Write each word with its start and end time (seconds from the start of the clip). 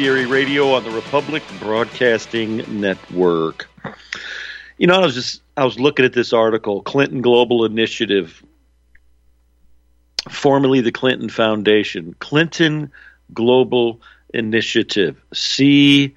Incendiary 0.00 0.24
Radio 0.24 0.72
on 0.72 0.82
the 0.82 0.90
Republic 0.92 1.42
Broadcasting 1.60 2.64
Network. 2.80 3.68
You 4.78 4.86
know, 4.86 4.94
I 4.94 5.04
was 5.04 5.14
just 5.14 5.42
I 5.58 5.64
was 5.66 5.78
looking 5.78 6.06
at 6.06 6.14
this 6.14 6.32
article, 6.32 6.80
Clinton 6.80 7.20
Global 7.20 7.66
Initiative, 7.66 8.42
formerly 10.30 10.80
the 10.80 10.90
Clinton 10.90 11.28
Foundation, 11.28 12.16
Clinton 12.18 12.90
Global 13.34 14.00
Initiative, 14.32 15.22
CGI. 15.34 16.14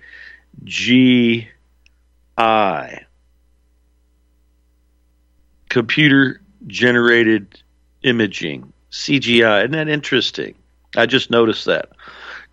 Computer 5.68 6.42
generated 6.68 7.62
imaging, 8.02 8.72
CGI. 8.92 9.64
Isn't 9.64 9.72
that 9.72 9.90
interesting? 9.90 10.56
I 10.96 11.06
just 11.06 11.30
noticed 11.30 11.66
that. 11.66 11.90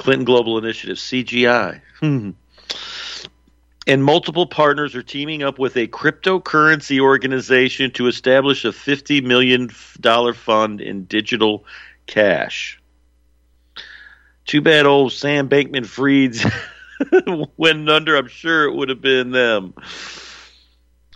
Clinton 0.00 0.24
Global 0.24 0.56
Initiative, 0.56 0.96
CGI. 0.96 1.82
Hmm. 2.00 2.30
And 3.86 4.02
multiple 4.02 4.46
partners 4.46 4.96
are 4.96 5.02
teaming 5.02 5.42
up 5.42 5.58
with 5.58 5.76
a 5.76 5.88
cryptocurrency 5.88 7.00
organization 7.00 7.90
to 7.92 8.06
establish 8.06 8.64
a 8.64 8.68
$50 8.68 9.22
million 9.22 9.68
fund 9.68 10.80
in 10.80 11.04
digital 11.04 11.66
cash. 12.06 12.80
Too 14.46 14.62
bad 14.62 14.86
old 14.86 15.12
Sam 15.12 15.50
Bankman 15.50 15.84
Fried's 15.84 16.46
went 17.58 17.90
under. 17.90 18.16
I'm 18.16 18.28
sure 18.28 18.64
it 18.64 18.74
would 18.74 18.88
have 18.88 19.02
been 19.02 19.32
them. 19.32 19.74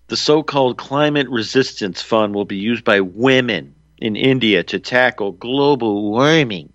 The 0.09 0.17
so 0.19 0.43
called 0.43 0.77
Climate 0.77 1.31
Resistance 1.31 2.03
Fund 2.03 2.35
will 2.35 2.45
be 2.45 2.59
used 2.59 2.85
by 2.85 3.01
women 3.01 3.77
in 3.97 4.15
India 4.15 4.63
to 4.65 4.79
tackle 4.79 5.33
global 5.33 6.11
warming. 6.11 6.74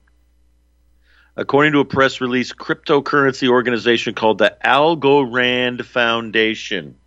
According 1.40 1.72
to 1.72 1.80
a 1.80 1.86
press 1.86 2.20
release, 2.20 2.52
cryptocurrency 2.52 3.48
organization 3.48 4.14
called 4.14 4.40
the 4.40 4.58
Algorand 4.62 5.86
Foundation. 5.86 6.98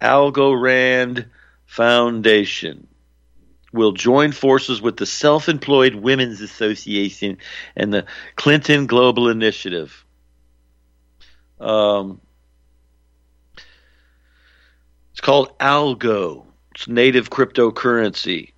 Algorand 0.00 1.26
Foundation 1.66 2.86
will 3.70 3.92
join 3.92 4.32
forces 4.32 4.80
with 4.80 4.96
the 4.96 5.04
Self 5.04 5.50
Employed 5.50 5.94
Women's 5.94 6.40
Association 6.40 7.36
and 7.76 7.92
the 7.92 8.06
Clinton 8.34 8.86
Global 8.86 9.28
Initiative. 9.28 10.02
Um, 11.60 12.18
it's 15.12 15.20
called 15.20 15.58
Algo. 15.58 16.46
It's 16.74 16.88
native 16.88 17.28
cryptocurrency. 17.28 18.53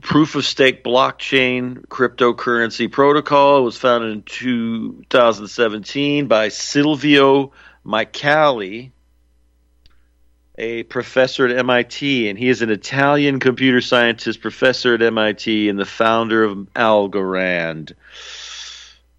Proof 0.00 0.36
of 0.36 0.44
stake 0.44 0.84
blockchain 0.84 1.84
cryptocurrency 1.88 2.90
protocol 2.90 3.64
was 3.64 3.76
founded 3.76 4.12
in 4.12 4.22
2017 4.22 6.28
by 6.28 6.48
Silvio 6.48 7.50
Micali, 7.84 8.92
a 10.56 10.84
professor 10.84 11.46
at 11.46 11.58
MIT, 11.58 12.28
and 12.28 12.38
he 12.38 12.48
is 12.48 12.62
an 12.62 12.70
Italian 12.70 13.40
computer 13.40 13.80
scientist 13.80 14.40
professor 14.40 14.94
at 14.94 15.02
MIT 15.02 15.68
and 15.68 15.78
the 15.78 15.84
founder 15.84 16.44
of 16.44 16.72
Algorand. 16.74 17.94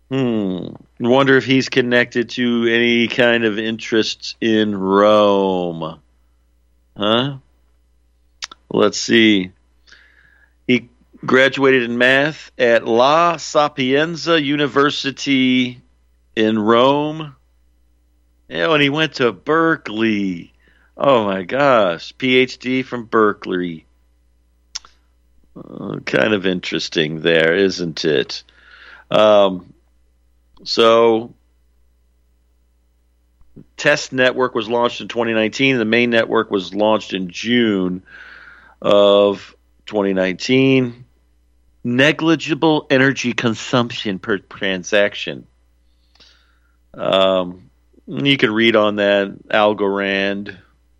Hmm. 0.09 0.67
Wonder 0.99 1.35
if 1.35 1.45
he's 1.45 1.67
connected 1.67 2.29
to 2.31 2.67
any 2.69 3.09
kind 3.09 3.43
of 3.43 3.59
interests 3.59 4.35
in 4.39 4.77
Rome. 4.77 5.99
Huh? 6.95 7.37
Let's 8.69 8.99
see. 8.99 9.51
Graduated 11.25 11.83
in 11.83 11.97
math 11.97 12.51
at 12.57 12.87
La 12.87 13.37
Sapienza 13.37 14.41
University 14.41 15.81
in 16.35 16.57
Rome. 16.57 17.35
Yeah, 18.49 18.73
and 18.73 18.81
he 18.81 18.89
went 18.89 19.15
to 19.15 19.31
Berkeley. 19.31 20.51
Oh 20.97 21.25
my 21.25 21.43
gosh, 21.43 22.13
PhD 22.15 22.83
from 22.83 23.05
Berkeley. 23.05 23.85
Uh, 25.55 25.99
kind 26.05 26.33
of 26.33 26.45
interesting 26.45 27.21
there, 27.21 27.55
isn't 27.55 28.03
it? 28.03 28.43
Um, 29.11 29.73
so, 30.63 31.33
test 33.77 34.13
network 34.13 34.55
was 34.55 34.69
launched 34.69 35.01
in 35.01 35.07
2019. 35.07 35.77
The 35.77 35.85
main 35.85 36.09
network 36.09 36.49
was 36.49 36.73
launched 36.73 37.13
in 37.13 37.29
June 37.29 38.03
of 38.81 39.55
2019. 39.85 41.05
Negligible 41.83 42.85
energy 42.89 43.33
consumption 43.33 44.19
per 44.19 44.37
transaction. 44.37 45.47
Um, 46.93 47.69
you 48.07 48.37
can 48.37 48.51
read 48.51 48.75
on 48.75 48.97
that 48.97 49.47
Algorand. 49.49 50.57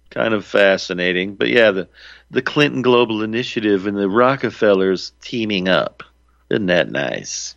Kind 0.10 0.34
of 0.34 0.46
fascinating, 0.46 1.36
but 1.36 1.48
yeah, 1.48 1.72
the 1.72 1.88
the 2.32 2.42
Clinton 2.42 2.82
Global 2.82 3.24
Initiative 3.24 3.88
and 3.88 3.96
the 3.96 4.10
Rockefellers 4.10 5.14
teaming 5.22 5.70
up. 5.70 6.04
Isn't 6.50 6.66
that 6.66 6.92
nice? 6.92 7.56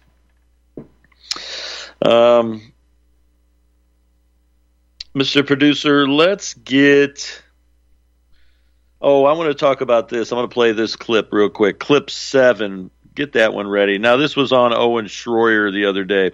Um, 2.01 2.73
Mr. 5.15 5.47
Producer, 5.47 6.09
let's 6.09 6.55
get. 6.55 7.43
Oh, 9.01 9.25
I 9.25 9.33
want 9.35 9.49
to 9.49 9.55
talk 9.55 9.81
about 9.81 10.09
this. 10.09 10.31
I'm 10.31 10.37
going 10.37 10.49
to 10.49 10.55
play 10.55 10.73
this 10.73 10.97
clip 10.97 11.33
real 11.33 11.51
quick. 11.51 11.79
Clip 11.79 12.11
seven. 12.11 12.91
Get 13.15 13.33
that 13.35 13.55
one 13.55 13.69
ready. 13.69 13.99
Now, 13.99 14.17
this 14.17 14.35
was 14.35 14.53
on 14.53 14.75
Owen 14.75 15.07
Schroyer 15.07 15.73
the 15.73 15.87
other 15.87 16.05
day. 16.05 16.33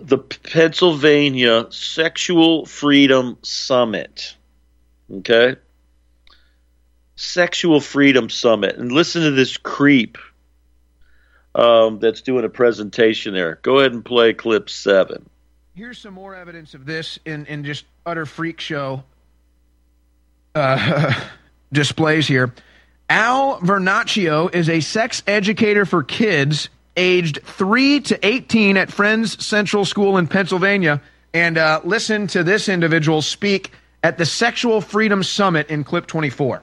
The 0.00 0.18
Pennsylvania 0.18 1.66
Sexual 1.70 2.66
Freedom 2.66 3.38
Summit. 3.42 4.36
Okay? 5.12 5.56
Sexual 7.16 7.80
Freedom 7.80 8.30
Summit. 8.30 8.76
And 8.76 8.92
listen 8.92 9.22
to 9.22 9.30
this 9.30 9.56
creep 9.56 10.18
um, 11.54 11.98
that's 11.98 12.20
doing 12.20 12.44
a 12.44 12.48
presentation 12.50 13.34
there. 13.34 13.58
Go 13.62 13.78
ahead 13.78 13.92
and 13.92 14.04
play 14.04 14.34
clip 14.34 14.68
seven. 14.68 15.28
Here's 15.74 15.98
some 15.98 16.14
more 16.14 16.34
evidence 16.34 16.74
of 16.74 16.86
this 16.86 17.18
in, 17.24 17.46
in 17.46 17.64
just 17.64 17.84
utter 18.04 18.24
freak 18.24 18.60
show 18.60 19.02
uh, 20.54 21.12
displays 21.72 22.26
here. 22.26 22.52
Al 23.08 23.60
Vernacchio 23.60 24.52
is 24.52 24.68
a 24.68 24.80
sex 24.80 25.22
educator 25.26 25.86
for 25.86 26.02
kids 26.02 26.68
aged 26.96 27.40
3 27.44 28.00
to 28.00 28.26
18 28.26 28.76
at 28.76 28.90
Friends 28.90 29.44
Central 29.44 29.84
School 29.84 30.18
in 30.18 30.26
Pennsylvania. 30.26 31.00
And 31.32 31.58
uh, 31.58 31.80
listen 31.84 32.26
to 32.28 32.42
this 32.42 32.68
individual 32.68 33.22
speak 33.22 33.70
at 34.02 34.18
the 34.18 34.26
Sexual 34.26 34.80
Freedom 34.80 35.22
Summit 35.22 35.68
in 35.68 35.84
clip 35.84 36.06
24. 36.06 36.62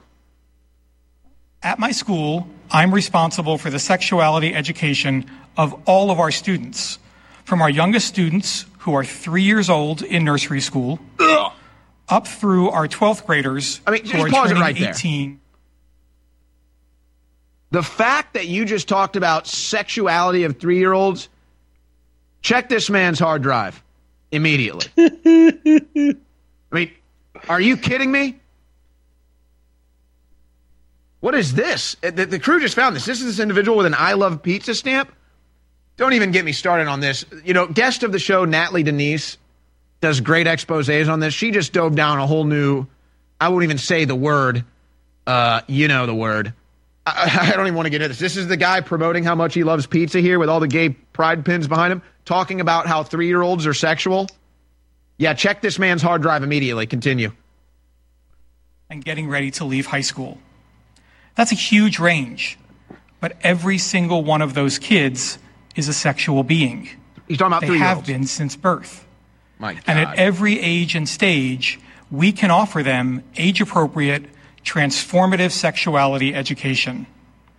At 1.61 1.79
my 1.79 1.91
school, 1.91 2.47
I'm 2.71 2.93
responsible 2.93 3.57
for 3.57 3.69
the 3.69 3.79
sexuality 3.79 4.53
education 4.53 5.29
of 5.55 5.79
all 5.85 6.11
of 6.11 6.19
our 6.19 6.31
students, 6.31 6.99
from 7.45 7.61
our 7.61 7.69
youngest 7.69 8.07
students 8.07 8.65
who 8.79 8.95
are 8.95 9.05
three 9.05 9.43
years 9.43 9.69
old 9.69 10.01
in 10.01 10.25
nursery 10.25 10.59
school, 10.59 10.99
up 12.09 12.27
through 12.27 12.69
our 12.69 12.87
12th 12.87 13.25
graders 13.25 13.79
I 13.87 13.91
mean, 13.91 14.05
who 14.05 14.23
are 14.23 14.29
pause 14.29 14.49
turning 14.49 14.61
right 14.61 14.77
there. 14.77 14.93
18. 17.73 17.79
The 17.79 17.83
fact 17.83 18.33
that 18.35 18.47
you 18.47 18.65
just 18.65 18.87
talked 18.87 19.15
about 19.15 19.47
sexuality 19.47 20.43
of 20.43 20.59
three 20.59 20.77
year 20.77 20.93
olds, 20.93 21.29
check 22.41 22.69
this 22.69 22.89
man's 22.89 23.19
hard 23.19 23.41
drive 23.41 23.81
immediately. 24.31 24.85
I 24.97 26.15
mean, 26.71 26.91
are 27.49 27.61
you 27.61 27.77
kidding 27.77 28.11
me? 28.11 28.39
What 31.19 31.35
is 31.35 31.53
this? 31.53 31.95
Uh, 32.03 32.11
The, 32.11 32.25
the 32.25 32.39
crew 32.39 32.59
just 32.59 32.75
found 32.75 32.95
this. 32.95 33.05
This 33.05 33.21
is 33.21 33.25
this 33.25 33.39
individual 33.39 33.77
with 33.77 33.85
an 33.85 33.95
I 33.97 34.13
love 34.13 34.43
pizza 34.43 34.75
stamp. 34.75 35.11
Don't 35.95 36.13
even 36.13 36.31
get 36.31 36.43
me 36.43 36.51
started 36.51 36.87
on 36.87 36.99
this. 36.99 37.23
You 37.45 37.53
know, 37.53 37.67
guest 37.67 38.03
of 38.03 38.11
the 38.11 38.19
show, 38.19 38.45
Natalie 38.45 38.83
Denise, 38.83 39.37
does 40.01 40.19
great 40.19 40.47
exposés 40.47 41.09
on 41.09 41.19
this. 41.19 41.33
She 41.33 41.51
just 41.51 41.71
dove 41.71 41.95
down 41.95 42.19
a 42.19 42.27
whole 42.27 42.43
new, 42.43 42.87
I 43.39 43.49
won't 43.49 43.63
even 43.63 43.77
say 43.77 44.05
the 44.05 44.15
word, 44.15 44.65
uh, 45.25 45.61
you 45.67 45.87
know 45.87 46.05
the 46.05 46.15
word. 46.15 46.53
I, 47.05 47.49
I 47.51 47.55
don't 47.55 47.65
even 47.67 47.75
want 47.75 47.85
to 47.87 47.89
get 47.89 48.01
into 48.01 48.09
this. 48.09 48.19
This 48.19 48.37
is 48.37 48.47
the 48.47 48.57
guy 48.57 48.81
promoting 48.81 49.23
how 49.23 49.35
much 49.35 49.53
he 49.53 49.63
loves 49.63 49.85
pizza 49.87 50.19
here 50.19 50.39
with 50.39 50.49
all 50.49 50.59
the 50.59 50.67
gay 50.67 50.89
pride 50.89 51.43
pins 51.45 51.67
behind 51.67 51.91
him, 51.91 52.01
talking 52.25 52.61
about 52.61 52.87
how 52.87 53.03
three 53.03 53.27
year 53.27 53.41
olds 53.41 53.67
are 53.67 53.73
sexual. 53.73 54.27
Yeah, 55.17 55.33
check 55.33 55.61
this 55.61 55.77
man's 55.77 56.01
hard 56.01 56.21
drive 56.21 56.43
immediately. 56.43 56.87
Continue. 56.87 57.31
and 58.89 59.03
getting 59.03 59.27
ready 59.29 59.49
to 59.51 59.65
leave 59.65 59.85
high 59.87 60.01
school. 60.01 60.37
That's 61.35 61.51
a 61.51 61.55
huge 61.55 61.97
range, 61.99 62.59
but 63.19 63.35
every 63.41 63.77
single 63.79 64.23
one 64.23 64.41
of 64.41 64.53
those 64.53 64.77
kids 64.77 65.39
is 65.75 65.87
a 65.87 65.93
sexual 65.93 66.43
being. 66.43 66.89
He's 67.27 67.37
talking 67.37 67.53
about 67.53 67.61
They 67.61 67.77
have 67.79 68.05
been 68.05 68.25
since 68.27 68.55
birth. 68.55 69.05
My 69.57 69.73
God. 69.73 69.83
And 69.87 69.99
at 69.99 70.15
every 70.17 70.59
age 70.59 70.93
and 70.95 71.09
stage, 71.09 71.79
we 72.11 72.31
can 72.31 72.51
offer 72.51 72.83
them 72.83 73.23
age 73.35 73.61
appropriate, 73.61 74.25
transformative 74.63 75.51
sexuality 75.51 76.33
education. 76.33 77.05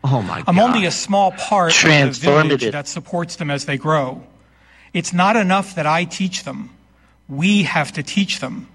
Oh 0.02 0.22
my 0.22 0.42
I'm 0.46 0.56
God. 0.56 0.74
only 0.74 0.86
a 0.86 0.90
small 0.90 1.32
part 1.32 1.72
of 1.84 1.90
the 1.90 2.12
village 2.20 2.70
that 2.70 2.88
supports 2.88 3.36
them 3.36 3.50
as 3.50 3.64
they 3.64 3.76
grow. 3.78 4.22
It's 4.92 5.12
not 5.12 5.36
enough 5.36 5.74
that 5.74 5.86
I 5.86 6.04
teach 6.04 6.44
them. 6.44 6.70
We 7.28 7.64
have 7.64 7.92
to 7.92 8.02
teach 8.02 8.40
them. 8.40 8.68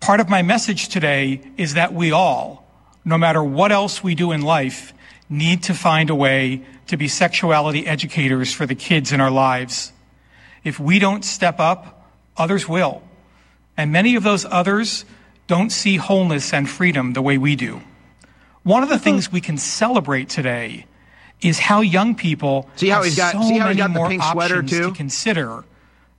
Part 0.00 0.20
of 0.20 0.28
my 0.28 0.42
message 0.42 0.88
today 0.88 1.40
is 1.56 1.74
that 1.74 1.92
we 1.92 2.12
all, 2.12 2.66
no 3.04 3.18
matter 3.18 3.42
what 3.42 3.72
else 3.72 4.02
we 4.02 4.14
do 4.14 4.32
in 4.32 4.42
life, 4.42 4.92
need 5.28 5.62
to 5.64 5.74
find 5.74 6.10
a 6.10 6.14
way 6.14 6.62
to 6.86 6.96
be 6.96 7.08
sexuality 7.08 7.86
educators 7.86 8.52
for 8.52 8.66
the 8.66 8.74
kids 8.74 9.12
in 9.12 9.20
our 9.20 9.30
lives. 9.30 9.92
If 10.62 10.78
we 10.78 10.98
don't 10.98 11.24
step 11.24 11.58
up, 11.58 12.10
others 12.36 12.68
will. 12.68 13.02
And 13.76 13.92
many 13.92 14.14
of 14.14 14.22
those 14.22 14.44
others 14.44 15.04
don't 15.46 15.70
see 15.70 15.96
wholeness 15.96 16.52
and 16.52 16.68
freedom 16.68 17.12
the 17.12 17.22
way 17.22 17.38
we 17.38 17.56
do. 17.56 17.80
One 18.62 18.82
of 18.82 18.88
the 18.88 18.96
mm-hmm. 18.96 19.04
things 19.04 19.32
we 19.32 19.40
can 19.40 19.58
celebrate 19.58 20.28
today 20.28 20.86
is 21.40 21.58
how 21.58 21.80
young 21.82 22.14
people 22.14 22.68
See 22.76 22.88
how 22.88 22.96
have 22.96 23.04
he's 23.04 23.16
got- 23.16 23.32
so 23.32 23.42
see 23.42 23.58
how 23.58 23.68
he's 23.68 23.76
many 23.76 23.78
got 23.78 23.88
the 23.88 23.98
more 23.98 24.08
pink 24.08 24.22
sweater, 24.22 24.58
options 24.58 24.70
too? 24.70 24.88
to 24.88 24.94
consider 24.94 25.64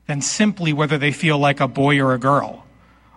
than 0.08 0.22
simply 0.22 0.72
whether 0.72 0.98
they 0.98 1.12
feel 1.12 1.40
like 1.40 1.60
a 1.60 1.68
boy 1.68 2.00
or 2.00 2.14
a 2.14 2.20
girl, 2.20 2.64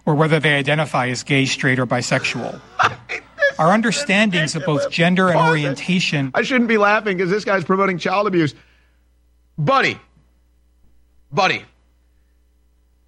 or 0.06 0.14
whether 0.14 0.40
they 0.40 0.54
identify 0.54 1.08
as 1.08 1.22
gay, 1.22 1.44
straight, 1.44 1.78
or 1.78 1.86
bisexual. 1.86 2.58
Our 3.58 3.72
understandings 3.72 4.54
of 4.54 4.64
both 4.64 4.88
gender 4.90 5.28
and 5.28 5.38
orientation 5.38 6.30
I 6.32 6.42
shouldn't 6.42 6.68
be 6.68 6.78
laughing 6.78 7.16
because 7.16 7.30
this 7.30 7.44
guy's 7.44 7.64
promoting 7.64 7.98
child 7.98 8.26
abuse. 8.26 8.54
Buddy, 9.58 9.98
buddy, 11.32 11.64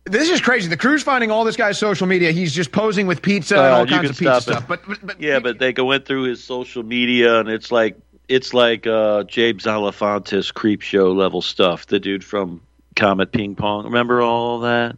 this 0.04 0.30
is 0.30 0.40
crazy. 0.40 0.68
The 0.68 0.76
crew's 0.76 1.02
finding 1.02 1.30
all 1.30 1.44
this 1.44 1.56
guy's 1.56 1.78
social 1.78 2.06
media. 2.06 2.32
He's 2.32 2.54
just 2.54 2.72
posing 2.72 3.06
with 3.06 3.22
pizza 3.22 3.56
and 3.56 3.74
all 3.74 3.86
kinds 3.86 4.10
of 4.10 4.18
pizza 4.18 4.40
stuff. 4.40 4.68
But, 4.68 4.86
but, 4.86 4.98
but 5.06 5.20
Yeah, 5.20 5.40
but 5.40 5.58
they 5.58 5.72
go 5.72 5.84
went 5.84 6.06
through 6.06 6.24
his 6.24 6.42
social 6.42 6.82
media, 6.82 7.40
and 7.40 7.48
it's 7.48 7.70
like 7.70 7.98
it's 8.28 8.54
like 8.54 8.86
uh, 8.86 9.24
James 9.24 9.64
Alefantis 9.64 10.52
creep 10.52 10.82
show 10.82 11.12
level 11.12 11.42
stuff. 11.42 11.86
The 11.86 12.00
dude 12.00 12.24
from 12.24 12.62
Comet 12.96 13.32
Ping 13.32 13.56
Pong. 13.56 13.84
Remember 13.84 14.22
all 14.22 14.60
that? 14.60 14.96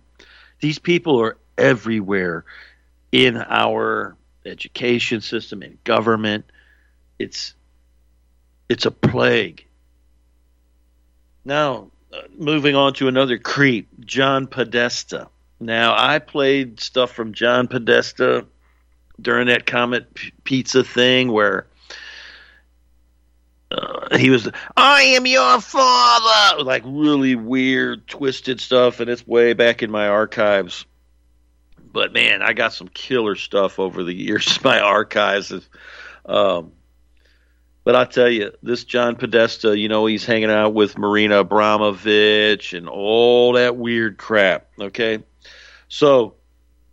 These 0.60 0.78
people 0.78 1.20
are 1.20 1.36
everywhere 1.58 2.44
in 3.10 3.36
our 3.36 4.16
education 4.44 5.20
system 5.20 5.62
and 5.62 5.82
government. 5.84 6.44
It's 7.18 7.54
it's 8.68 8.86
a 8.86 8.90
plague. 8.90 9.66
Now, 11.44 11.90
moving 12.36 12.74
on 12.74 12.94
to 12.94 13.08
another 13.08 13.38
creep, 13.38 13.88
John 14.00 14.46
Podesta. 14.46 15.28
Now, 15.60 15.94
I 15.96 16.18
played 16.18 16.80
stuff 16.80 17.12
from 17.12 17.32
John 17.32 17.68
Podesta 17.68 18.46
during 19.20 19.46
that 19.48 19.66
Comet 19.66 20.12
P- 20.14 20.32
Pizza 20.44 20.82
thing 20.82 21.30
where 21.30 21.66
uh, 23.70 24.18
he 24.18 24.30
was, 24.30 24.48
I 24.76 25.02
am 25.02 25.26
your 25.26 25.60
father, 25.60 26.62
like 26.64 26.82
really 26.84 27.36
weird, 27.36 28.06
twisted 28.08 28.60
stuff, 28.60 29.00
and 29.00 29.08
it's 29.08 29.26
way 29.26 29.52
back 29.52 29.82
in 29.82 29.90
my 29.90 30.08
archives. 30.08 30.84
But 31.92 32.12
man, 32.12 32.42
I 32.42 32.52
got 32.54 32.72
some 32.72 32.88
killer 32.88 33.36
stuff 33.36 33.78
over 33.78 34.02
the 34.02 34.14
years. 34.14 34.56
In 34.56 34.62
my 34.64 34.80
archives, 34.80 35.52
um, 36.26 36.72
but 37.84 37.96
I 37.96 38.04
tell 38.04 38.28
you, 38.28 38.52
this 38.62 38.84
John 38.84 39.16
Podesta, 39.16 39.76
you 39.76 39.88
know, 39.88 40.06
he's 40.06 40.24
hanging 40.24 40.50
out 40.50 40.74
with 40.74 40.98
Marina 40.98 41.40
Abramovich 41.40 42.72
and 42.72 42.88
all 42.88 43.54
that 43.54 43.76
weird 43.76 44.18
crap. 44.18 44.68
Okay, 44.80 45.22
so 45.88 46.34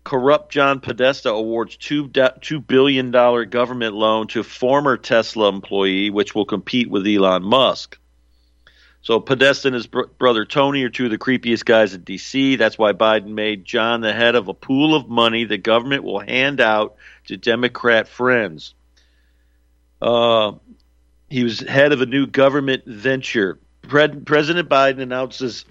corrupt 0.03 0.51
John 0.51 0.79
Podesta 0.79 1.29
awards 1.29 1.77
two 1.77 2.11
two 2.41 2.59
billion 2.59 3.11
dollar 3.11 3.45
government 3.45 3.93
loan 3.93 4.27
to 4.29 4.43
former 4.43 4.97
Tesla 4.97 5.49
employee, 5.49 6.09
which 6.09 6.33
will 6.33 6.45
compete 6.45 6.89
with 6.89 7.05
Elon 7.05 7.43
Musk. 7.43 7.99
So 9.01 9.19
Podesta 9.19 9.69
and 9.69 9.75
his 9.75 9.87
br- 9.87 10.07
brother 10.17 10.45
Tony 10.45 10.83
are 10.83 10.89
two 10.89 11.05
of 11.05 11.11
the 11.11 11.17
creepiest 11.17 11.63
guys 11.63 11.93
in 11.93 12.01
D.C. 12.01 12.57
That's 12.57 12.77
why 12.77 12.93
Biden 12.93 13.29
made 13.29 13.63
John 13.63 14.01
the 14.01 14.11
head 14.11 14.35
of 14.35 14.49
a 14.49 14.53
pool 14.53 14.93
of 14.95 15.07
money 15.07 15.45
the 15.45 15.57
government 15.57 16.03
will 16.03 16.19
hand 16.19 16.59
out 16.59 16.95
to 17.27 17.37
Democrat 17.37 18.07
friends. 18.07 18.73
Uh, 20.01 20.53
he 21.29 21.43
was 21.43 21.59
head 21.59 21.91
of 21.91 22.01
a 22.01 22.05
new 22.05 22.27
government 22.27 22.85
venture. 22.85 23.59
Pre- 23.83 24.07
President 24.07 24.69
Biden 24.69 25.01
announces 25.01 25.65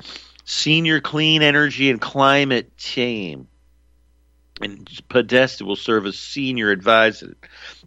senior 0.45 1.01
clean 1.01 1.43
energy 1.43 1.91
and 1.91 2.01
climate 2.01 2.77
team 2.79 3.49
and 4.61 4.89
Podesta 5.09 5.65
will 5.65 5.77
serve 5.77 6.07
as 6.07 6.19
senior 6.19 6.71
advisor 6.71 7.37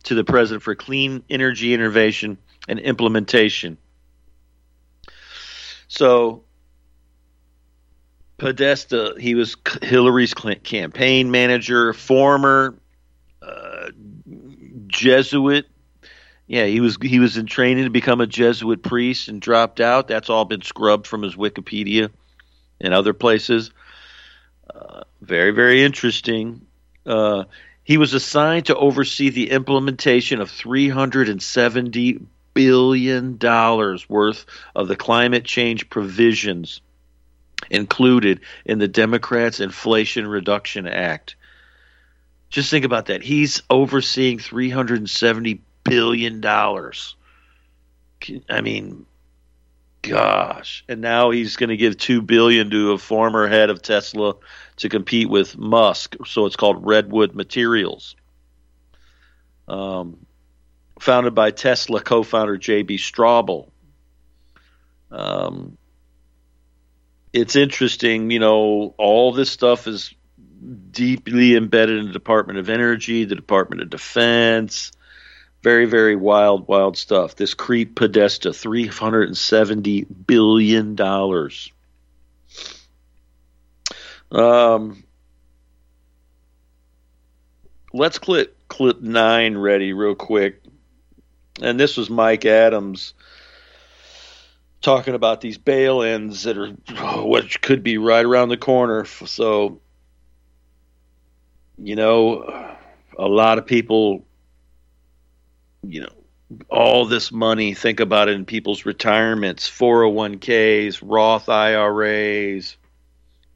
to 0.04 0.16
the 0.16 0.24
president 0.24 0.64
for 0.64 0.76
clean 0.76 1.24
energy 1.30 1.74
innovation 1.74 2.38
and 2.68 2.80
implementation. 2.80 3.78
So, 5.88 6.44
Podesta, 8.38 9.16
he 9.20 9.36
was 9.36 9.56
Hillary's 9.82 10.34
campaign 10.34 11.32
manager, 11.32 11.94
former 11.94 12.76
uh, 13.42 13.92
Jesuit. 14.88 15.68
Yeah, 16.52 16.66
he 16.66 16.82
was 16.82 16.98
he 17.02 17.20
was 17.20 17.38
in 17.38 17.46
training 17.46 17.86
to 17.86 17.90
become 17.90 18.20
a 18.20 18.28
Jesuit 18.28 18.84
priest 18.84 19.30
and 19.30 19.42
dropped 19.42 19.80
out. 19.80 20.10
That's 20.10 20.30
all 20.30 20.44
been 20.44 20.64
scrubbed 20.64 21.08
from 21.08 21.22
his 21.22 21.34
Wikipedia 21.34 22.10
and 22.82 22.94
other 22.94 23.14
places. 23.14 23.72
Uh, 24.70 25.04
very, 25.22 25.52
very 25.52 25.82
interesting. 25.82 26.68
Uh, 27.06 27.46
he 27.86 27.96
was 27.96 28.14
assigned 28.14 28.66
to 28.66 28.76
oversee 28.76 29.30
the 29.30 29.50
implementation 29.50 30.42
of 30.42 30.52
$370 30.52 32.26
billion 32.54 33.40
worth 34.10 34.46
of 34.76 34.90
the 34.90 34.98
climate 34.98 35.46
change 35.46 35.90
provisions 35.90 36.82
included 37.70 38.42
in 38.66 38.78
the 38.78 38.90
Democrats' 38.90 39.62
Inflation 39.62 40.28
Reduction 40.28 40.86
Act. 40.86 41.38
Just 42.50 42.70
think 42.70 42.84
about 42.84 43.06
that. 43.06 43.24
He's 43.24 43.64
overseeing 43.70 44.40
$370 44.40 45.62
billion. 45.84 46.42
dollars. 46.42 47.16
I 48.50 48.62
mean, 48.62 49.08
gosh 50.02 50.84
and 50.90 51.02
now 51.02 51.30
he's 51.30 51.58
going 51.58 51.70
to 51.70 51.78
give 51.78 51.98
2 51.98 52.22
billion 52.22 52.70
to 52.72 52.92
a 52.92 52.98
former 52.98 53.48
head 53.48 53.70
of 53.70 53.82
tesla 53.82 54.36
to 54.78 54.90
compete 54.90 55.30
with 55.30 55.58
musk 55.58 56.16
so 56.26 56.46
it's 56.46 56.56
called 56.56 56.86
redwood 56.86 57.36
materials 57.36 58.16
um, 59.68 60.26
founded 61.00 61.36
by 61.36 61.52
tesla 61.52 62.02
co-founder 62.02 62.58
j.b 62.58 62.98
straubel 62.98 63.70
um, 65.12 65.78
it's 67.32 67.56
interesting 67.56 68.32
you 68.32 68.40
know 68.40 68.96
all 68.98 69.34
this 69.34 69.52
stuff 69.52 69.88
is 69.88 70.14
deeply 70.92 71.56
embedded 71.56 72.00
in 72.00 72.08
the 72.08 72.14
department 72.14 72.58
of 72.58 72.70
energy 72.70 73.26
the 73.26 73.36
department 73.36 73.84
of 73.84 73.90
defense 73.90 74.92
very, 75.62 75.86
very 75.86 76.16
wild, 76.16 76.68
wild 76.68 76.98
stuff. 76.98 77.36
This 77.36 77.54
creep 77.54 77.96
Podesta, 77.96 78.50
$370 78.50 80.06
billion. 80.26 81.00
Um, 84.32 85.04
let's 87.94 88.18
clip 88.18 88.58
clip 88.70 89.02
nine 89.02 89.58
ready 89.58 89.92
real 89.94 90.16
quick. 90.16 90.64
And 91.62 91.80
this 91.80 91.98
was 91.98 92.10
Mike 92.10 92.46
Adams 92.46 93.14
talking 94.82 95.14
about 95.14 95.42
these 95.42 95.58
bail 95.58 96.02
ins 96.02 96.44
that 96.44 96.58
are 96.58 96.70
which 97.24 97.62
could 97.62 97.84
be 97.84 97.98
right 97.98 98.26
around 98.26 98.50
the 98.50 98.58
corner. 98.58 99.06
So, 99.06 99.82
you 101.78 101.96
know, 101.96 102.78
a 103.18 103.28
lot 103.28 103.58
of 103.58 103.66
people 103.66 104.26
you 105.84 106.02
know, 106.02 106.14
all 106.70 107.06
this 107.06 107.32
money, 107.32 107.74
think 107.74 108.00
about 108.00 108.30
it 108.30 108.36
in 108.36 108.46
people's 108.46 108.86
retirements, 108.86 109.70
401ks, 109.70 111.02
Roth 111.04 111.50
IRAs, 111.50 112.78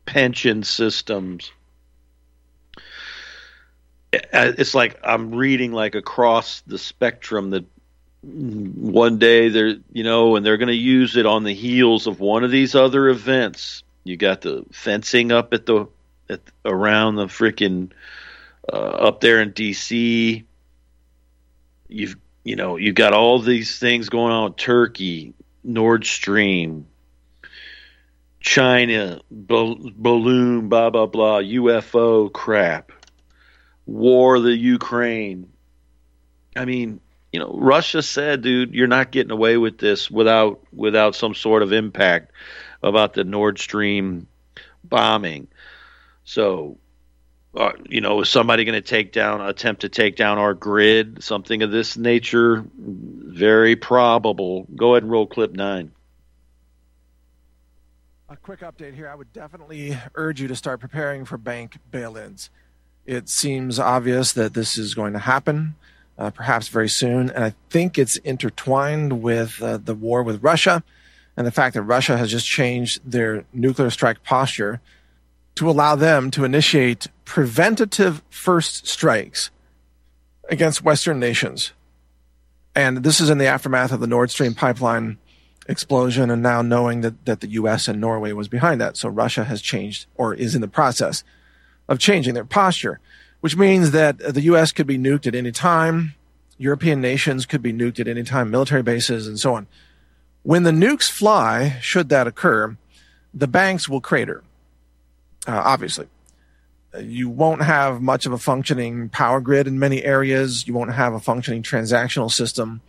pension 0.05 0.63
systems. 0.63 1.51
It's 4.13 4.73
like 4.73 4.97
I'm 5.03 5.35
reading 5.35 5.73
like 5.73 5.95
across 5.95 6.61
the 6.61 6.77
spectrum 6.77 7.49
that 7.49 7.65
one 8.21 9.19
day 9.19 9.49
they're, 9.49 9.75
you 9.91 10.03
know, 10.03 10.35
and 10.35 10.45
they're 10.45 10.57
going 10.57 10.67
to 10.69 10.73
use 10.73 11.17
it 11.17 11.25
on 11.25 11.43
the 11.43 11.53
heels 11.53 12.07
of 12.07 12.19
one 12.21 12.43
of 12.43 12.51
these 12.51 12.75
other 12.75 13.09
events. 13.09 13.83
You 14.05 14.15
got 14.15 14.41
the 14.41 14.65
fencing 14.71 15.31
up 15.31 15.53
at 15.53 15.65
the, 15.65 15.87
at, 16.29 16.39
around 16.63 17.15
the 17.15 17.25
freaking, 17.25 17.91
uh, 18.71 18.75
up 18.77 19.19
there 19.19 19.41
in 19.41 19.51
DC 19.51 20.45
you've 21.87 22.15
you 22.43 22.55
know 22.55 22.77
you've 22.77 22.95
got 22.95 23.13
all 23.13 23.39
these 23.39 23.79
things 23.79 24.09
going 24.09 24.31
on 24.31 24.43
with 24.45 24.57
Turkey, 24.57 25.33
Nord 25.63 26.05
Stream, 26.05 26.87
China, 28.39 29.21
balloon, 29.31 30.69
blah 30.69 30.89
blah 30.89 31.07
blah, 31.07 31.39
UFO 31.39 32.31
crap, 32.31 32.91
war, 33.85 34.39
the 34.39 34.55
Ukraine. 34.55 35.51
I 36.55 36.65
mean, 36.65 37.01
you 37.33 37.39
know, 37.39 37.51
Russia 37.53 38.01
said, 38.01 38.43
dude, 38.43 38.73
you're 38.73 38.87
not 38.87 39.11
getting 39.11 39.31
away 39.31 39.57
with 39.57 39.77
this 39.77 40.09
without 40.09 40.61
without 40.71 41.15
some 41.15 41.35
sort 41.35 41.63
of 41.63 41.73
impact 41.73 42.31
about 42.81 43.13
the 43.13 43.23
Nord 43.23 43.59
Stream 43.59 44.27
bombing. 44.83 45.47
So, 46.23 46.77
uh, 47.55 47.71
you 47.87 48.01
know, 48.01 48.21
is 48.21 48.29
somebody 48.29 48.65
going 48.65 48.81
to 48.81 48.87
take 48.87 49.11
down, 49.11 49.41
attempt 49.41 49.81
to 49.81 49.89
take 49.89 50.15
down 50.15 50.37
our 50.37 50.53
grid, 50.53 51.23
something 51.23 51.61
of 51.61 51.71
this 51.71 51.95
nature? 51.97 52.65
Very 52.77 53.75
probable. 53.75 54.67
Go 54.75 54.93
ahead 54.93 55.03
and 55.03 55.11
roll 55.11 55.27
clip 55.27 55.53
nine. 55.53 55.91
A 58.27 58.35
quick 58.35 58.61
update 58.61 58.95
here. 58.95 59.07
I 59.07 59.15
would 59.15 59.31
definitely 59.31 59.97
urge 60.15 60.41
you 60.41 60.47
to 60.47 60.55
start 60.55 60.79
preparing 60.79 61.25
for 61.25 61.37
bank 61.37 61.77
bail 61.91 62.17
ins. 62.17 62.49
It 63.05 63.29
seems 63.29 63.79
obvious 63.79 64.33
that 64.33 64.53
this 64.53 64.77
is 64.77 64.95
going 64.95 65.13
to 65.13 65.19
happen 65.19 65.75
uh, 66.17 66.31
perhaps 66.31 66.67
very 66.67 66.89
soon. 66.89 67.29
And 67.29 67.43
I 67.43 67.53
think 67.69 67.97
it's 67.97 68.17
intertwined 68.17 69.21
with 69.21 69.61
uh, 69.61 69.77
the 69.77 69.93
war 69.93 70.23
with 70.23 70.43
Russia 70.43 70.83
and 71.37 71.45
the 71.45 71.51
fact 71.51 71.75
that 71.75 71.83
Russia 71.83 72.17
has 72.17 72.31
just 72.31 72.47
changed 72.47 72.99
their 73.05 73.45
nuclear 73.53 73.89
strike 73.89 74.23
posture 74.23 74.81
to 75.55 75.69
allow 75.69 75.95
them 75.95 76.31
to 76.31 76.43
initiate 76.43 77.07
preventative 77.23 78.21
first 78.29 78.87
strikes 78.87 79.49
against 80.49 80.83
Western 80.83 81.19
nations. 81.19 81.73
And 82.75 83.03
this 83.03 83.19
is 83.19 83.29
in 83.29 83.37
the 83.37 83.47
aftermath 83.47 83.91
of 83.91 84.01
the 84.01 84.07
Nord 84.07 84.31
Stream 84.31 84.53
pipeline 84.53 85.17
explosion 85.67 86.29
and 86.29 86.43
now 86.43 86.61
knowing 86.61 87.01
that, 87.01 87.25
that 87.25 87.41
the 87.41 87.47
US 87.47 87.87
and 87.87 87.99
Norway 87.99 88.33
was 88.33 88.47
behind 88.47 88.79
that. 88.81 88.97
So 88.97 89.09
Russia 89.09 89.45
has 89.45 89.61
changed 89.61 90.05
or 90.15 90.33
is 90.33 90.53
in 90.53 90.61
the 90.61 90.67
process 90.67 91.23
of 91.87 91.99
changing 91.99 92.33
their 92.33 92.45
posture 92.45 92.99
which 93.45 93.55
means 93.55 93.91
that 93.91 94.17
the 94.17 94.41
U.S. 94.41 94.71
could 94.71 94.87
be 94.87 94.97
nuked 94.97 95.27
at 95.27 95.35
any 95.35 95.51
time. 95.51 96.15
European 96.57 96.99
nations 96.99 97.45
could 97.45 97.61
be 97.61 97.71
nuked 97.71 97.99
at 97.99 98.07
any 98.07 98.23
time, 98.23 98.49
military 98.49 98.81
bases, 98.81 99.27
and 99.27 99.39
so 99.39 99.53
on. 99.53 99.67
When 100.41 100.63
the 100.63 100.71
nukes 100.71 101.11
fly, 101.11 101.77
should 101.79 102.09
that 102.09 102.25
occur, 102.25 102.75
the 103.35 103.47
banks 103.47 103.87
will 103.87 104.01
crater, 104.01 104.41
uh, 105.47 105.61
obviously. 105.63 106.07
You 106.99 107.27
won't 107.27 107.61
have 107.61 108.01
much 108.01 108.25
of 108.25 108.31
a 108.31 108.37
functioning 108.37 109.09
power 109.09 109.41
grid 109.41 109.67
in 109.67 109.77
many 109.79 110.03
areas. 110.03 110.65
You 110.65 110.73
won't 110.73 110.93
have 110.93 111.13
a 111.13 111.19
functioning 111.19 111.61
transactional 111.61 112.31
system. 112.31 112.81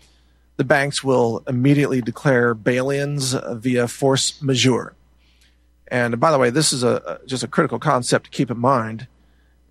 The 0.59 0.65
banks 0.65 1.03
will 1.03 1.43
immediately 1.49 2.01
declare 2.01 2.55
bail-ins 2.55 3.35
via 3.35 3.89
force 3.89 4.41
majeure. 4.41 4.95
And 5.89 6.19
by 6.19 6.31
the 6.31 6.39
way, 6.39 6.51
this 6.51 6.73
is 6.73 6.83
a, 6.83 7.21
just 7.27 7.43
a 7.43 7.49
critical 7.49 7.79
concept 7.79 8.27
to 8.27 8.31
keep 8.31 8.51
in 8.51 8.59
mind 8.59 9.07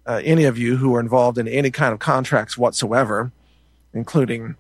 uh, 0.06 0.22
any 0.24 0.44
of 0.44 0.58
you 0.58 0.77
who 0.77 0.96
are 0.96 1.00
involved 1.00 1.38
in 1.38 1.48
any 1.48 1.72
kind 1.72 1.94
of 1.94 2.00
contracts 2.00 2.58
whatsoever, 2.58 3.32
including, 3.94 4.56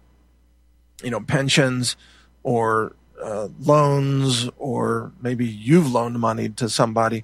you 1.03 1.11
know, 1.11 1.19
pensions 1.19 1.95
or 2.43 2.95
uh, 3.21 3.49
loans, 3.59 4.49
or 4.57 5.11
maybe 5.21 5.45
you've 5.45 5.91
loaned 5.91 6.19
money 6.19 6.49
to 6.49 6.67
somebody, 6.67 7.23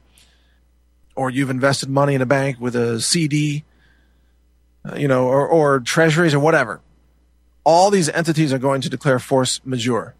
or 1.15 1.29
you've 1.29 1.49
invested 1.49 1.89
money 1.89 2.15
in 2.15 2.21
a 2.21 2.25
bank 2.25 2.59
with 2.59 2.75
a 2.75 2.99
CD, 3.01 3.63
uh, 4.85 4.95
you 4.95 5.07
know, 5.07 5.27
or, 5.27 5.47
or 5.47 5.79
treasuries 5.79 6.33
or 6.33 6.39
whatever. 6.39 6.81
All 7.63 7.91
these 7.91 8.09
entities 8.09 8.51
are 8.53 8.57
going 8.57 8.81
to 8.81 8.89
declare 8.89 9.19
force 9.19 9.61
majeure, 9.63 10.15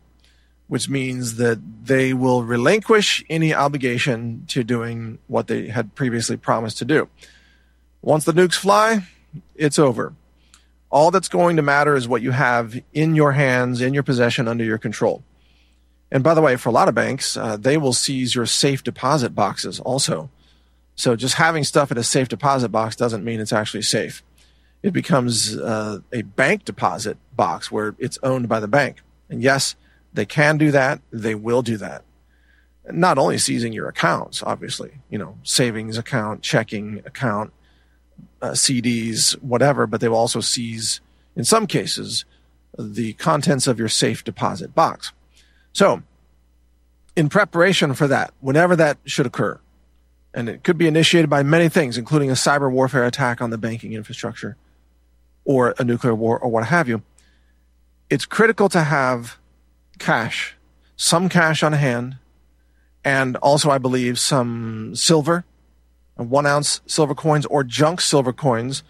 which 0.67 0.89
means 0.89 1.38
that 1.38 1.60
they 1.86 2.13
will 2.13 2.43
relinquish 2.43 3.24
any 3.29 3.53
obligation 3.53 4.45
to 4.50 4.63
doing 4.63 5.17
what 5.27 5.48
they 5.48 5.67
had 5.67 5.95
previously 5.95 6.38
promised 6.38 6.77
to 6.79 6.86
do. 6.86 7.10
Once 8.01 8.25
the 8.25 8.33
nukes 8.33 8.55
fly, 8.55 9.05
it's 9.55 9.79
over. 9.79 10.13
All 10.91 11.10
that's 11.10 11.29
going 11.29 11.55
to 11.55 11.62
matter 11.62 11.95
is 11.95 12.07
what 12.07 12.21
you 12.21 12.31
have 12.31 12.79
in 12.93 13.15
your 13.15 13.31
hands, 13.31 13.81
in 13.81 13.93
your 13.93 14.03
possession, 14.03 14.48
under 14.48 14.63
your 14.63 14.77
control. 14.77 15.24
And 16.12 16.24
by 16.24 16.33
the 16.33 16.41
way, 16.41 16.57
for 16.57 16.69
a 16.69 16.74
lot 16.74 16.89
of 16.89 16.95
banks, 16.95 17.38
uh, 17.38 17.55
they 17.55 17.77
will 17.77 17.93
seize 17.93 18.36
your 18.36 18.45
safe 18.45 18.83
deposit 18.83 19.33
boxes 19.33 19.79
also. 19.79 20.29
So 20.95 21.15
just 21.15 21.36
having 21.36 21.63
stuff 21.63 21.91
in 21.91 21.98
a 21.98 22.03
safe 22.03 22.27
deposit 22.27 22.69
box 22.69 22.95
doesn't 22.95 23.24
mean 23.24 23.39
it's 23.39 23.53
actually 23.53 23.83
safe. 23.83 24.24
It 24.83 24.93
becomes 24.93 25.55
uh, 25.55 26.00
a 26.12 26.24
bank 26.24 26.65
deposit 26.65 27.17
box 27.36 27.71
where 27.71 27.95
it's 28.00 28.17
owned 28.24 28.50
by 28.50 28.60
the 28.60 28.67
bank. 28.67 29.01
And 29.29 29.41
yes, 29.41 29.75
they 30.13 30.25
can 30.25 30.57
do 30.57 30.71
that. 30.71 31.01
They 31.12 31.36
will 31.36 31.62
do 31.62 31.77
that. 31.77 32.03
Not 32.89 33.17
only 33.17 33.38
seizing 33.38 33.74
your 33.74 33.88
accounts, 33.88 34.41
obviously, 34.43 34.91
you 35.10 35.17
know, 35.17 35.38
savings 35.43 35.98
account, 35.98 36.41
checking 36.41 37.00
account, 37.05 37.53
uh, 38.41 38.51
CDs, 38.51 39.33
whatever, 39.41 39.86
but 39.86 40.01
they 40.01 40.10
will 40.10 40.17
also 40.17 40.41
seize, 40.41 41.00
in 41.36 41.43
some 41.43 41.67
cases, 41.67 42.25
the 42.77 43.13
contents 43.13 43.67
of 43.67 43.77
your 43.77 43.88
safe 43.88 44.24
deposit 44.24 44.74
box. 44.74 45.13
So, 45.74 46.01
in 47.15 47.29
preparation 47.29 47.93
for 47.93 48.07
that, 48.07 48.33
whenever 48.39 48.75
that 48.75 48.98
should 49.05 49.25
occur, 49.25 49.60
and 50.33 50.50
it 50.50 50.63
could 50.63 50.77
be 50.77 50.88
initiated 50.88 51.29
by 51.29 51.43
many 51.43 51.69
things, 51.69 51.97
including 51.97 52.29
a 52.29 52.33
cyber 52.33 52.71
warfare 52.71 53.05
attack 53.05 53.41
on 53.41 53.50
the 53.50 53.57
banking 53.57 53.93
infrastructure 53.93 54.57
or 55.43 55.73
a 55.77 55.83
nuclear 55.83 56.15
war 56.15 56.39
or 56.39 56.50
what 56.50 56.67
have 56.67 56.88
you, 56.88 57.01
it's 58.09 58.25
critical 58.25 58.69
to 58.69 58.83
have 58.83 59.38
cash, 60.00 60.55
some 60.95 61.29
cash 61.29 61.63
on 61.63 61.73
hand, 61.73 62.17
and 63.03 63.35
also, 63.38 63.69
I 63.69 63.77
believe, 63.77 64.19
some 64.19 64.95
silver 64.95 65.45
one 66.29 66.45
ounce 66.45 66.81
silver 66.85 67.15
coins 67.15 67.45
or 67.47 67.63
junk 67.63 68.01
silver 68.01 68.33
coins, 68.33 68.83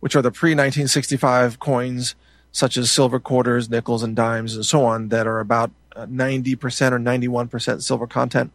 which 0.00 0.14
are 0.14 0.22
the 0.22 0.30
pre 0.30 0.50
1965 0.50 1.58
coins, 1.58 2.14
such 2.52 2.76
as 2.76 2.90
silver 2.90 3.18
quarters, 3.18 3.70
nickels, 3.70 4.02
and 4.02 4.14
dimes, 4.14 4.54
and 4.54 4.66
so 4.66 4.84
on, 4.84 5.08
that 5.08 5.26
are 5.26 5.40
about 5.40 5.70
uh, 5.96 6.06
90% 6.06 6.92
or 6.92 6.98
91% 6.98 7.82
silver 7.82 8.06
content. 8.06 8.52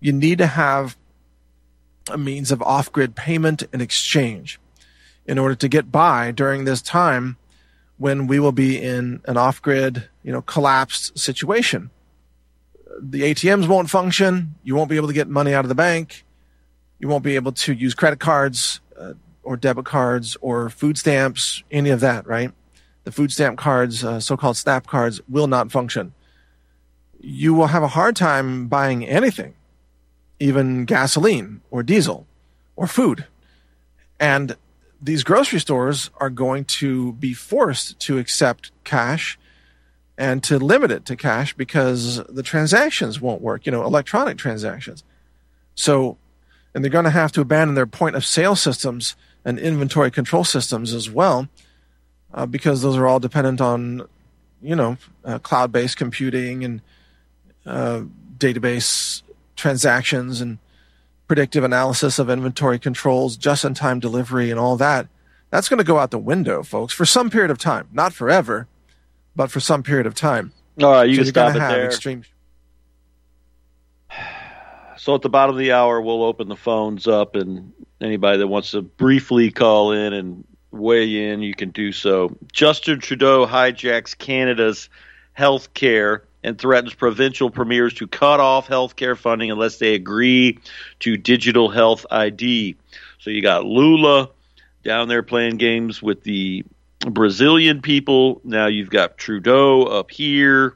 You 0.00 0.12
need 0.12 0.38
to 0.38 0.46
have 0.46 0.96
a 2.10 2.18
means 2.18 2.50
of 2.50 2.62
off 2.62 2.90
grid 2.92 3.14
payment 3.14 3.62
and 3.72 3.82
exchange 3.82 4.60
in 5.26 5.38
order 5.38 5.54
to 5.54 5.68
get 5.68 5.92
by 5.92 6.30
during 6.30 6.64
this 6.64 6.82
time 6.82 7.36
when 7.96 8.26
we 8.26 8.38
will 8.38 8.52
be 8.52 8.80
in 8.80 9.20
an 9.26 9.36
off 9.36 9.60
grid, 9.60 10.08
you 10.22 10.32
know, 10.32 10.42
collapsed 10.42 11.18
situation. 11.18 11.90
The 13.00 13.22
ATMs 13.22 13.68
won't 13.68 13.90
function. 13.90 14.54
You 14.62 14.74
won't 14.74 14.88
be 14.88 14.96
able 14.96 15.08
to 15.08 15.14
get 15.14 15.28
money 15.28 15.54
out 15.54 15.64
of 15.64 15.68
the 15.68 15.74
bank 15.74 16.24
you 16.98 17.08
won't 17.08 17.24
be 17.24 17.36
able 17.36 17.52
to 17.52 17.72
use 17.72 17.94
credit 17.94 18.18
cards 18.18 18.80
uh, 18.98 19.14
or 19.42 19.56
debit 19.56 19.84
cards 19.84 20.36
or 20.40 20.68
food 20.68 20.98
stamps, 20.98 21.62
any 21.70 21.90
of 21.90 22.00
that, 22.00 22.26
right? 22.26 22.52
The 23.04 23.12
food 23.12 23.32
stamp 23.32 23.58
cards, 23.58 24.04
uh, 24.04 24.20
so 24.20 24.36
called 24.36 24.56
SNAP 24.56 24.86
cards, 24.86 25.20
will 25.28 25.46
not 25.46 25.70
function. 25.70 26.12
You 27.20 27.54
will 27.54 27.68
have 27.68 27.82
a 27.82 27.88
hard 27.88 28.16
time 28.16 28.68
buying 28.68 29.06
anything, 29.06 29.54
even 30.40 30.84
gasoline 30.84 31.60
or 31.70 31.82
diesel 31.82 32.26
or 32.76 32.86
food. 32.86 33.26
And 34.20 34.56
these 35.00 35.22
grocery 35.22 35.60
stores 35.60 36.10
are 36.18 36.30
going 36.30 36.64
to 36.64 37.12
be 37.14 37.32
forced 37.32 37.98
to 38.00 38.18
accept 38.18 38.72
cash 38.84 39.38
and 40.16 40.42
to 40.44 40.58
limit 40.58 40.90
it 40.90 41.04
to 41.06 41.16
cash 41.16 41.54
because 41.54 42.22
the 42.24 42.42
transactions 42.42 43.20
won't 43.20 43.40
work, 43.40 43.66
you 43.66 43.72
know, 43.72 43.84
electronic 43.84 44.36
transactions. 44.36 45.04
So 45.74 46.18
and 46.74 46.84
they're 46.84 46.90
going 46.90 47.04
to 47.04 47.10
have 47.10 47.32
to 47.32 47.40
abandon 47.40 47.74
their 47.74 47.86
point 47.86 48.14
of 48.16 48.24
sale 48.24 48.54
systems 48.54 49.16
and 49.44 49.58
inventory 49.58 50.10
control 50.10 50.44
systems 50.44 50.92
as 50.92 51.10
well, 51.10 51.48
uh, 52.32 52.46
because 52.46 52.82
those 52.82 52.96
are 52.96 53.06
all 53.06 53.20
dependent 53.20 53.60
on, 53.60 54.06
you 54.62 54.76
know, 54.76 54.96
uh, 55.24 55.38
cloud-based 55.38 55.96
computing 55.96 56.64
and 56.64 56.80
uh, 57.64 58.02
database 58.36 59.22
transactions 59.58 60.40
and 60.40 60.58
predictive 61.26 61.62
analysis 61.62 62.18
of 62.18 62.30
inventory 62.30 62.78
controls, 62.78 63.36
just-in-time 63.36 64.00
delivery, 64.00 64.50
and 64.50 64.58
all 64.58 64.76
that. 64.78 65.06
That's 65.50 65.68
going 65.68 65.78
to 65.78 65.84
go 65.84 65.98
out 65.98 66.10
the 66.10 66.18
window, 66.18 66.62
folks, 66.62 66.94
for 66.94 67.04
some 67.04 67.28
period 67.28 67.50
of 67.50 67.58
time. 67.58 67.88
Not 67.92 68.14
forever, 68.14 68.66
but 69.36 69.50
for 69.50 69.60
some 69.60 69.82
period 69.82 70.06
of 70.06 70.14
time. 70.14 70.52
All 70.82 70.90
right, 70.90 71.08
you 71.08 71.16
so 71.16 71.22
can 71.22 71.28
stop 71.28 71.56
it 71.56 71.58
there. 71.58 71.86
Extreme- 71.86 72.24
so 74.96 75.14
at 75.14 75.22
the 75.22 75.28
bottom 75.28 75.54
of 75.54 75.58
the 75.58 75.72
hour, 75.72 76.00
we'll 76.00 76.22
open 76.22 76.48
the 76.48 76.56
phones 76.56 77.06
up, 77.06 77.34
and 77.34 77.72
anybody 78.00 78.38
that 78.38 78.46
wants 78.46 78.70
to 78.70 78.82
briefly 78.82 79.50
call 79.50 79.92
in 79.92 80.12
and 80.12 80.44
weigh 80.70 81.30
in, 81.30 81.40
you 81.40 81.54
can 81.54 81.70
do 81.70 81.92
so. 81.92 82.36
Justin 82.52 83.00
Trudeau 83.00 83.46
hijacks 83.46 84.16
Canada's 84.16 84.88
health 85.32 85.72
care 85.74 86.24
and 86.48 86.58
threatens 86.58 86.94
provincial 86.94 87.50
premiers 87.50 87.94
to 87.94 88.06
cut 88.06 88.40
off 88.40 88.66
health 88.66 88.96
care 88.96 89.14
funding 89.14 89.50
unless 89.50 89.76
they 89.76 89.94
agree 89.94 90.58
to 91.00 91.16
digital 91.16 91.68
health 91.68 92.06
ID. 92.10 92.76
So 93.20 93.30
you 93.30 93.42
got 93.42 93.64
Lula 93.64 94.30
down 94.82 95.08
there 95.08 95.22
playing 95.22 95.58
games 95.58 96.02
with 96.02 96.22
the 96.22 96.64
Brazilian 97.00 97.82
people. 97.82 98.40
Now 98.44 98.66
you've 98.66 98.90
got 98.90 99.18
Trudeau 99.18 99.82
up 99.84 100.10
here 100.10 100.74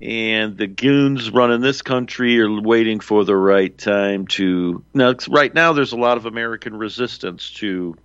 and 0.00 0.58
the 0.58 0.66
goons 0.66 1.30
running 1.30 1.60
this 1.60 1.80
country 1.80 2.40
are 2.40 2.60
waiting 2.60 3.00
for 3.00 3.24
the 3.24 3.36
right 3.36 3.78
time 3.78 4.26
to 4.26 4.84
now 4.92 5.14
right 5.30 5.54
now 5.54 5.72
there's 5.72 5.92
a 5.92 5.96
lot 5.96 6.18
of 6.18 6.26
american 6.26 6.76
resistance 6.76 7.50
to 7.50 7.96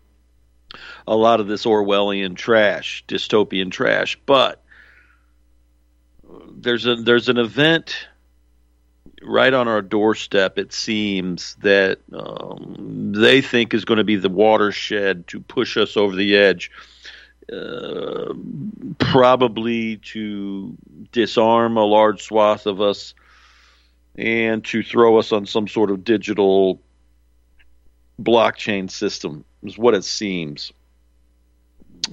a 1.07 1.15
lot 1.15 1.39
of 1.39 1.47
this 1.47 1.65
Orwellian 1.65 2.35
trash, 2.35 3.03
dystopian 3.07 3.71
trash. 3.71 4.17
But 4.25 4.60
there's 6.61 6.85
a 6.85 6.95
there's 6.95 7.29
an 7.29 7.37
event 7.37 8.07
right 9.21 9.53
on 9.53 9.67
our 9.67 9.81
doorstep. 9.81 10.57
It 10.57 10.73
seems 10.73 11.55
that 11.61 11.99
um, 12.13 13.13
they 13.15 13.41
think 13.41 13.73
is 13.73 13.85
going 13.85 13.97
to 13.97 14.03
be 14.03 14.15
the 14.15 14.29
watershed 14.29 15.27
to 15.27 15.39
push 15.39 15.77
us 15.77 15.97
over 15.97 16.15
the 16.15 16.35
edge. 16.35 16.71
Uh, 17.51 18.33
probably 18.97 19.97
to 19.97 20.73
disarm 21.11 21.75
a 21.75 21.83
large 21.83 22.21
swath 22.21 22.65
of 22.65 22.79
us 22.79 23.13
and 24.15 24.63
to 24.63 24.81
throw 24.81 25.17
us 25.17 25.33
on 25.33 25.45
some 25.45 25.67
sort 25.67 25.91
of 25.91 26.05
digital 26.05 26.81
blockchain 28.21 28.89
system 28.89 29.43
is 29.63 29.77
what 29.77 29.93
it 29.95 30.05
seems. 30.05 30.71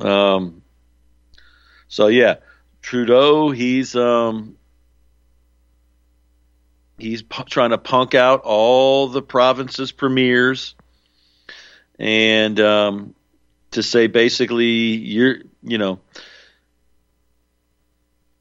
Um, 0.00 0.62
so 1.86 2.08
yeah, 2.08 2.36
Trudeau, 2.82 3.50
he's 3.50 3.94
um, 3.96 4.56
he's 6.98 7.22
p- 7.22 7.44
trying 7.44 7.70
to 7.70 7.78
punk 7.78 8.14
out 8.14 8.42
all 8.44 9.08
the 9.08 9.22
provinces' 9.22 9.92
premiers, 9.92 10.74
and 11.98 12.58
um, 12.60 13.14
to 13.72 13.82
say 13.82 14.06
basically 14.06 14.66
you're, 14.66 15.36
you 15.62 15.78
know, 15.78 16.00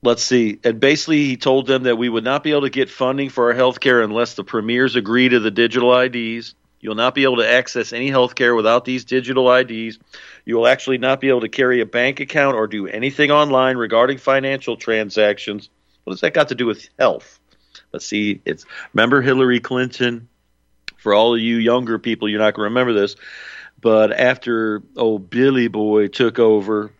let's 0.01 0.23
see, 0.23 0.59
and 0.63 0.79
basically 0.79 1.25
he 1.25 1.37
told 1.37 1.67
them 1.67 1.83
that 1.83 1.97
we 1.97 2.09
would 2.09 2.23
not 2.23 2.43
be 2.43 2.51
able 2.51 2.61
to 2.61 2.69
get 2.69 2.89
funding 2.89 3.29
for 3.29 3.47
our 3.47 3.53
health 3.53 3.79
care 3.79 4.01
unless 4.01 4.35
the 4.35 4.43
premiers 4.43 4.95
agree 4.95 5.29
to 5.29 5.39
the 5.39 5.51
digital 5.51 5.97
IDs. 5.97 6.55
You'll 6.79 6.95
not 6.95 7.15
be 7.15 7.23
able 7.23 7.37
to 7.37 7.49
access 7.49 7.91
any 7.91 8.09
health 8.09 8.35
care 8.35 8.53
without 8.53 8.85
these 8.85 9.05
digital 9.05 9.51
IDs. 9.51 9.97
You 10.45 10.57
will 10.57 10.67
actually 10.67 10.99
not 10.99 11.19
be 11.19 11.29
able 11.29 11.41
to 11.41 11.49
carry 11.49 11.81
a 11.81 11.85
bank 11.85 12.19
account 12.19 12.55
or 12.55 12.67
do 12.67 12.87
anything 12.87 13.31
online 13.31 13.77
regarding 13.77 14.19
financial 14.19 14.77
transactions. 14.77 15.69
What 16.03 16.13
does 16.13 16.21
that 16.21 16.33
got 16.33 16.49
to 16.49 16.55
do 16.55 16.65
with 16.65 16.87
health? 16.99 17.39
Let's 17.91 18.05
see. 18.05 18.41
It's 18.45 18.65
remember 18.93 19.21
Hillary 19.21 19.59
Clinton. 19.59 20.29
For 20.97 21.13
all 21.13 21.35
of 21.35 21.41
you 21.41 21.57
younger 21.57 21.99
people, 21.99 22.27
you're 22.27 22.39
not 22.39 22.55
going 22.55 22.65
to 22.65 22.69
remember 22.69 22.93
this, 22.93 23.15
but 23.79 24.11
after 24.11 24.81
old 24.95 25.29
Billy 25.29 25.67
Boy 25.67 26.07
took 26.07 26.39
over, 26.39 26.91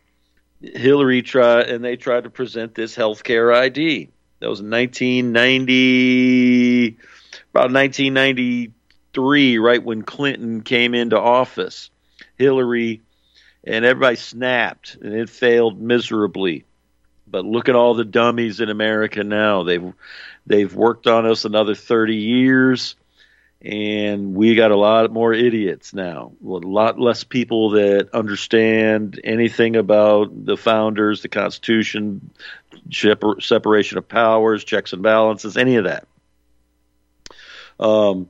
Hillary 0.62 1.24
tried 1.24 1.70
and 1.70 1.84
they 1.84 1.98
tried 1.98 2.24
to 2.24 2.30
present 2.30 2.76
this 2.76 2.96
health 2.96 3.24
care 3.24 3.52
ID. 3.54 4.10
That 4.40 4.50
was 4.50 4.62
1990, 4.62 6.98
about 7.52 7.72
1993, 9.16 9.58
right 9.58 9.84
when 9.84 10.02
Clinton 10.04 10.62
came 10.62 10.94
into 10.94 11.20
office. 11.20 11.90
Hillary 12.38 13.02
and 13.64 13.84
everybody 13.84 14.16
snapped, 14.16 14.96
and 15.02 15.14
it 15.14 15.30
failed 15.30 15.82
miserably. 15.82 16.66
But 17.28 17.46
look 17.46 17.68
at 17.68 17.76
all 17.76 17.94
the 17.94 18.06
dummies 18.06 18.62
in 18.62 18.70
America 18.70 19.24
now. 19.24 19.64
They've 19.64 19.94
they've 20.46 20.74
worked 20.74 21.08
on 21.08 21.26
us 21.26 21.44
another 21.46 21.76
30 21.76 22.16
years 22.16 22.96
and 23.62 24.36
we 24.36 24.56
got 24.56 24.72
a 24.72 24.76
lot 24.76 25.12
more 25.12 25.34
idiots 25.34 25.94
now. 25.94 26.32
A 26.44 26.48
lot 26.48 27.00
less 27.00 27.24
people 27.24 27.72
that 27.72 28.10
understand 28.14 29.20
anything 29.24 29.76
about 29.76 30.46
the 30.46 30.56
founders, 30.56 31.22
the 31.22 31.28
Constitution, 31.28 32.30
separation 32.92 33.98
of 33.98 34.08
powers, 34.08 34.64
checks 34.64 34.94
and 34.94 35.02
balances, 35.02 35.58
any 35.58 35.78
of 35.78 35.86
that. 35.86 36.08
Um, 37.80 38.30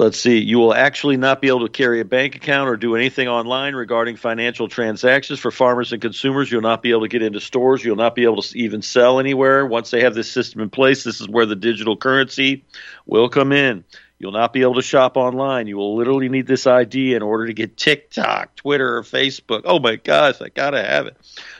Let's 0.00 0.18
see. 0.18 0.38
You 0.38 0.58
will 0.58 0.72
actually 0.72 1.18
not 1.18 1.42
be 1.42 1.48
able 1.48 1.66
to 1.66 1.68
carry 1.68 2.00
a 2.00 2.06
bank 2.06 2.34
account 2.34 2.70
or 2.70 2.78
do 2.78 2.96
anything 2.96 3.28
online 3.28 3.74
regarding 3.74 4.16
financial 4.16 4.66
transactions 4.66 5.38
for 5.38 5.50
farmers 5.50 5.92
and 5.92 6.00
consumers. 6.00 6.50
You'll 6.50 6.62
not 6.62 6.80
be 6.80 6.92
able 6.92 7.02
to 7.02 7.08
get 7.08 7.20
into 7.20 7.38
stores. 7.38 7.84
You'll 7.84 7.96
not 7.96 8.14
be 8.14 8.24
able 8.24 8.40
to 8.40 8.58
even 8.58 8.80
sell 8.80 9.20
anywhere. 9.20 9.66
Once 9.66 9.90
they 9.90 10.00
have 10.00 10.14
this 10.14 10.32
system 10.32 10.62
in 10.62 10.70
place, 10.70 11.04
this 11.04 11.20
is 11.20 11.28
where 11.28 11.44
the 11.44 11.54
digital 11.54 11.98
currency 11.98 12.64
will 13.04 13.28
come 13.28 13.52
in. 13.52 13.84
You'll 14.18 14.32
not 14.32 14.54
be 14.54 14.62
able 14.62 14.76
to 14.76 14.82
shop 14.82 15.18
online. 15.18 15.66
You 15.66 15.76
will 15.76 15.94
literally 15.96 16.30
need 16.30 16.46
this 16.46 16.66
ID 16.66 17.12
in 17.12 17.20
order 17.20 17.48
to 17.48 17.52
get 17.52 17.76
TikTok, 17.76 18.56
Twitter, 18.56 18.96
or 18.96 19.02
Facebook. 19.02 19.64
Oh 19.66 19.80
my 19.80 19.96
gosh, 19.96 20.40
I 20.40 20.48
gotta 20.48 20.82
have 20.82 21.08
it. 21.08 21.18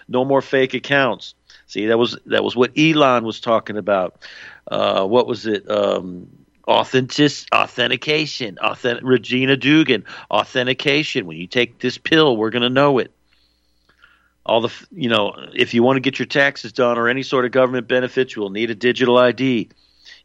No 0.08 0.24
more 0.24 0.40
fake 0.40 0.72
accounts. 0.72 1.34
See, 1.66 1.88
that 1.88 1.98
was 1.98 2.18
that 2.24 2.42
was 2.42 2.56
what 2.56 2.72
Elon 2.78 3.24
was 3.24 3.38
talking 3.38 3.76
about. 3.76 4.24
Uh, 4.66 5.04
what 5.04 5.26
was 5.26 5.44
it? 5.44 5.70
Um, 5.70 6.28
authentic 6.70 7.32
authentication. 7.52 8.58
Authentic 8.58 9.04
regina 9.04 9.56
dugan 9.56 10.04
authentication. 10.30 11.26
When 11.26 11.36
you 11.36 11.46
take 11.46 11.78
this 11.78 11.98
pill 11.98 12.36
we're 12.36 12.50
going 12.50 12.62
to 12.62 12.70
know 12.70 12.98
it. 12.98 13.12
All 14.46 14.62
the 14.62 14.72
you 14.90 15.08
know 15.08 15.34
if 15.54 15.74
you 15.74 15.82
want 15.82 15.96
to 15.96 16.00
get 16.00 16.18
your 16.18 16.26
taxes 16.26 16.72
done 16.72 16.98
or 16.98 17.08
any 17.08 17.22
sort 17.22 17.44
of 17.44 17.52
government 17.52 17.88
benefits 17.88 18.34
you 18.34 18.42
will 18.42 18.50
need 18.50 18.70
a 18.70 18.74
digital 18.74 19.18
id 19.18 19.68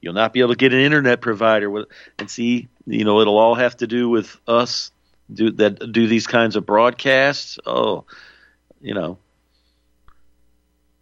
you'll 0.01 0.13
not 0.13 0.34
be 0.34 0.39
able 0.39 0.51
to 0.51 0.55
get 0.55 0.73
an 0.73 0.79
internet 0.79 1.19
provider 1.19 1.69
with 1.69 1.88
and 2.17 2.31
see 2.31 2.67
you 2.88 3.03
know 3.03 3.19
it'll 3.19 3.38
all 3.38 3.55
have 3.55 3.75
to 3.77 3.88
do 3.88 4.08
with 4.08 4.39
us 4.47 4.91
do 5.34 5.51
that 5.51 5.91
do 5.91 6.08
these 6.08 6.27
kinds 6.27 6.55
of 6.55 6.65
broadcasts. 6.65 7.60
Oh 7.65 8.05
you 8.86 8.93
know. 8.93 9.17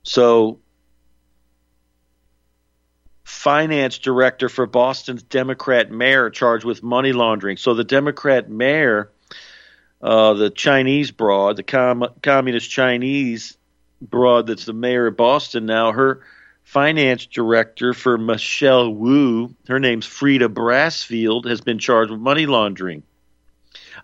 So 0.04 0.60
finance 3.34 3.98
director 3.98 4.48
for 4.48 4.66
Boston's 4.66 5.24
Democrat 5.24 5.92
mayor 5.92 6.30
charged 6.30 6.64
with 6.64 6.84
money 6.84 7.12
laundering. 7.12 7.58
So 7.58 7.74
the 7.74 7.84
Democrat 7.84 8.50
mayor, 8.50 9.12
uh, 10.02 10.34
the 10.36 10.50
Chinese 10.50 11.12
broad, 11.12 11.58
the 11.58 11.64
com- 11.64 12.14
communist 12.22 12.70
Chinese 12.70 13.58
broad 14.02 14.48
that's 14.48 14.66
the 14.66 14.74
mayor 14.74 15.08
of 15.08 15.18
Boston 15.18 15.66
now, 15.66 15.92
her 15.92 16.22
finance 16.64 17.26
director 17.26 17.94
for 17.94 18.18
Michelle 18.18 18.94
Wu, 18.94 19.54
her 19.68 19.80
name's 19.80 20.06
Frida 20.06 20.50
Brassfield, 20.50 21.50
has 21.50 21.62
been 21.62 21.80
charged 21.80 22.12
with 22.12 22.22
money 22.22 22.46
laundering. 22.46 23.04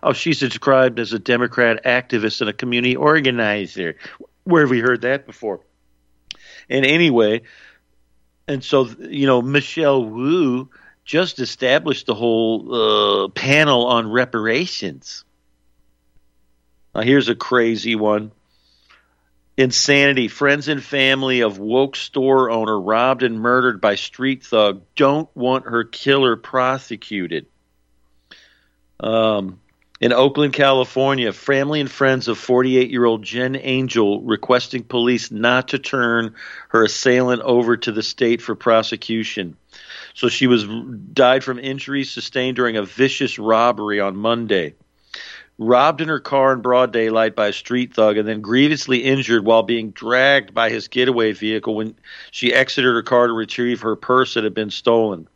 Oh, 0.02 0.12
she's 0.12 0.40
described 0.40 0.98
as 0.98 1.12
a 1.12 1.18
Democrat 1.18 1.84
activist 1.84 2.40
and 2.40 2.50
a 2.50 2.54
community 2.54 2.96
organizer. 2.96 3.96
Where 4.44 4.62
have 4.62 4.70
we 4.70 4.80
heard 4.80 5.02
that 5.02 5.26
before? 5.26 5.60
And 6.68 6.84
anyway, 6.84 7.42
and 8.50 8.64
so 8.64 8.88
you 8.98 9.26
know 9.26 9.40
Michelle 9.40 10.04
Wu 10.04 10.68
just 11.04 11.38
established 11.38 12.06
the 12.06 12.14
whole 12.14 12.74
uh, 13.24 13.28
panel 13.28 13.86
on 13.86 14.10
reparations. 14.10 15.24
Now 16.94 17.02
here's 17.02 17.28
a 17.28 17.36
crazy 17.36 17.94
one. 17.94 18.32
Insanity. 19.56 20.28
Friends 20.28 20.68
and 20.68 20.82
family 20.82 21.42
of 21.42 21.58
woke 21.58 21.94
store 21.94 22.50
owner 22.50 22.78
robbed 22.80 23.22
and 23.22 23.38
murdered 23.38 23.80
by 23.80 23.94
street 23.94 24.42
thug 24.42 24.82
don't 24.96 25.28
want 25.36 25.66
her 25.66 25.84
killer 25.84 26.36
prosecuted. 26.36 27.46
Um, 28.98 29.60
in 30.00 30.14
Oakland, 30.14 30.54
California, 30.54 31.32
family 31.32 31.80
and 31.80 31.90
friends 31.90 32.26
of 32.26 32.38
48 32.38 32.90
year 32.90 33.04
old 33.04 33.22
Jen 33.22 33.54
Angel 33.56 34.22
requesting 34.22 34.82
police 34.82 35.30
not 35.30 35.68
to 35.68 35.78
turn 35.78 36.34
her 36.68 36.84
assailant 36.84 37.42
over 37.42 37.76
to 37.76 37.92
the 37.92 38.02
state 38.02 38.40
for 38.40 38.54
prosecution. 38.54 39.56
So 40.14 40.28
she 40.28 40.46
was 40.46 40.64
died 40.64 41.44
from 41.44 41.58
injuries 41.58 42.10
sustained 42.10 42.56
during 42.56 42.76
a 42.76 42.82
vicious 42.82 43.38
robbery 43.38 44.00
on 44.00 44.16
Monday. 44.16 44.74
Robbed 45.58 46.00
in 46.00 46.08
her 46.08 46.20
car 46.20 46.54
in 46.54 46.62
broad 46.62 46.90
daylight 46.90 47.36
by 47.36 47.48
a 47.48 47.52
street 47.52 47.92
thug 47.92 48.16
and 48.16 48.26
then 48.26 48.40
grievously 48.40 49.04
injured 49.04 49.44
while 49.44 49.62
being 49.62 49.90
dragged 49.90 50.54
by 50.54 50.70
his 50.70 50.88
getaway 50.88 51.32
vehicle 51.32 51.74
when 51.74 51.94
she 52.30 52.54
exited 52.54 52.90
her 52.90 53.02
car 53.02 53.26
to 53.26 53.34
retrieve 53.34 53.82
her 53.82 53.94
purse 53.94 54.34
that 54.34 54.44
had 54.44 54.54
been 54.54 54.70
stolen. 54.70 55.28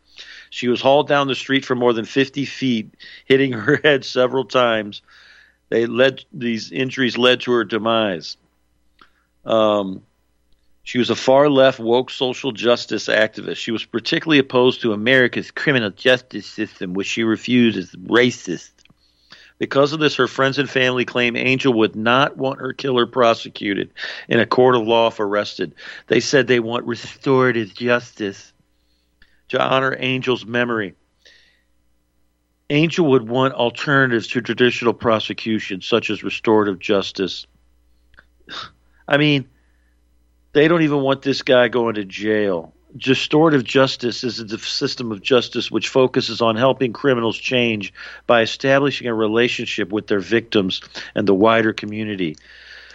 She 0.55 0.69
was 0.69 0.81
hauled 0.81 1.09
down 1.09 1.27
the 1.27 1.35
street 1.35 1.64
for 1.64 1.75
more 1.75 1.93
than 1.93 2.05
50 2.05 2.45
feet, 2.45 2.95
hitting 3.25 3.51
her 3.55 3.81
head 3.83 4.05
several 4.05 4.45
times. 4.45 5.03
They 5.69 5.87
led 5.87 6.25
these 6.33 6.71
injuries 6.71 7.19
led 7.19 7.40
to 7.40 7.53
her 7.53 7.64
demise. 7.64 8.37
Um, 9.45 10.05
she 10.85 10.99
was 10.99 11.11
a 11.11 11.17
far 11.17 11.51
left 11.51 11.81
woke 11.81 12.09
social 12.09 12.53
justice 12.53 13.09
activist. 13.09 13.57
She 13.57 13.73
was 13.73 13.85
particularly 13.85 14.38
opposed 14.38 14.83
to 14.83 14.93
America's 14.93 15.51
criminal 15.51 15.90
justice 15.90 16.47
system, 16.47 16.95
which 16.95 17.09
she 17.09 17.25
refused 17.25 17.77
as 17.77 17.90
racist. 17.90 18.71
Because 19.59 19.93
of 19.93 19.99
this, 19.99 20.14
her 20.14 20.29
friends 20.29 20.61
and 20.61 20.71
family 20.71 21.05
claim 21.05 21.35
Angel 21.35 21.73
would 21.73 21.97
not 21.97 22.37
want 22.37 22.61
her 22.61 22.73
killer 22.73 23.07
prosecuted 23.07 23.90
in 24.29 24.38
a 24.38 24.47
court 24.47 24.77
of 24.77 24.87
law 24.87 25.09
if 25.09 25.19
arrested. 25.19 25.75
They 26.07 26.21
said 26.21 26.47
they 26.47 26.61
want 26.61 26.87
restorative 26.87 27.75
justice 27.75 28.53
to 29.55 29.62
honor 29.62 29.93
Angel's 29.95 30.45
memory. 30.45 30.95
Angel 32.71 33.07
would 33.11 33.29
want 33.29 33.55
alternatives 33.55 34.29
to 34.29 34.40
traditional 34.40 34.95
prosecution, 34.95 35.81
such 35.81 36.11
as 36.11 36.23
restorative 36.23 36.79
justice. 36.79 37.47
I 39.09 39.19
mean, 39.19 39.49
they 40.55 40.69
don't 40.69 40.83
even 40.83 41.03
want 41.03 41.23
this 41.23 41.43
guy 41.43 41.69
going 41.69 41.97
to 41.97 42.05
jail. 42.05 42.73
restorative 43.07 43.64
justice 43.64 44.25
is 44.25 44.40
a 44.40 44.59
system 44.59 45.12
of 45.12 45.21
justice 45.21 45.71
which 45.71 45.88
focuses 45.88 46.40
on 46.40 46.57
helping 46.57 46.93
criminals 46.93 47.37
change 47.37 47.93
by 48.27 48.40
establishing 48.40 49.09
a 49.09 49.14
relationship 49.14 49.93
with 49.93 50.07
their 50.07 50.21
victims 50.21 50.81
and 51.14 51.29
the 51.29 51.35
wider 51.35 51.73
community. 51.73 52.37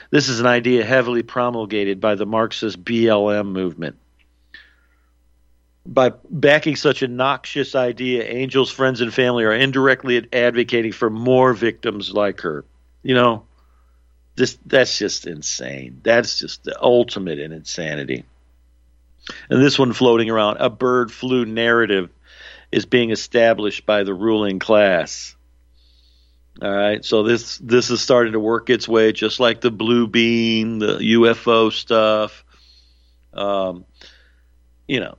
This 0.10 0.30
is 0.30 0.40
an 0.40 0.48
idea 0.48 0.84
heavily 0.84 1.22
promulgated 1.22 2.00
by 2.00 2.16
the 2.16 2.26
Marxist 2.26 2.84
BLM 2.84 3.52
movement. 3.52 3.98
By 5.92 6.14
backing 6.30 6.76
such 6.76 7.02
a 7.02 7.08
noxious 7.08 7.74
idea, 7.74 8.24
Angel's 8.24 8.70
friends 8.70 9.02
and 9.02 9.12
family 9.12 9.44
are 9.44 9.54
indirectly 9.54 10.28
advocating 10.32 10.92
for 10.92 11.10
more 11.10 11.52
victims 11.54 12.14
like 12.14 12.42
her. 12.42 12.64
You 13.02 13.16
know, 13.16 13.46
this 14.36 14.60
that's 14.68 15.00
just 15.00 15.26
insane. 15.26 16.02
That's 16.04 16.38
just 16.38 16.64
the 16.64 16.80
ultimate 16.80 17.40
in 17.40 17.52
insanity. 17.52 18.24
And 19.50 19.64
this 19.64 19.80
one 19.80 19.94
floating 19.94 20.30
around, 20.30 20.58
a 20.58 20.70
bird 20.70 21.12
flu 21.12 21.46
narrative 21.46 22.12
is 22.72 22.86
being 22.86 23.10
established 23.10 23.88
by 23.88 24.04
the 24.04 24.14
ruling 24.14 24.60
class. 24.60 25.36
All 26.62 26.72
right, 26.72 27.04
so 27.04 27.24
this 27.24 27.58
this 27.58 27.90
is 27.90 28.00
starting 28.00 28.34
to 28.34 28.40
work 28.40 28.70
its 28.70 28.88
way, 28.88 29.12
just 29.12 29.40
like 29.40 29.62
the 29.62 29.72
blue 29.72 30.06
beam, 30.06 30.78
the 30.78 30.98
UFO 30.98 31.72
stuff. 31.72 32.44
Um, 33.34 33.86
you 34.88 35.00
know, 35.00 35.16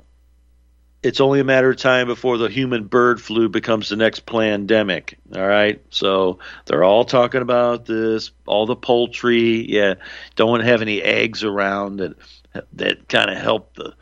it's 1.02 1.20
only 1.20 1.40
a 1.40 1.44
matter 1.44 1.70
of 1.70 1.76
time 1.78 2.06
before 2.06 2.36
the 2.36 2.48
human 2.48 2.84
bird 2.84 3.20
flu 3.20 3.48
becomes 3.48 3.88
the 3.88 3.96
next 3.96 4.26
pandemic. 4.26 5.18
All 5.34 5.46
right, 5.46 5.82
so 5.90 6.38
they're 6.66 6.84
all 6.84 7.04
talking 7.04 7.40
about 7.42 7.86
this. 7.86 8.30
All 8.46 8.66
the 8.66 8.76
poultry, 8.76 9.70
yeah, 9.70 9.94
don't 10.36 10.50
want 10.50 10.62
to 10.62 10.68
have 10.68 10.82
any 10.82 11.02
eggs 11.02 11.42
around 11.44 11.96
that 11.96 12.16
that 12.74 13.08
kind 13.08 13.30
of 13.30 13.38
help 13.38 13.74
the 13.74 13.94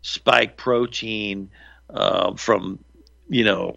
spike 0.00 0.56
protein 0.56 1.50
uh, 1.90 2.34
from 2.36 2.78
you 3.28 3.44
know 3.44 3.76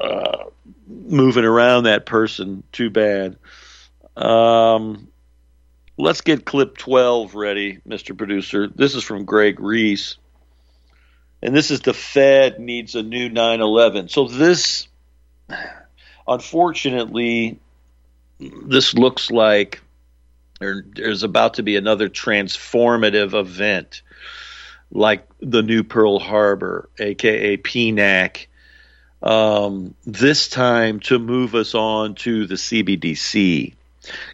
uh, 0.00 0.44
moving 0.86 1.44
around 1.44 1.84
that 1.84 2.06
person 2.06 2.62
too 2.72 2.88
bad. 2.88 3.36
Um, 4.16 5.08
let's 5.98 6.22
get 6.22 6.44
clip 6.44 6.78
12 6.78 7.34
ready, 7.34 7.78
Mr. 7.86 8.16
Producer. 8.16 8.68
This 8.68 8.94
is 8.94 9.04
from 9.04 9.24
Greg 9.24 9.60
Reese. 9.60 10.16
And 11.44 11.54
this 11.54 11.70
is 11.70 11.80
the 11.80 11.92
Fed 11.92 12.58
needs 12.58 12.94
a 12.94 13.02
new 13.02 13.28
9 13.28 13.60
11. 13.60 14.08
So, 14.08 14.26
this, 14.26 14.88
unfortunately, 16.26 17.58
this 18.40 18.94
looks 18.94 19.30
like 19.30 19.82
there's 20.58 21.22
about 21.22 21.54
to 21.54 21.62
be 21.62 21.76
another 21.76 22.08
transformative 22.08 23.38
event 23.38 24.00
like 24.90 25.28
the 25.40 25.62
new 25.62 25.84
Pearl 25.84 26.18
Harbor, 26.18 26.88
aka 26.98 27.58
PNAC, 27.58 28.46
um, 29.22 29.94
this 30.06 30.48
time 30.48 31.00
to 31.00 31.18
move 31.18 31.54
us 31.54 31.74
on 31.74 32.14
to 32.16 32.46
the 32.46 32.54
CBDC. 32.54 33.74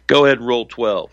Go 0.07 0.23
ahead 0.23 0.37
and 0.37 0.47
roll 0.47 0.65
12. 0.65 1.11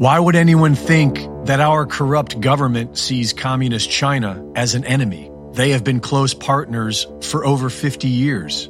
Why 0.00 0.18
would 0.18 0.34
anyone 0.34 0.76
think 0.76 1.18
that 1.44 1.60
our 1.60 1.84
corrupt 1.84 2.40
government 2.40 2.96
sees 2.96 3.34
Communist 3.34 3.90
China 3.90 4.42
as 4.56 4.74
an 4.74 4.86
enemy? 4.86 5.30
They 5.52 5.72
have 5.72 5.84
been 5.84 6.00
close 6.00 6.32
partners 6.32 7.06
for 7.20 7.44
over 7.44 7.68
50 7.68 8.08
years. 8.08 8.64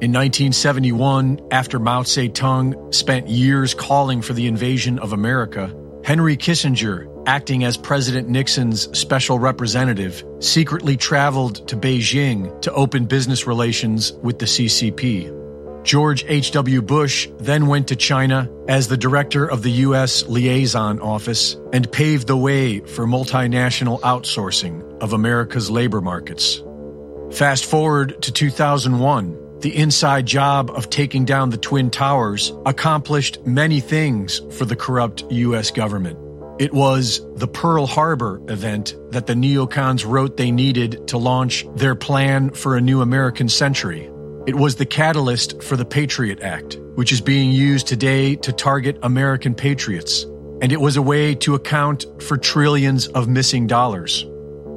In 0.00 0.10
1971, 0.10 1.38
after 1.52 1.78
Mao 1.78 2.02
Zedong 2.02 2.92
spent 2.92 3.28
years 3.28 3.74
calling 3.74 4.22
for 4.22 4.32
the 4.32 4.48
invasion 4.48 4.98
of 4.98 5.12
America, 5.12 5.72
Henry 6.04 6.36
Kissinger, 6.36 7.06
acting 7.28 7.62
as 7.62 7.76
President 7.76 8.28
Nixon's 8.28 8.88
special 8.98 9.38
representative, 9.38 10.24
secretly 10.40 10.96
traveled 10.96 11.68
to 11.68 11.76
Beijing 11.76 12.60
to 12.62 12.72
open 12.72 13.04
business 13.04 13.46
relations 13.46 14.14
with 14.14 14.40
the 14.40 14.46
CCP. 14.46 15.41
George 15.82 16.24
H.W. 16.28 16.80
Bush 16.82 17.28
then 17.38 17.66
went 17.66 17.88
to 17.88 17.96
China 17.96 18.48
as 18.68 18.86
the 18.86 18.96
director 18.96 19.46
of 19.46 19.62
the 19.62 19.70
U.S. 19.70 20.24
Liaison 20.28 21.00
Office 21.00 21.56
and 21.72 21.90
paved 21.90 22.28
the 22.28 22.36
way 22.36 22.80
for 22.80 23.06
multinational 23.06 24.00
outsourcing 24.00 25.00
of 25.00 25.12
America's 25.12 25.70
labor 25.70 26.00
markets. 26.00 26.62
Fast 27.32 27.64
forward 27.64 28.22
to 28.22 28.30
2001. 28.30 29.60
The 29.60 29.76
inside 29.76 30.26
job 30.26 30.70
of 30.70 30.90
taking 30.90 31.24
down 31.24 31.50
the 31.50 31.56
Twin 31.56 31.90
Towers 31.90 32.52
accomplished 32.66 33.44
many 33.46 33.80
things 33.80 34.40
for 34.56 34.64
the 34.64 34.76
corrupt 34.76 35.24
U.S. 35.30 35.70
government. 35.70 36.18
It 36.60 36.72
was 36.72 37.20
the 37.36 37.48
Pearl 37.48 37.86
Harbor 37.86 38.40
event 38.48 38.94
that 39.10 39.26
the 39.26 39.34
neocons 39.34 40.06
wrote 40.06 40.36
they 40.36 40.50
needed 40.52 41.08
to 41.08 41.18
launch 41.18 41.66
their 41.74 41.94
plan 41.94 42.50
for 42.50 42.76
a 42.76 42.80
new 42.80 43.00
American 43.00 43.48
century. 43.48 44.11
It 44.44 44.56
was 44.56 44.74
the 44.74 44.86
catalyst 44.86 45.62
for 45.62 45.76
the 45.76 45.84
Patriot 45.84 46.42
Act, 46.42 46.76
which 46.96 47.12
is 47.12 47.20
being 47.20 47.52
used 47.52 47.86
today 47.86 48.34
to 48.36 48.52
target 48.52 48.98
American 49.04 49.54
patriots. 49.54 50.24
And 50.60 50.72
it 50.72 50.80
was 50.80 50.96
a 50.96 51.02
way 51.02 51.36
to 51.36 51.54
account 51.54 52.06
for 52.20 52.36
trillions 52.36 53.06
of 53.06 53.28
missing 53.28 53.68
dollars. 53.68 54.26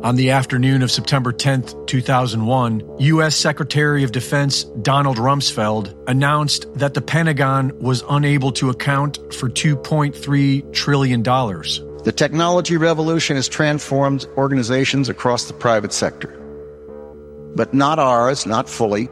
On 0.03 0.17
the 0.17 0.29
afternoon 0.29 0.83
of 0.83 0.91
September 0.91 1.31
10, 1.31 1.87
2001, 1.87 2.97
U.S. 2.99 3.35
Secretary 3.35 4.03
of 4.03 4.11
Defense 4.11 4.65
Donald 4.83 5.17
Rumsfeld 5.17 5.95
announced 6.07 6.71
that 6.75 6.93
the 6.93 7.01
Pentagon 7.01 7.75
was 7.79 8.03
unable 8.07 8.51
to 8.51 8.69
account 8.69 9.17
for 9.33 9.49
$2.3 9.49 10.73
trillion. 10.73 11.23
The 11.23 12.13
technology 12.15 12.77
revolution 12.77 13.35
has 13.35 13.47
transformed 13.47 14.27
organizations 14.37 15.09
across 15.09 15.45
the 15.45 15.53
private 15.53 15.91
sector. 15.91 16.39
But 17.55 17.73
not 17.73 17.97
ours, 17.97 18.45
not 18.45 18.69
fully, 18.69 19.09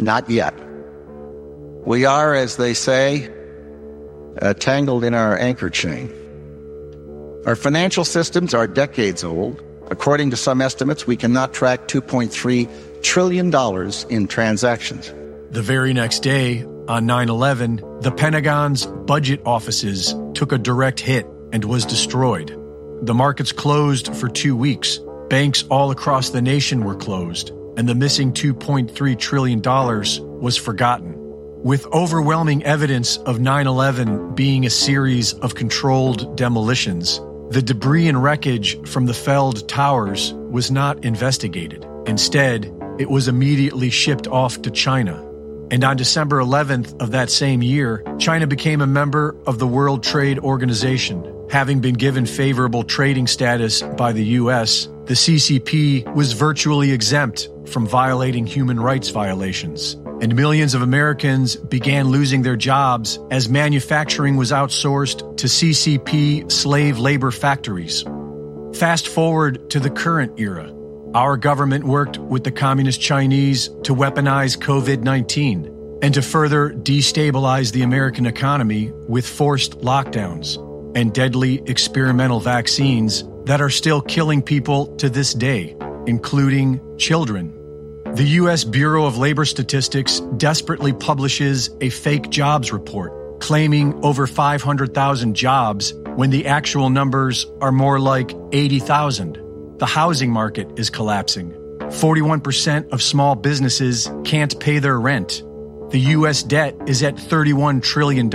not 0.00 0.28
yet. 0.30 0.54
We 1.84 2.04
are, 2.04 2.34
as 2.34 2.56
they 2.56 2.74
say, 2.74 3.30
uh, 4.40 4.54
tangled 4.54 5.04
in 5.04 5.14
our 5.14 5.38
anchor 5.38 5.70
chain. 5.70 6.12
Our 7.46 7.56
financial 7.56 8.04
systems 8.04 8.54
are 8.54 8.66
decades 8.66 9.22
old 9.22 9.62
According 9.90 10.30
to 10.30 10.36
some 10.36 10.60
estimates, 10.60 11.06
we 11.06 11.16
cannot 11.16 11.52
track 11.52 11.88
$2.3 11.88 13.02
trillion 13.02 13.52
in 14.10 14.26
transactions. 14.28 15.12
The 15.50 15.62
very 15.62 15.92
next 15.92 16.20
day, 16.20 16.64
on 16.88 17.06
9 17.06 17.28
11, 17.28 18.00
the 18.00 18.10
Pentagon's 18.10 18.86
budget 18.86 19.42
offices 19.44 20.14
took 20.34 20.52
a 20.52 20.58
direct 20.58 21.00
hit 21.00 21.26
and 21.52 21.64
was 21.64 21.84
destroyed. 21.84 22.58
The 23.02 23.14
markets 23.14 23.52
closed 23.52 24.14
for 24.16 24.28
two 24.28 24.56
weeks. 24.56 25.00
Banks 25.28 25.64
all 25.70 25.90
across 25.90 26.30
the 26.30 26.42
nation 26.42 26.84
were 26.84 26.96
closed, 26.96 27.52
and 27.76 27.88
the 27.88 27.94
missing 27.94 28.32
$2.3 28.32 29.18
trillion 29.18 29.60
was 30.40 30.56
forgotten. 30.56 31.14
With 31.62 31.86
overwhelming 31.86 32.62
evidence 32.64 33.16
of 33.18 33.40
9 33.40 33.66
11 33.66 34.34
being 34.34 34.66
a 34.66 34.70
series 34.70 35.32
of 35.32 35.54
controlled 35.54 36.36
demolitions, 36.36 37.20
the 37.50 37.62
debris 37.62 38.08
and 38.08 38.22
wreckage 38.22 38.86
from 38.88 39.06
the 39.06 39.14
felled 39.14 39.68
towers 39.68 40.34
was 40.34 40.70
not 40.70 41.04
investigated. 41.04 41.86
Instead, 42.06 42.66
it 42.98 43.10
was 43.10 43.28
immediately 43.28 43.90
shipped 43.90 44.26
off 44.26 44.60
to 44.62 44.70
China. 44.70 45.20
And 45.70 45.82
on 45.82 45.96
December 45.96 46.38
11th 46.40 47.00
of 47.00 47.12
that 47.12 47.30
same 47.30 47.62
year, 47.62 48.04
China 48.18 48.46
became 48.46 48.80
a 48.80 48.86
member 48.86 49.34
of 49.46 49.58
the 49.58 49.66
World 49.66 50.04
Trade 50.04 50.38
Organization. 50.38 51.22
Having 51.54 51.82
been 51.82 51.94
given 51.94 52.26
favorable 52.26 52.82
trading 52.82 53.28
status 53.28 53.80
by 53.80 54.10
the 54.10 54.24
U.S., 54.42 54.88
the 55.04 55.14
CCP 55.14 56.12
was 56.12 56.32
virtually 56.32 56.90
exempt 56.90 57.48
from 57.66 57.86
violating 57.86 58.44
human 58.44 58.80
rights 58.80 59.10
violations 59.10 59.92
and 60.20 60.34
millions 60.34 60.74
of 60.74 60.82
Americans 60.82 61.54
began 61.54 62.08
losing 62.08 62.42
their 62.42 62.56
jobs 62.56 63.20
as 63.30 63.48
manufacturing 63.48 64.34
was 64.34 64.50
outsourced 64.50 65.36
to 65.36 65.46
CCP 65.46 66.50
slave 66.50 66.98
labor 66.98 67.30
factories. 67.30 68.02
Fast 68.76 69.06
forward 69.06 69.70
to 69.70 69.78
the 69.78 69.90
current 69.90 70.40
era. 70.40 70.74
Our 71.14 71.36
government 71.36 71.84
worked 71.84 72.18
with 72.18 72.42
the 72.42 72.50
Communist 72.50 73.00
Chinese 73.00 73.68
to 73.84 73.94
weaponize 73.94 74.58
COVID 74.58 75.04
19 75.04 76.00
and 76.02 76.14
to 76.14 76.20
further 76.20 76.70
destabilize 76.70 77.70
the 77.70 77.82
American 77.82 78.26
economy 78.26 78.90
with 79.06 79.24
forced 79.24 79.78
lockdowns 79.82 80.63
and 80.94 81.12
deadly 81.12 81.62
experimental 81.66 82.40
vaccines 82.40 83.24
that 83.44 83.60
are 83.60 83.70
still 83.70 84.00
killing 84.00 84.42
people 84.42 84.94
to 84.96 85.08
this 85.08 85.34
day, 85.34 85.76
including 86.06 86.80
children. 86.98 87.52
The 88.14 88.24
U.S. 88.40 88.64
Bureau 88.64 89.06
of 89.06 89.18
Labor 89.18 89.44
Statistics 89.44 90.20
desperately 90.36 90.92
publishes 90.92 91.70
a 91.80 91.90
fake 91.90 92.30
jobs 92.30 92.72
report 92.72 93.12
claiming 93.40 93.92
over 94.02 94.26
500,000 94.26 95.34
jobs 95.34 95.92
when 96.16 96.30
the 96.30 96.46
actual 96.46 96.88
numbers 96.88 97.46
are 97.60 97.72
more 97.72 97.98
like 98.00 98.32
80,000. 98.52 99.78
The 99.78 99.86
housing 99.86 100.30
market 100.30 100.78
is 100.78 100.88
collapsing. 100.88 101.50
41% 101.80 102.90
of 102.90 103.02
small 103.02 103.34
businesses 103.34 104.10
can't 104.24 104.58
pay 104.60 104.78
their 104.78 104.98
rent. 104.98 105.42
The 105.90 105.98
U.S. 106.16 106.42
debt 106.42 106.74
is 106.86 107.02
at 107.02 107.16
$31 107.16 107.82
trillion. 107.82 108.30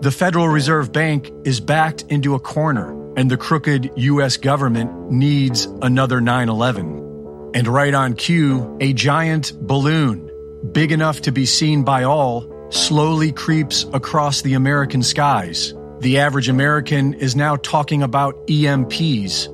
The 0.00 0.10
Federal 0.10 0.48
Reserve 0.48 0.92
Bank 0.92 1.30
is 1.44 1.60
backed 1.60 2.02
into 2.08 2.34
a 2.34 2.40
corner 2.40 2.92
and 3.16 3.30
the 3.30 3.36
crooked 3.36 3.90
U.S. 3.96 4.36
government 4.36 5.10
needs 5.10 5.66
another 5.82 6.20
9 6.20 6.48
11. 6.48 7.52
And 7.54 7.68
right 7.68 7.94
on 7.94 8.14
cue, 8.14 8.76
a 8.80 8.92
giant 8.92 9.52
balloon, 9.60 10.30
big 10.72 10.92
enough 10.92 11.22
to 11.22 11.32
be 11.32 11.46
seen 11.46 11.84
by 11.84 12.02
all, 12.02 12.50
slowly 12.70 13.30
creeps 13.30 13.86
across 13.92 14.42
the 14.42 14.54
American 14.54 15.02
skies. 15.02 15.72
The 16.00 16.18
average 16.18 16.48
American 16.48 17.14
is 17.14 17.36
now 17.36 17.56
talking 17.56 18.02
about 18.02 18.34
EMPs. 18.48 19.48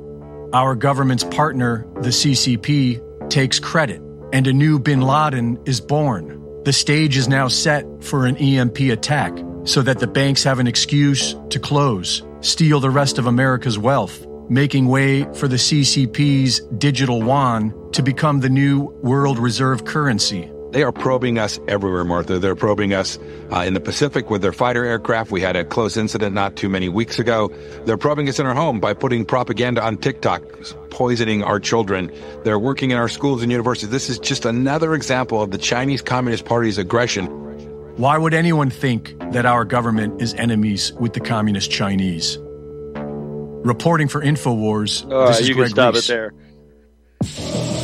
Our 0.55 0.75
government's 0.75 1.25
partner, 1.25 1.87
the 1.97 2.09
CCP, 2.09 3.29
takes 3.29 3.61
credit, 3.61 4.01
and 4.33 4.47
a 4.47 4.53
new 4.53 4.79
bin 4.79 5.03
Laden 5.03 5.61
is 5.67 5.81
born. 5.81 6.39
The 6.65 6.73
stage 6.73 7.17
is 7.17 7.29
now 7.29 7.49
set 7.49 7.85
for 8.03 8.27
an 8.27 8.37
EMP 8.37 8.81
attack 8.81 9.39
so 9.65 9.83
that 9.83 9.99
the 9.99 10.07
banks 10.07 10.43
have 10.45 10.59
an 10.59 10.67
excuse 10.67 11.35
to 11.51 11.59
close, 11.59 12.23
steal 12.41 12.81
the 12.81 12.91
rest 12.91 13.19
of 13.19 13.27
America's 13.27 13.79
wealth, 13.79 14.27
making 14.49 14.87
way 14.87 15.25
for 15.35 15.49
the 15.49 15.57
CCP's 15.57 16.61
digital 16.79 17.19
yuan 17.19 17.75
to 17.93 18.03
become 18.03 18.41
the 18.41 18.49
new 18.49 18.85
world 19.03 19.39
reserve 19.39 19.85
currency. 19.85 20.51
They 20.71 20.85
are 20.85 20.93
probing 20.93 21.37
us 21.39 21.59
everywhere, 21.67 22.05
Martha. 22.05 22.39
They're 22.39 22.55
probing 22.55 22.95
us 22.95 23.19
uh, 23.53 23.65
in 23.67 23.75
the 23.75 23.81
Pacific 23.81 24.31
with 24.31 24.41
their 24.41 24.53
fighter 24.53 24.85
aircraft. 24.85 25.33
We 25.33 25.41
had 25.41 25.57
a 25.57 25.65
close 25.65 25.97
incident 25.97 26.33
not 26.33 26.55
too 26.55 26.69
many 26.69 26.89
weeks 26.89 27.19
ago. 27.19 27.53
They're 27.87 27.99
probing 27.99 28.29
us 28.29 28.39
in 28.39 28.47
our 28.47 28.55
home 28.55 28.79
by 28.79 28.95
putting 28.95 29.25
propaganda 29.25 29.83
on 29.83 29.97
TikTok, 29.97 30.43
poisoning 30.91 31.43
our 31.43 31.59
children. 31.59 32.13
They're 32.45 32.59
working 32.59 32.93
in 32.93 32.99
our 32.99 33.09
schools 33.09 33.43
and 33.43 33.51
universities. 33.51 33.91
This 33.91 34.09
is 34.09 34.21
just 34.21 34.45
another 34.45 34.95
example 34.95 35.43
of 35.43 35.51
the 35.51 35.59
Chinese 35.59 36.03
Communist 36.03 36.45
Party's 36.45 36.79
aggression. 36.79 37.50
Why 38.01 38.17
would 38.17 38.33
anyone 38.33 38.71
think 38.71 39.15
that 39.33 39.45
our 39.45 39.67
government 39.67 40.23
is 40.23 40.33
enemies 40.33 40.91
with 40.95 41.13
the 41.13 41.21
Communist 41.21 41.71
Chinese? 41.71 42.39
Reporting 42.41 44.09
for 44.09 44.23
InfoWars, 44.23 45.13
All 45.13 45.27
this 45.27 45.41
is 45.41 45.49
you 45.51 45.55
Greg 45.55 45.67
can 45.67 45.75
stop 45.75 45.95
Reese. 45.95 46.09
it 46.09 46.33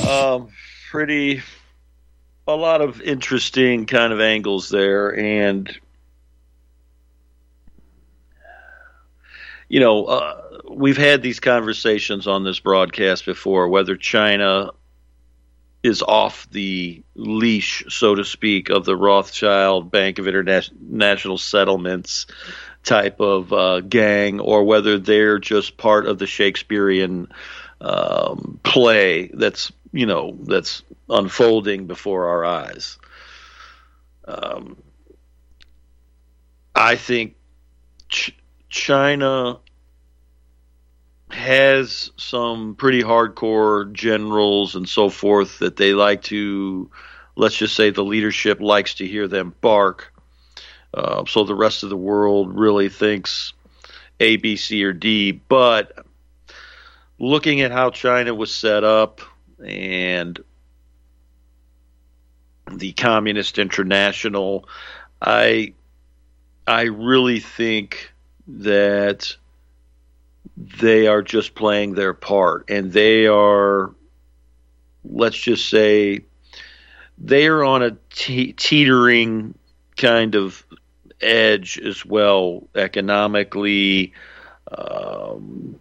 there. 0.07 0.11
Um, 0.11 0.49
pretty, 0.91 1.43
a 2.49 2.57
lot 2.57 2.81
of 2.81 3.03
interesting 3.03 3.85
kind 3.85 4.11
of 4.11 4.23
angles 4.23 4.71
there, 4.71 5.15
and 5.15 5.71
you 9.69 9.81
know, 9.81 10.07
uh, 10.07 10.41
we've 10.71 10.97
had 10.97 11.21
these 11.21 11.41
conversations 11.41 12.27
on 12.27 12.43
this 12.43 12.59
broadcast 12.59 13.27
before, 13.27 13.69
whether 13.69 13.97
China 13.97 14.71
is 15.87 16.03
off 16.03 16.49
the 16.51 17.03
leash, 17.15 17.85
so 17.89 18.15
to 18.15 18.25
speak, 18.25 18.69
of 18.69 18.85
the 18.85 18.97
Rothschild 18.97 19.91
Bank 19.91 20.19
of 20.19 20.27
International 20.27 21.39
Settlements 21.39 22.27
type 22.83 23.21
of 23.21 23.53
uh, 23.53 23.81
gang, 23.81 24.41
or 24.41 24.65
whether 24.65 24.99
they're 24.99 25.39
just 25.39 25.77
part 25.77 26.07
of 26.07 26.19
the 26.19 26.27
Shakespearean 26.27 27.29
um, 27.81 28.61
play 28.63 29.31
that's 29.33 29.73
you 29.93 30.07
know 30.07 30.37
that's 30.43 30.83
unfolding 31.09 31.87
before 31.87 32.29
our 32.29 32.45
eyes. 32.45 32.99
Um, 34.25 34.77
I 36.75 36.97
think 36.97 37.37
Ch- 38.09 38.37
China 38.69 39.61
has 41.37 42.11
some 42.17 42.75
pretty 42.75 43.03
hardcore 43.03 43.93
generals 43.93 44.75
and 44.75 44.89
so 44.89 45.11
forth 45.11 45.59
that 45.59 45.77
they 45.77 45.93
like 45.93 46.23
to, 46.23 46.91
let's 47.37 47.57
just 47.57 47.77
say, 47.77 47.91
the 47.91 48.03
leadership 48.03 48.59
likes 48.61 48.95
to 48.95 49.07
hear 49.07 49.29
them 49.29 49.55
bark. 49.61 50.13
Uh, 50.95 51.27
so 51.27 51.45
the 51.45 51.55
rest 51.55 51.83
of 51.83 51.91
the 51.91 51.97
world 51.97 52.59
really 52.59 52.89
thinks 52.89 53.53
A, 54.19 54.37
B, 54.37 54.57
C, 54.57 54.83
or 54.83 54.95
D. 54.95 55.33
But 55.33 56.07
looking 57.19 57.61
at 57.61 57.71
how 57.71 57.91
China 57.91 58.35
was 58.35 58.53
set 58.53 58.83
up 58.83 59.21
and 59.63 60.43
the 62.73 62.93
Communist 62.93 63.59
International, 63.59 64.67
I 65.21 65.75
I 66.67 66.85
really 66.85 67.41
think 67.41 68.11
that 68.49 69.37
they 70.57 71.07
are 71.07 71.23
just 71.23 71.55
playing 71.55 71.95
their 71.95 72.15
part. 72.15 72.71
And 72.71 72.93
they 72.93 73.27
are 73.27 73.95
let's 75.05 75.37
just 75.37 75.69
say 75.69 76.21
they 77.19 77.47
are 77.47 77.65
on 77.65 77.83
a 77.83 77.97
te- 78.11 78.53
teetering 78.53 79.57
kind 79.97 80.35
of 80.35 80.65
edge 81.21 81.79
as 81.79 82.05
well 82.05 82.69
economically 82.75 84.13
um, 84.77 85.79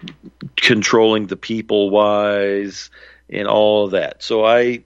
controlling 0.55 1.27
the 1.27 1.35
people 1.35 1.89
wise 1.89 2.89
and 3.29 3.47
all 3.47 3.85
of 3.85 3.91
that. 3.91 4.21
So 4.21 4.45
i 4.45 4.83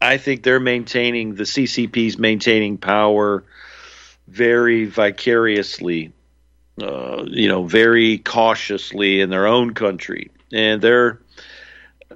i 0.00 0.16
think 0.18 0.42
they're 0.42 0.60
maintaining 0.60 1.34
the 1.34 1.44
ccp's 1.44 2.18
maintaining 2.18 2.76
power 2.76 3.44
very 4.26 4.86
vicariously 4.86 6.12
uh, 6.80 7.24
you 7.26 7.48
know, 7.48 7.64
very 7.64 8.18
cautiously 8.18 9.20
in 9.20 9.30
their 9.30 9.46
own 9.46 9.74
country, 9.74 10.30
and 10.52 10.82
they're, 10.82 11.20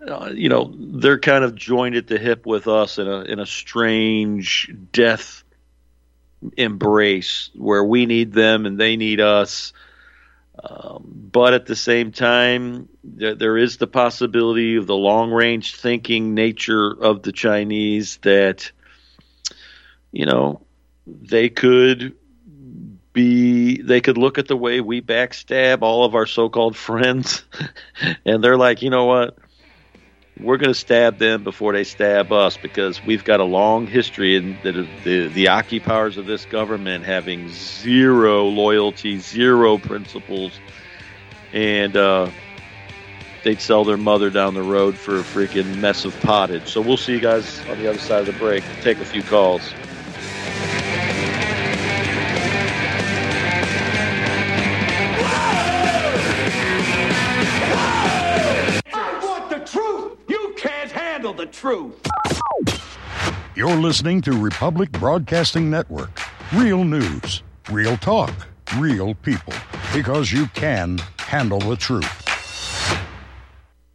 uh, 0.07 0.31
you 0.35 0.49
know, 0.49 0.75
they're 0.77 1.21
kind 1.21 1.45
of 1.45 1.55
joined 1.55 1.95
at 1.95 2.07
the 2.07 2.19
hip 2.19 2.45
with 2.47 2.67
us 2.67 2.99
in 2.99 3.07
a 3.07 3.21
in 3.23 3.39
a 3.39 3.47
strange 3.47 4.75
death 4.93 5.45
embrace 6.57 7.51
where 7.55 7.85
we 7.85 8.07
need 8.07 8.33
them 8.33 8.67
and 8.67 8.79
they 8.79 8.97
need 8.97 9.21
us. 9.21 9.73
Um, 10.63 11.05
but 11.33 11.55
at 11.55 11.67
the 11.67 11.77
same 11.77 12.11
time, 12.11 12.89
there, 13.05 13.37
there 13.37 13.57
is 13.57 13.77
the 13.77 13.87
possibility 13.87 14.75
of 14.77 14.87
the 14.89 14.97
long 14.97 15.31
range 15.31 15.77
thinking 15.77 16.35
nature 16.35 16.91
of 16.91 17.23
the 17.23 17.31
Chinese 17.31 18.17
that, 18.23 18.73
you 20.11 20.27
know, 20.27 20.63
they 21.07 21.49
could 21.49 22.17
be 23.13 23.83
they 23.83 24.01
could 24.01 24.19
look 24.19 24.39
at 24.39 24.49
the 24.49 24.57
way 24.57 24.81
we 24.81 25.01
backstab 25.01 25.83
all 25.83 26.05
of 26.05 26.15
our 26.15 26.27
so-called 26.27 26.77
friends. 26.77 27.45
And 28.25 28.45
they're 28.45 28.57
like 28.57 28.83
you 28.83 28.91
know 28.91 29.07
what? 29.07 29.37
We're 30.39 30.57
going 30.57 30.73
to 30.73 30.79
stab 30.79 31.19
them 31.19 31.43
before 31.43 31.73
they 31.73 31.83
stab 31.83 32.33
us 32.33 32.57
because 32.57 33.03
we've 33.03 33.25
got 33.25 33.41
a 33.41 33.45
long 33.45 33.89
history 33.89 34.37
in 34.37 34.57
the, 34.63 34.87
the 35.03 35.29
the 35.29 35.49
occupiers 35.49 36.17
of 36.17 36.27
this 36.27 36.45
government 36.45 37.05
having 37.05 37.49
zero 37.49 38.45
loyalty 38.45 39.19
zero 39.19 39.79
principles. 39.79 40.59
And 41.53 41.97
uh 41.97 42.31
they'd 43.43 43.61
sell 43.61 43.85
their 43.85 43.97
mother 43.97 44.31
down 44.31 44.55
the 44.55 44.63
road 44.63 44.95
for 44.95 45.17
a 45.17 45.23
freaking 45.23 45.81
mess 45.81 46.05
of 46.05 46.19
pottage. 46.21 46.69
So 46.69 46.81
we'll 46.81 46.97
see 46.97 47.15
you 47.15 47.21
guys 47.21 47.65
on 47.67 47.79
the 47.79 47.89
other 47.89 47.99
side 47.99 48.21
of 48.21 48.27
the 48.27 48.33
break. 48.33 48.63
Take 48.83 48.99
a 48.99 49.05
few 49.05 49.23
calls 49.23 49.75
the 61.39 61.47
truth. 61.47 62.01
You're 63.55 63.77
listening 63.77 64.21
to 64.23 64.33
Republic 64.33 64.91
Broadcasting 64.91 65.71
Network. 65.71 66.21
Real 66.53 66.83
news, 66.83 67.45
real 67.71 67.97
talk, 67.97 68.35
real 68.77 69.15
people. 69.15 69.55
Because 69.95 70.33
you 70.33 70.49
can 70.49 70.99
handle 71.21 71.61
the 71.61 71.77
truth. 71.77 72.25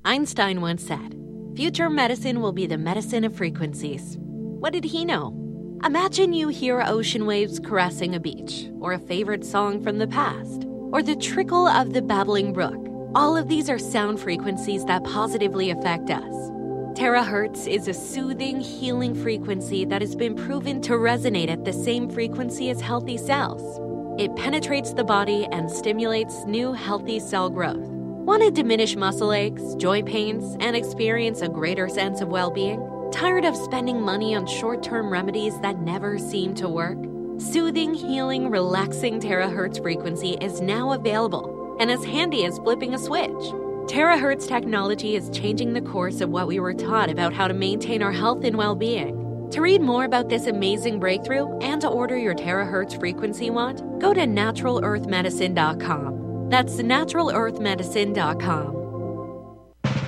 Einstein 0.06 0.62
once 0.62 0.88
said, 0.88 1.20
Future 1.54 1.90
medicine 1.90 2.40
will 2.40 2.54
be 2.54 2.66
the 2.66 2.78
medicine 2.78 3.26
of 3.26 3.36
frequencies. 3.36 4.16
What 4.20 4.72
did 4.72 4.86
he 4.86 5.04
know? 5.04 5.38
Imagine 5.84 6.32
you 6.32 6.48
hear 6.48 6.82
ocean 6.82 7.26
waves 7.26 7.60
caressing 7.60 8.16
a 8.16 8.22
beach, 8.22 8.70
or 8.80 8.94
a 8.94 9.00
favorite 9.00 9.44
song 9.44 9.84
from 9.84 9.98
the 9.98 10.08
past, 10.08 10.64
or 10.94 11.04
the 11.04 11.18
trickle 11.18 11.68
of 11.68 11.92
the 11.92 12.02
babbling 12.02 12.54
brook. 12.54 12.88
All 13.14 13.36
of 13.36 13.50
these 13.50 13.70
are 13.70 13.78
sound 13.78 14.22
frequencies 14.22 14.86
that 14.86 15.04
positively 15.04 15.72
affect 15.72 16.10
us. 16.10 16.54
Terahertz 16.94 17.68
is 17.68 17.88
a 17.88 17.94
soothing, 17.94 18.62
healing 18.62 19.16
frequency 19.16 19.84
that 19.84 20.02
has 20.02 20.16
been 20.16 20.36
proven 20.36 20.80
to 20.84 20.94
resonate 20.94 21.50
at 21.50 21.66
the 21.66 21.74
same 21.74 22.08
frequency 22.08 22.70
as 22.70 22.82
healthy 22.82 23.18
cells. 23.18 23.80
It 24.22 24.36
penetrates 24.36 24.94
the 24.94 25.04
body 25.04 25.48
and 25.52 25.72
stimulates 25.72 26.46
new 26.46 26.72
healthy 26.72 27.20
cell 27.20 27.50
growth. 27.50 27.80
Want 27.80 28.44
to 28.44 28.52
diminish 28.52 28.96
muscle 28.96 29.34
aches, 29.34 29.74
joint 29.78 30.08
pains, 30.08 30.56
and 30.60 30.76
experience 30.76 31.42
a 31.42 31.50
greater 31.50 31.90
sense 31.90 32.22
of 32.22 32.28
well 32.28 32.52
being? 32.52 32.80
Tired 33.12 33.44
of 33.44 33.56
spending 33.56 34.00
money 34.00 34.36
on 34.36 34.46
short 34.46 34.84
term 34.84 35.12
remedies 35.12 35.60
that 35.62 35.80
never 35.80 36.20
seem 36.20 36.54
to 36.56 36.70
work? 36.70 37.00
Soothing, 37.40 37.96
healing, 37.96 38.52
relaxing 38.52 39.20
terahertz 39.20 39.82
frequency 39.82 40.38
is 40.42 40.62
now 40.62 40.92
available 40.92 41.76
and 41.80 41.90
as 41.90 42.06
handy 42.06 42.46
as 42.46 42.60
flipping 42.60 42.94
a 42.94 43.00
switch. 43.00 43.63
Terahertz 43.88 44.48
technology 44.48 45.16
is 45.16 45.30
changing 45.30 45.74
the 45.74 45.82
course 45.82 46.22
of 46.22 46.30
what 46.30 46.48
we 46.48 46.60
were 46.60 46.74
taught 46.74 47.10
about 47.10 47.34
how 47.34 47.50
to 47.50 47.54
maintain 47.54 48.02
our 48.02 48.14
health 48.14 48.46
and 48.46 48.58
well 48.58 48.76
being. 48.76 49.50
To 49.52 49.62
read 49.62 49.82
more 49.82 50.06
about 50.06 50.30
this 50.30 50.48
amazing 50.48 51.00
breakthrough 51.00 51.58
and 51.60 51.82
to 51.82 51.90
order 51.90 52.18
your 52.18 52.34
terahertz 52.34 52.98
frequency 52.98 53.50
wand, 53.50 53.84
go 54.02 54.14
to 54.14 54.22
naturalearthmedicine.com. 54.22 56.50
That's 56.50 56.76
naturalearthmedicine.com. 56.76 58.83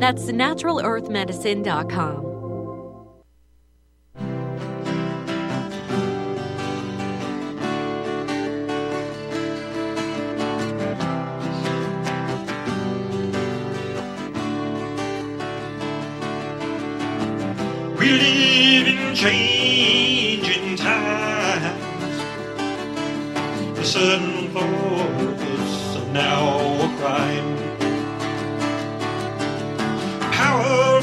That's 0.00 0.32
naturalearthmedicine.com. 0.32 2.24
We 17.98 18.08
live 18.08 18.86
in 18.88 19.14
changing 19.14 20.76
times. 20.76 22.16
The 23.76 23.84
sudden 23.84 24.48
force 24.48 25.96
of 25.96 26.08
now 26.08 26.86
a 26.86 26.88
crime. 26.96 27.49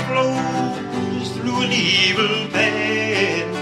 Flows 0.08 1.30
through 1.36 1.62
an 1.66 1.72
evil 1.72 2.36
path. 2.56 3.56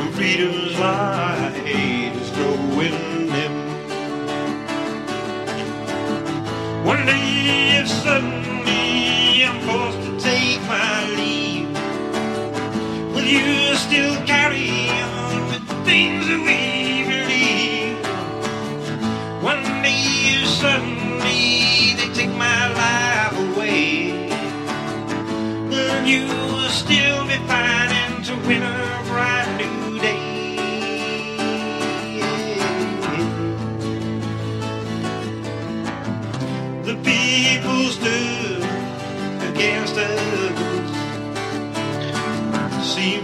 And 0.00 0.14
freedom's 0.14 0.78
light 0.78 1.62
is 1.66 2.30
growing 2.36 3.26
dim. 3.34 3.54
One 6.84 7.06
day, 7.06 7.78
if 7.80 7.88
suddenly 7.88 9.44
I'm 9.44 9.60
forced 9.68 10.00
to 10.06 10.12
take 10.20 10.60
my 10.62 11.08
leave, 11.18 11.70
will 13.14 13.28
you 13.36 13.74
still 13.76 14.16
carry 14.26 14.70
on 14.90 15.46
with 15.48 15.64
the 15.68 15.78
things 15.84 16.26
that 16.26 16.40
we 16.46 16.69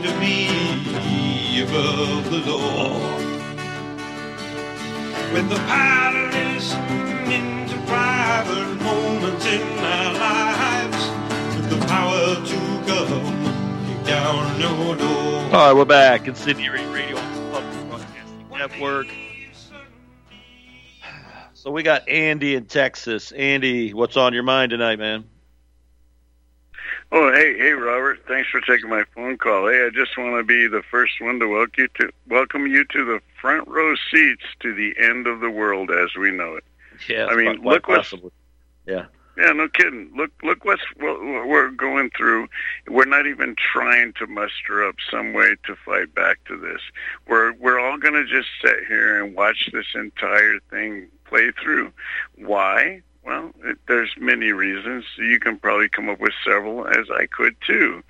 to 0.07 0.21
be 0.21 1.63
above 1.63 2.31
the 2.31 2.39
law. 2.47 3.01
When 5.33 5.49
the 5.49 5.57
power 5.57 6.31
listened 6.31 7.69
to 7.71 7.77
private 7.87 8.83
moments 8.83 9.47
in 9.47 9.79
our 9.79 10.13
lives, 10.15 11.57
with 11.57 11.71
the 11.71 11.87
power 11.87 12.37
to 12.37 12.59
come 12.87 14.05
down 14.05 14.61
no 14.61 14.95
door. 14.95 15.43
All 15.47 15.51
right, 15.51 15.73
we're 15.73 15.85
back. 15.85 16.25
Sydney 16.37 16.69
Radio 16.69 17.17
Public 17.51 17.89
Broadcasting 17.89 18.49
Network. 18.51 19.07
So 21.55 21.73
we 21.73 21.83
got 21.83 22.09
Andy 22.09 22.55
in 22.55 22.67
Texas. 22.67 23.33
Andy, 23.33 23.93
what's 23.93 24.17
on 24.17 24.33
your 24.33 24.45
mind 24.45 24.71
tonight, 24.71 25.01
man? 25.01 25.25
Oh, 27.13 27.33
hey, 27.33 27.57
hey, 27.57 27.71
Robert. 27.73 28.21
Thanks 28.27 28.51
for 28.51 28.61
taking 28.61 28.91
my 28.91 29.05
phone 29.15 29.39
call. 29.39 29.69
Hey, 29.69 29.87
I 29.87 29.91
just 29.91 30.19
want 30.19 30.37
to 30.37 30.43
be 30.43 30.67
the 30.67 30.83
first 30.91 31.21
one 31.21 31.39
to 31.39 31.47
welcome 31.47 31.73
you 31.79 31.89
to 32.01 32.13
welcome 32.29 32.67
you 32.67 32.85
to 32.85 33.05
the 33.05 33.21
front 33.41 33.69
row 33.69 33.95
seats 34.11 34.45
to 34.61 34.75
the 34.75 34.93
end 34.99 35.27
of 35.27 35.41
the 35.41 35.51
world 35.51 35.91
as 35.91 36.17
we 36.19 36.33
know 36.33 36.57
it. 36.57 36.65
Yeah, 37.09 37.27
I 37.27 37.37
mean, 37.37 37.63
look 37.63 37.87
what's. 37.87 38.13
Yeah. 38.87 39.07
yeah, 39.37 39.53
no 39.53 39.69
kidding. 39.69 40.11
Look, 40.17 40.33
look 40.43 40.65
what's 40.65 40.83
what 40.97 41.21
we're 41.23 41.71
going 41.71 42.11
through. 42.17 42.49
We're 42.89 43.05
not 43.05 43.27
even 43.27 43.55
trying 43.55 44.13
to 44.15 44.27
muster 44.27 44.87
up 44.87 44.97
some 45.09 45.33
way 45.33 45.55
to 45.65 45.77
fight 45.85 46.13
back 46.13 46.43
to 46.47 46.57
this. 46.57 46.81
We're 47.29 47.53
we're 47.53 47.79
all 47.79 47.99
going 47.99 48.15
to 48.15 48.27
just 48.27 48.49
sit 48.61 48.81
here 48.89 49.23
and 49.23 49.37
watch 49.37 49.71
this 49.73 49.87
entire 49.95 50.59
thing 50.71 51.07
play 51.25 51.53
through. 51.63 51.93
Why? 52.37 53.03
Well, 53.27 53.51
it, 53.65 53.79
there's 53.89 54.11
many 54.19 54.53
reasons. 54.53 55.05
You 55.19 55.41
can 55.41 55.59
probably 55.59 55.89
come 55.89 56.09
up 56.09 56.21
with 56.21 56.33
several, 56.45 56.87
as 56.87 57.11
I 57.11 57.27
could 57.27 57.57
too. 57.67 58.03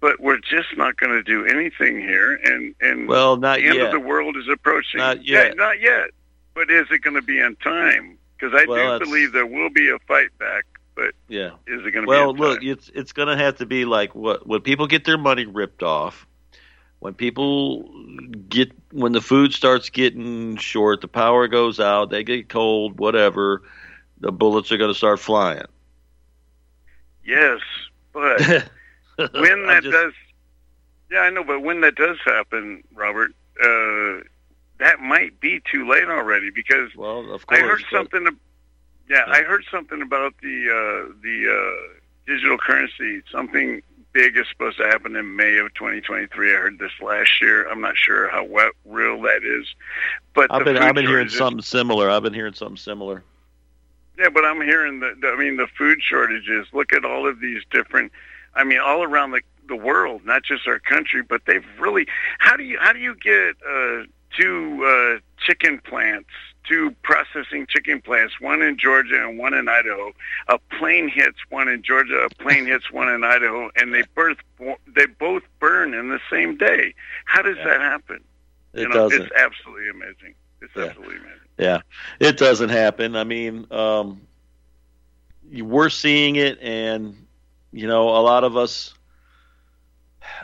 But 0.00 0.20
we're 0.20 0.38
just 0.38 0.76
not 0.76 0.96
going 0.96 1.12
to 1.12 1.22
do 1.22 1.46
anything 1.46 1.98
here, 2.00 2.34
and 2.34 2.74
and 2.80 3.08
Well, 3.08 3.36
not 3.36 3.58
the 3.60 3.68
end 3.68 3.78
of 3.80 3.92
the 3.92 4.00
world 4.00 4.36
is 4.36 4.48
approaching. 4.52 4.98
Not 4.98 5.24
Yeah, 5.24 5.44
yet. 5.44 5.56
not 5.56 5.80
yet. 5.80 6.10
But 6.54 6.70
is 6.70 6.86
it 6.90 6.98
going 6.98 7.14
to 7.14 7.22
be 7.22 7.38
in 7.38 7.54
time? 7.56 8.18
Because 8.38 8.52
I 8.54 8.66
Well, 8.66 8.76
do 8.76 8.82
that's- 8.92 9.08
believe 9.08 9.32
there 9.32 9.46
will 9.46 9.70
be 9.70 9.88
a 9.88 9.98
fight 10.00 10.36
back. 10.38 10.64
But 10.94 11.14
Yeah. 11.28 11.50
is 11.66 11.84
it 11.86 11.90
going 11.92 12.04
to 12.04 12.08
Well, 12.08 12.32
be? 12.32 12.40
look, 12.40 12.62
it's 12.64 12.90
it's 12.94 13.12
going 13.12 13.28
to 13.28 13.36
have 13.36 13.56
to 13.58 13.66
be 13.66 13.84
like 13.84 14.14
what 14.14 14.46
when 14.46 14.60
people 14.62 14.86
get 14.86 15.04
their 15.04 15.18
money 15.18 15.46
ripped 15.46 15.82
off, 15.82 16.26
when 16.98 17.14
people 17.14 17.88
get 18.48 18.72
when 18.90 19.12
the 19.12 19.20
food 19.20 19.52
starts 19.54 19.90
getting 19.90 20.56
short, 20.56 21.00
the 21.02 21.08
power 21.08 21.46
goes 21.48 21.78
out, 21.80 22.10
they 22.10 22.24
get 22.24 22.48
cold, 22.48 22.98
whatever, 22.98 23.62
the 24.20 24.32
bullets 24.32 24.70
are 24.72 24.76
going 24.76 24.90
to 24.90 24.94
start 24.96 25.20
flying. 25.20 25.64
Yes, 27.24 27.60
but 28.12 28.40
when 29.16 29.66
that 29.66 29.82
just- 29.82 29.92
does, 29.92 30.12
yeah, 31.10 31.20
I 31.20 31.30
know, 31.30 31.44
but 31.44 31.62
when 31.62 31.80
that 31.82 31.94
does 31.96 32.18
happen, 32.24 32.82
Robert, 32.94 33.30
uh, 33.60 34.24
that 34.78 35.00
might 35.00 35.38
be 35.40 35.60
too 35.70 35.88
late 35.88 36.04
already 36.08 36.50
because 36.50 36.94
well, 36.96 37.32
of 37.32 37.46
course, 37.46 37.60
I 37.60 37.64
heard 37.64 37.82
but- 37.90 37.96
something. 37.98 38.26
ab- 38.26 38.38
Yeah, 39.08 39.24
I 39.26 39.42
heard 39.42 39.64
something 39.70 40.02
about 40.02 40.34
the 40.42 40.66
uh, 40.68 41.12
the 41.22 41.48
uh, 41.50 41.94
digital 42.26 42.58
currency. 42.58 43.22
Something 43.30 43.82
big 44.12 44.36
is 44.36 44.46
supposed 44.50 44.78
to 44.78 44.84
happen 44.84 45.14
in 45.16 45.36
May 45.36 45.58
of 45.58 45.72
2023. 45.74 46.50
I 46.50 46.56
heard 46.56 46.78
this 46.78 46.90
last 47.00 47.40
year. 47.40 47.68
I'm 47.68 47.80
not 47.80 47.96
sure 47.96 48.28
how 48.28 48.44
what, 48.44 48.72
real 48.84 49.20
that 49.22 49.42
is, 49.44 49.66
but 50.34 50.52
I've 50.52 50.64
been 50.64 50.76
I've 50.76 50.94
been 50.94 51.06
hearing 51.06 51.28
something 51.28 51.62
similar. 51.62 52.10
I've 52.10 52.22
been 52.22 52.34
hearing 52.34 52.54
something 52.54 52.76
similar. 52.76 53.22
Yeah, 54.18 54.30
but 54.30 54.44
I'm 54.44 54.60
hearing 54.62 55.00
the, 55.00 55.14
the 55.20 55.28
I 55.28 55.36
mean 55.36 55.56
the 55.56 55.66
food 55.66 55.98
shortages. 56.02 56.66
Look 56.72 56.92
at 56.92 57.04
all 57.04 57.28
of 57.28 57.40
these 57.40 57.62
different 57.70 58.12
I 58.54 58.64
mean 58.64 58.80
all 58.80 59.02
around 59.02 59.32
the 59.32 59.42
the 59.68 59.76
world, 59.76 60.24
not 60.24 60.42
just 60.44 60.66
our 60.66 60.78
country, 60.78 61.22
but 61.22 61.42
they've 61.46 61.64
really 61.78 62.06
how 62.38 62.56
do 62.56 62.64
you 62.64 62.78
how 62.80 62.92
do 62.92 62.98
you 62.98 63.14
get 63.14 63.56
uh 63.68 64.04
two 64.36 64.84
uh 64.84 65.20
chicken 65.38 65.80
plants, 65.80 66.30
two 66.66 66.94
processing 67.02 67.66
chicken 67.68 68.00
plants, 68.00 68.40
one 68.40 68.62
in 68.62 68.78
Georgia 68.78 69.22
and 69.22 69.38
one 69.38 69.54
in 69.54 69.68
Idaho. 69.68 70.12
A 70.48 70.58
plane 70.78 71.08
hits 71.08 71.38
one 71.50 71.68
in 71.68 71.82
Georgia, 71.82 72.16
a 72.16 72.30
plane 72.42 72.66
hits 72.66 72.90
one 72.90 73.08
in 73.08 73.22
Idaho 73.22 73.70
and 73.76 73.92
they 73.92 74.04
birth 74.14 74.38
they 74.94 75.06
both 75.06 75.42
burn 75.60 75.94
in 75.94 76.08
the 76.08 76.20
same 76.30 76.56
day. 76.56 76.94
How 77.26 77.42
does 77.42 77.56
that 77.56 77.80
happen? 77.80 78.24
It 78.72 78.80
you 78.80 78.88
know, 78.88 78.94
doesn't. 78.94 79.22
it's 79.22 79.32
absolutely 79.36 79.90
amazing. 79.90 80.34
It's 80.60 80.76
absolutely 80.76 81.16
amazing. 81.16 81.45
Yeah, 81.58 81.80
it 82.20 82.36
doesn't 82.36 82.68
happen. 82.68 83.16
I 83.16 83.24
mean, 83.24 83.66
um, 83.70 84.20
we're 85.50 85.88
seeing 85.88 86.36
it, 86.36 86.58
and 86.60 87.26
you 87.72 87.86
know, 87.86 88.10
a 88.10 88.20
lot 88.20 88.44
of 88.44 88.56
us. 88.56 88.92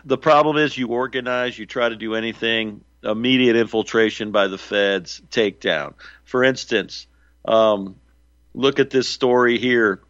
The 0.05 0.19
problem 0.19 0.57
is, 0.57 0.77
you 0.79 0.89
organize, 0.89 1.59
you 1.59 1.67
try 1.67 1.89
to 1.89 1.97
do 1.97 2.15
anything. 2.15 2.85
Immediate 3.05 3.57
infiltration 3.57 4.31
by 4.31 4.47
the 4.47 4.59
feds, 4.59 5.21
takedown. 5.29 5.95
For 6.25 6.45
instance, 6.45 7.09
um, 7.45 7.97
look 8.55 8.79
at 8.79 8.91
this 8.91 9.09
story 9.09 9.59
here. 9.59 10.03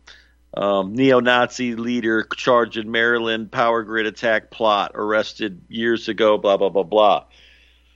Um, 0.55 0.95
neo-Nazi 0.95 1.75
leader 1.75 2.25
charged 2.37 2.77
in 2.77 2.91
Maryland 2.91 3.51
power 3.51 3.83
grid 3.83 4.05
attack 4.05 4.51
plot, 4.51 4.93
arrested 4.95 5.63
years 5.69 6.09
ago. 6.09 6.37
Blah 6.37 6.59
blah 6.59 6.69
blah 6.69 6.83
blah. 6.83 7.25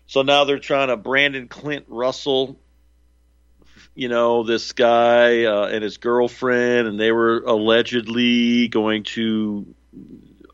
So 0.07 0.23
now 0.23 0.45
they're 0.45 0.59
trying 0.59 0.89
to 0.89 0.97
Brandon 0.97 1.49
Clint 1.49 1.85
Russell 1.89 2.59
you 3.97 4.09
know, 4.09 4.42
this 4.42 4.72
guy 4.72 5.44
uh, 5.44 5.68
and 5.68 5.82
his 5.82 5.97
girlfriend, 5.97 6.86
and 6.86 7.01
they 7.01 7.11
were 7.11 7.38
allegedly 7.38 8.68
going 8.68 9.05
to 9.05 9.74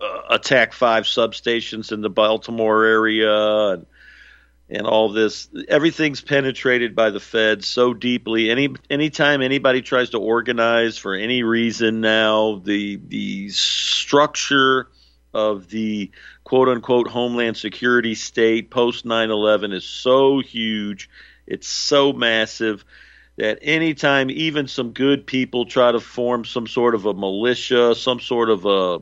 uh, 0.01 0.20
attack 0.30 0.72
five 0.72 1.05
substations 1.05 1.90
in 1.90 2.03
the 2.03 2.09
Baltimore 2.09 2.84
area, 2.84 3.72
and 3.72 3.86
and 4.70 4.86
all 4.86 5.09
this. 5.09 5.49
Everything's 5.68 6.20
penetrated 6.20 6.95
by 6.95 7.11
the 7.11 7.18
feds 7.18 7.66
so 7.66 7.93
deeply. 7.93 8.49
Any 8.49 8.76
anytime 8.88 9.43
anybody 9.43 9.82
tries 9.82 10.11
to 10.11 10.18
organize 10.18 10.97
for 10.97 11.12
any 11.12 11.43
reason 11.43 12.01
now, 12.01 12.62
the 12.64 13.01
the 13.09 13.49
structure 13.51 14.88
of 15.34 15.68
the 15.68 16.12
quote 16.45 16.68
unquote 16.68 17.09
homeland 17.09 17.57
security 17.57 18.14
state 18.14 18.70
post 18.70 19.05
9/11 19.05 19.72
is 19.74 19.84
so 19.84 20.38
huge. 20.38 21.11
It's 21.45 21.66
so 21.66 22.12
massive 22.12 22.84
that 23.43 23.59
anytime 23.61 24.30
even 24.30 24.68
some 24.68 24.93
good 24.93 25.26
people 25.26 25.66
try 25.66 25.90
to 25.90 25.99
form 25.99 26.45
some 26.45 26.64
sort 26.64 26.95
of 26.95 27.07
a 27.07 27.12
militia, 27.12 27.93
some 27.93 28.20
sort 28.20 28.49
of 28.49 28.64
a 28.64 29.01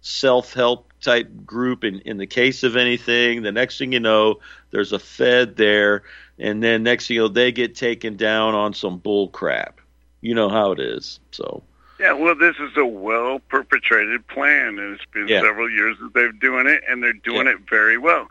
self 0.00 0.52
help 0.54 0.92
type 1.00 1.30
group 1.46 1.84
in, 1.84 2.00
in 2.00 2.16
the 2.16 2.26
case 2.26 2.64
of 2.64 2.74
anything, 2.74 3.42
the 3.42 3.52
next 3.52 3.78
thing 3.78 3.92
you 3.92 4.00
know, 4.00 4.40
there's 4.72 4.92
a 4.92 4.98
Fed 4.98 5.56
there, 5.56 6.02
and 6.36 6.60
then 6.60 6.82
next 6.82 7.06
thing 7.06 7.14
you 7.14 7.22
know, 7.22 7.28
they 7.28 7.52
get 7.52 7.76
taken 7.76 8.16
down 8.16 8.56
on 8.56 8.74
some 8.74 8.98
bull 8.98 9.28
crap. 9.28 9.80
You 10.20 10.34
know 10.34 10.48
how 10.48 10.72
it 10.72 10.80
is. 10.80 11.20
So 11.30 11.62
Yeah, 11.98 12.12
well, 12.12 12.34
this 12.34 12.56
is 12.60 12.76
a 12.76 12.84
well 12.84 13.38
perpetrated 13.48 14.26
plan, 14.26 14.78
and 14.78 14.94
it's 14.94 15.04
been 15.12 15.28
Yeah. 15.28 15.40
several 15.40 15.70
years 15.70 15.96
that 16.00 16.12
they're 16.12 16.32
doing 16.32 16.66
it, 16.66 16.82
and 16.86 17.02
they're 17.02 17.14
doing 17.14 17.46
it 17.46 17.60
very 17.70 17.96
well. 17.96 18.28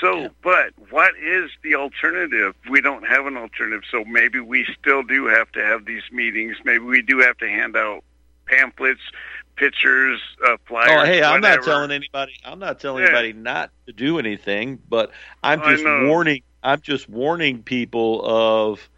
So, 0.00 0.30
but 0.42 0.72
what 0.90 1.16
is 1.16 1.50
the 1.62 1.74
alternative? 1.74 2.54
We 2.70 2.80
don't 2.80 3.06
have 3.08 3.26
an 3.26 3.36
alternative, 3.36 3.82
so 3.90 4.04
maybe 4.04 4.38
we 4.38 4.64
still 4.80 5.02
do 5.02 5.26
have 5.26 5.50
to 5.52 5.64
have 5.64 5.84
these 5.84 6.04
meetings. 6.12 6.58
Maybe 6.64 6.84
we 6.84 7.02
do 7.02 7.18
have 7.18 7.36
to 7.38 7.48
hand 7.48 7.76
out 7.76 8.04
pamphlets, 8.46 9.00
pictures, 9.56 10.20
uh, 10.46 10.56
flyers. 10.66 10.90
Oh, 10.92 11.04
hey, 11.04 11.22
I'm 11.22 11.40
not 11.40 11.62
telling 11.64 11.90
anybody. 11.90 12.34
I'm 12.44 12.60
not 12.60 12.78
telling 12.78 13.02
Yeah. 13.02 13.08
anybody 13.08 13.32
not 13.32 13.70
to 13.86 13.92
do 13.92 14.20
anything, 14.20 14.80
but 14.88 15.10
I'm 15.42 15.60
just 15.64 15.84
warning. 15.84 16.42
I'm 16.62 16.80
just 16.80 17.08
warning 17.08 17.62
people 17.62 18.24
of 18.24 18.88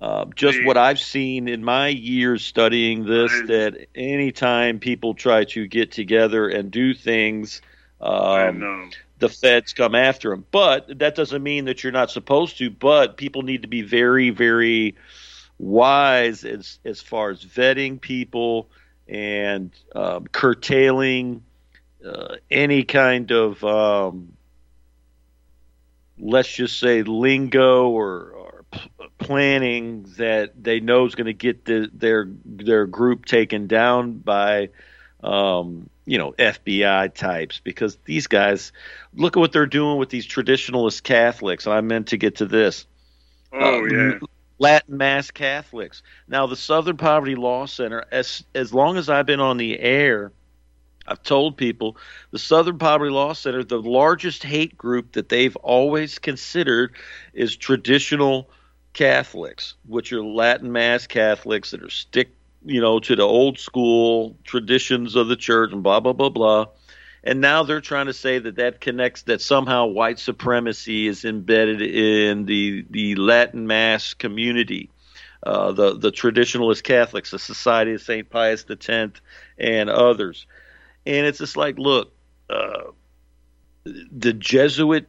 uh, 0.00 0.24
just 0.34 0.64
what 0.64 0.76
I've 0.76 0.98
seen 0.98 1.48
in 1.48 1.62
my 1.62 1.88
years 1.88 2.44
studying 2.44 3.04
this. 3.04 3.30
That 3.46 3.86
anytime 3.94 4.78
people 4.78 5.14
try 5.14 5.44
to 5.44 5.66
get 5.66 5.92
together 5.92 6.48
and 6.48 6.70
do 6.70 6.94
things, 6.94 7.60
um, 8.00 8.90
the 9.18 9.28
feds 9.28 9.74
come 9.74 9.94
after 9.94 10.30
them. 10.30 10.46
But 10.50 10.98
that 11.00 11.14
doesn't 11.14 11.42
mean 11.42 11.66
that 11.66 11.82
you're 11.82 11.92
not 11.92 12.10
supposed 12.10 12.58
to. 12.58 12.70
But 12.70 13.16
people 13.16 13.42
need 13.42 13.62
to 13.62 13.68
be 13.68 13.82
very, 13.82 14.30
very 14.30 14.96
wise 15.58 16.44
as 16.44 16.78
as 16.84 17.02
far 17.02 17.30
as 17.30 17.44
vetting 17.44 18.00
people 18.00 18.70
and 19.06 19.70
um, 19.94 20.26
curtailing 20.28 21.42
uh, 22.04 22.36
any 22.50 22.84
kind 22.84 23.30
of 23.32 23.62
um, 23.64 24.32
let's 26.18 26.50
just 26.50 26.78
say 26.78 27.02
lingo 27.02 27.88
or, 27.88 28.32
planning 29.20 30.06
that 30.16 30.52
they 30.62 30.80
know 30.80 31.06
is 31.06 31.14
going 31.14 31.26
to 31.26 31.32
get 31.32 31.64
the, 31.64 31.88
their 31.92 32.28
their 32.44 32.86
group 32.86 33.26
taken 33.26 33.66
down 33.68 34.14
by 34.18 34.70
um, 35.22 35.88
you 36.06 36.18
know 36.18 36.32
FBI 36.32 37.14
types 37.14 37.60
because 37.62 37.96
these 38.04 38.26
guys 38.26 38.72
look 39.14 39.36
at 39.36 39.40
what 39.40 39.52
they're 39.52 39.66
doing 39.66 39.98
with 39.98 40.08
these 40.08 40.26
traditionalist 40.26 41.02
Catholics 41.04 41.66
and 41.66 41.74
I 41.74 41.80
meant 41.80 42.08
to 42.08 42.16
get 42.16 42.36
to 42.36 42.46
this 42.46 42.86
Oh, 43.52 43.80
uh, 43.80 43.84
yeah. 43.84 44.18
Latin 44.58 44.96
Mass 44.98 45.30
Catholics. 45.30 46.02
Now, 46.28 46.46
the 46.46 46.56
Southern 46.56 46.96
Poverty 46.96 47.34
Law 47.34 47.66
Center, 47.66 48.04
as 48.12 48.44
as 48.54 48.72
long 48.72 48.96
as 48.96 49.08
I've 49.08 49.26
been 49.26 49.40
on 49.40 49.56
the 49.56 49.78
air, 49.78 50.32
I've 51.06 51.22
told 51.22 51.56
people 51.56 51.96
the 52.30 52.38
Southern 52.38 52.78
Poverty 52.78 53.10
Law 53.10 53.32
Center, 53.32 53.64
the 53.64 53.80
largest 53.80 54.42
hate 54.44 54.76
group 54.76 55.12
that 55.12 55.28
they've 55.28 55.56
always 55.56 56.18
considered 56.18 56.94
is 57.32 57.56
traditional 57.56 58.50
Catholics, 58.92 59.74
which 59.86 60.12
are 60.12 60.22
Latin 60.22 60.72
Mass 60.72 61.06
Catholics 61.06 61.70
that 61.70 61.82
are 61.82 61.90
stick, 61.90 62.30
you 62.64 62.80
know, 62.80 63.00
to 63.00 63.16
the 63.16 63.22
old 63.22 63.58
school 63.58 64.36
traditions 64.44 65.16
of 65.16 65.28
the 65.28 65.36
church 65.36 65.72
and 65.72 65.82
blah 65.82 66.00
blah 66.00 66.12
blah 66.12 66.28
blah. 66.28 66.66
And 67.22 67.40
now 67.40 67.62
they're 67.62 67.82
trying 67.82 68.06
to 68.06 68.14
say 68.14 68.38
that 68.38 68.56
that 68.56 68.80
connects 68.80 69.22
that 69.22 69.42
somehow 69.42 69.86
white 69.86 70.18
supremacy 70.18 71.06
is 71.06 71.24
embedded 71.24 71.82
in 71.82 72.46
the 72.46 72.84
the 72.88 73.14
Latin 73.16 73.66
Mass 73.66 74.14
community, 74.14 74.90
uh, 75.42 75.72
the 75.72 75.98
the 75.98 76.12
traditionalist 76.12 76.82
Catholics, 76.82 77.30
the 77.30 77.38
Society 77.38 77.94
of 77.94 78.02
Saint 78.02 78.30
Pius 78.30 78.64
X, 78.68 79.20
and 79.58 79.90
others. 79.90 80.46
And 81.06 81.26
it's 81.26 81.38
just 81.38 81.56
like, 81.56 81.78
look, 81.78 82.12
uh, 82.48 82.92
the 83.84 84.32
Jesuit 84.32 85.06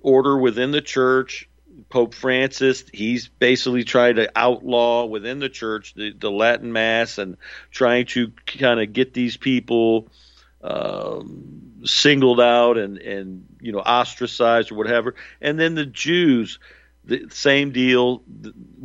order 0.00 0.36
within 0.36 0.70
the 0.70 0.80
church, 0.80 1.48
Pope 1.88 2.14
Francis, 2.14 2.84
he's 2.92 3.28
basically 3.28 3.84
trying 3.84 4.16
to 4.16 4.30
outlaw 4.34 5.04
within 5.06 5.38
the 5.38 5.48
church 5.48 5.94
the, 5.94 6.12
the 6.12 6.30
Latin 6.30 6.72
Mass 6.72 7.18
and 7.18 7.36
trying 7.70 8.06
to 8.06 8.32
kind 8.46 8.80
of 8.80 8.92
get 8.92 9.14
these 9.14 9.36
people 9.36 10.08
um, 10.62 11.72
singled 11.84 12.40
out 12.40 12.78
and 12.78 12.98
and 12.98 13.46
you 13.60 13.72
know 13.72 13.80
ostracized 13.80 14.72
or 14.72 14.74
whatever. 14.76 15.14
And 15.40 15.58
then 15.58 15.74
the 15.74 15.86
Jews, 15.86 16.58
the 17.04 17.28
same 17.30 17.70
deal 17.70 18.22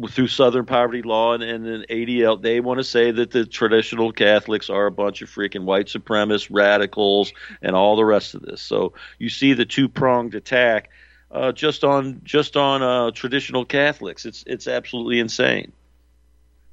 through 0.10 0.28
Southern 0.28 0.66
Poverty 0.66 1.02
Law 1.02 1.34
and, 1.34 1.44
and 1.44 1.66
then 1.66 1.86
ADL. 1.90 2.42
They 2.42 2.60
want 2.60 2.80
to 2.80 2.84
say 2.84 3.12
that 3.12 3.32
the 3.32 3.46
traditional 3.46 4.12
Catholics 4.12 4.70
are 4.70 4.86
a 4.86 4.92
bunch 4.92 5.22
of 5.22 5.30
freaking 5.30 5.64
white 5.64 5.88
supremacists, 5.88 6.48
radicals, 6.52 7.34
and 7.62 7.76
all 7.76 7.96
the 7.96 8.06
rest 8.06 8.36
of 8.36 8.42
this. 8.44 8.62
So 8.62 8.94
you 9.20 9.30
see 9.30 9.54
the 9.54 9.66
two 9.66 9.90
pronged 9.90 10.36
attack. 10.36 10.90
Uh, 11.34 11.52
just 11.52 11.84
on 11.84 12.22
just 12.24 12.56
on 12.56 12.84
uh, 12.84 13.10
traditional 13.10 13.66
Catholics, 13.66 14.24
it's 14.24 14.44
it's 14.46 14.68
absolutely 14.68 15.20
insane. 15.20 15.72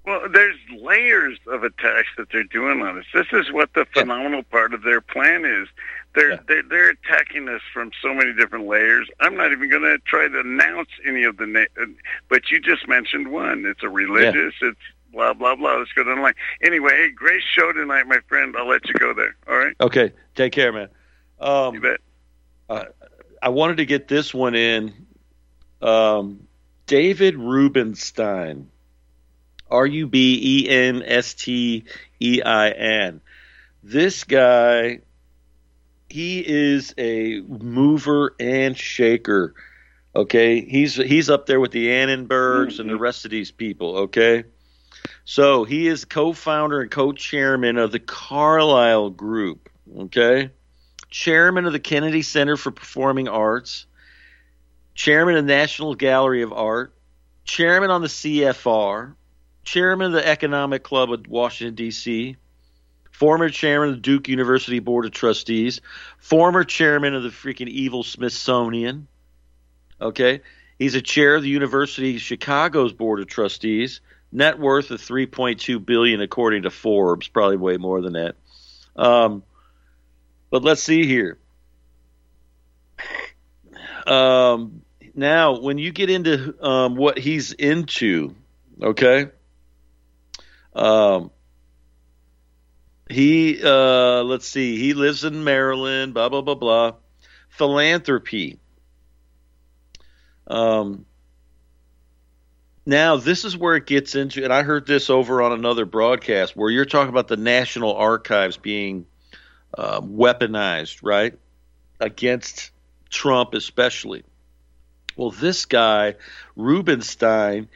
Well, 0.05 0.29
there's 0.31 0.57
layers 0.79 1.39
of 1.47 1.65
attacks 1.65 2.09
that 2.19 2.29
they're 2.31 2.45
doing 2.45 2.83
on 2.83 2.99
us. 2.99 3.07
This 3.15 3.27
is 3.33 3.51
what 3.53 3.73
the 3.75 3.87
phenomenal 3.87 4.43
part 4.43 4.75
of 4.75 4.83
their 4.83 5.01
plan 5.01 5.47
is. 5.47 5.69
They're 6.15 6.39
they're, 6.47 6.63
they're 6.63 6.91
attacking 6.91 7.49
us 7.49 7.63
from 7.73 7.91
so 8.03 8.13
many 8.13 8.35
different 8.35 8.67
layers. 8.67 9.09
I'm 9.21 9.35
not 9.35 9.51
even 9.51 9.71
going 9.71 9.83
to 9.83 9.97
try 10.05 10.29
to 10.29 10.41
announce 10.41 10.89
any 11.07 11.25
of 11.25 11.39
the, 11.39 11.47
na- 11.47 11.61
uh, 11.81 11.87
but 12.29 12.51
you 12.51 12.61
just 12.61 12.87
mentioned 12.87 13.29
one. 13.29 13.65
It's 13.65 13.83
a 13.83 13.89
religious. 13.89 14.55
It's 14.61 14.81
blah 15.13 15.33
blah 15.33 15.55
blah. 15.55 15.77
Let's 15.77 15.93
go 15.93 16.05
down 16.05 16.17
the 16.17 16.23
line. 16.23 16.35
Anyway, 16.63 16.91
hey, 16.91 17.11
great 17.13 17.43
show 17.57 17.73
tonight, 17.73 18.07
my 18.07 18.21
friend. 18.29 18.55
I'll 18.59 18.69
let 18.69 18.87
you 18.89 18.95
go 18.95 19.15
there. 19.15 19.37
All 19.49 19.57
right. 19.57 19.75
Okay, 19.81 20.13
take 20.35 20.53
care, 20.53 20.71
man. 20.73 20.89
Um, 21.39 21.75
you 21.75 21.81
bet. 21.81 22.01
Uh, 22.69 22.85
I 23.43 23.49
wanted 23.51 23.79
to 23.79 23.87
get 23.87 24.09
this 24.09 24.35
one 24.35 24.55
in. 24.55 25.07
Um, 25.81 26.47
David 26.87 27.37
Rubenstein 27.37 28.69
R 29.71 29.87
U 29.87 30.07
B 30.07 30.41
E 30.43 30.69
N 30.69 31.03
S 31.03 31.35
T 31.35 31.85
E 32.19 32.43
I 32.43 32.71
N. 32.71 33.21
This 33.83 34.25
guy, 34.25 35.01
he 36.09 36.45
is 36.47 36.95
a 36.99 37.41
mover 37.41 38.35
and 38.39 38.77
shaker. 38.77 39.55
Okay, 40.15 40.61
he's 40.65 40.97
he's 40.97 41.31
up 41.31 41.47
there 41.47 41.61
with 41.61 41.71
the 41.71 41.89
Annenbergs 41.89 42.81
and 42.81 42.91
the 42.91 42.99
rest 42.99 43.25
of 43.25 43.31
these 43.31 43.53
people. 43.53 43.97
Okay, 43.99 44.45
so 45.25 45.63
he 45.63 45.87
is 45.87 46.05
co-founder 46.05 46.81
and 46.81 46.91
co-chairman 46.91 47.79
of 47.79 47.93
the 47.93 48.01
Carlyle 48.01 49.11
Group. 49.11 49.71
Okay, 49.97 50.51
chairman 51.11 51.67
of 51.67 51.73
the 51.73 51.81
Kennedy 51.81 52.23
Center 52.23 52.57
for 52.57 52.71
Performing 52.71 53.29
Arts, 53.29 53.87
chairman 54.95 55.37
of 55.37 55.47
the 55.47 55.53
National 55.53 55.95
Gallery 55.95 56.43
of 56.43 56.53
Art, 56.53 56.95
chairman 57.45 57.91
on 57.91 58.03
the 58.03 58.09
CFR, 58.09 59.15
chairman 59.65 60.09
of 60.09 60.13
the 60.13 60.27
Economic 60.27 60.83
Club 60.83 61.13
of 61.13 61.27
Washington 61.27 61.75
D.C 61.75 62.37
former 63.21 63.51
chairman 63.51 63.91
of 63.91 63.97
the 63.97 64.01
Duke 64.01 64.29
University 64.29 64.79
Board 64.79 65.05
of 65.05 65.11
Trustees, 65.11 65.83
former 66.17 66.65
chairman 66.65 67.15
of 67.15 67.23
the 67.23 67.29
freaking 67.29 67.69
evil 67.69 68.03
Smithsonian. 68.03 69.09
Okay, 70.01 70.41
he's 70.79 70.95
a 70.95 71.03
chair 71.03 71.35
of 71.35 71.43
the 71.43 71.51
University 71.51 72.17
of 72.17 72.23
Chicago's 72.23 72.95
Board 72.95 73.21
of 73.21 73.27
Trustees. 73.27 74.01
Net 74.33 74.59
worth 74.59 74.91
of 74.91 75.03
3.2 75.03 75.85
billion 75.85 76.23
according 76.23 76.63
to 76.63 76.71
Forbes, 76.71 77.29
probably 77.29 77.59
way 77.59 77.77
more 77.77 78.01
than 78.01 78.15
that. 78.15 78.37
Um, 78.97 79.43
but 80.51 80.63
let's 80.63 80.83
see 80.83 81.07
here. 81.07 81.39
Um, 84.07 84.83
now, 85.15 85.61
when 85.61 85.79
you 85.79 85.93
get 85.93 86.11
into 86.11 86.55
um, 86.65 86.97
what 86.97 87.19
he's 87.19 87.53
into, 87.53 88.35
okay, 88.83 89.29
um, 90.75 91.31
he 93.09 93.61
uh, 93.63 94.23
let's 94.23 94.47
see, 94.47 94.77
he 94.77 94.95
lives 94.95 95.25
in 95.25 95.45
Maryland. 95.45 96.15
Blah 96.15 96.29
blah 96.29 96.43
blah 96.43 96.55
blah. 96.55 96.93
Philanthropy. 97.49 98.59
Um, 100.47 101.07
now 102.87 103.17
this 103.17 103.45
is 103.45 103.57
where 103.57 103.77
it 103.77 103.87
gets 103.87 104.15
into, 104.15 104.43
and 104.43 104.53
I 104.53 104.63
heard 104.63 104.87
this 104.87 105.11
over 105.11 105.43
on 105.43 105.53
another 105.53 105.85
broadcast 105.85 106.57
where 106.57 106.71
you're 106.71 106.85
talking 106.85 107.11
about 107.11 107.29
the 107.29 107.37
National 107.37 107.95
Archives 107.95 108.57
being 108.57 109.07
uh, 109.77 110.01
weaponized, 110.01 111.01
right, 111.03 111.35
against 111.99 112.71
Trump 113.09 113.55
especially. 113.55 114.25
Well, 115.17 115.31
this 115.31 115.67
guy 115.67 116.15
Rubenstein, 116.57 117.69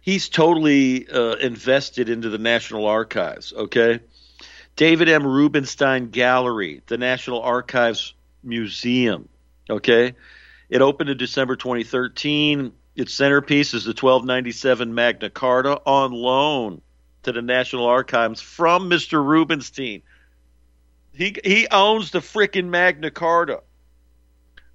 he's 0.00 0.28
totally 0.28 1.08
uh, 1.08 1.34
invested 1.36 2.08
into 2.08 2.30
the 2.30 2.38
National 2.38 2.86
Archives. 2.86 3.52
Okay, 3.52 4.00
David 4.76 5.08
M. 5.08 5.26
Rubenstein 5.26 6.10
Gallery, 6.10 6.82
the 6.86 6.98
National 6.98 7.42
Archives 7.42 8.14
Museum. 8.42 9.28
Okay, 9.68 10.14
it 10.68 10.82
opened 10.82 11.10
in 11.10 11.18
December 11.18 11.56
2013. 11.56 12.72
Its 12.96 13.14
centerpiece 13.14 13.72
is 13.72 13.84
the 13.84 13.90
1297 13.90 14.94
Magna 14.94 15.30
Carta 15.30 15.80
on 15.86 16.12
loan 16.12 16.80
to 17.22 17.32
the 17.32 17.42
National 17.42 17.86
Archives 17.86 18.40
from 18.40 18.90
Mr. 18.90 19.24
Rubenstein. 19.24 20.02
He 21.12 21.36
he 21.44 21.68
owns 21.70 22.10
the 22.10 22.20
freaking 22.20 22.68
Magna 22.68 23.10
Carta. 23.10 23.60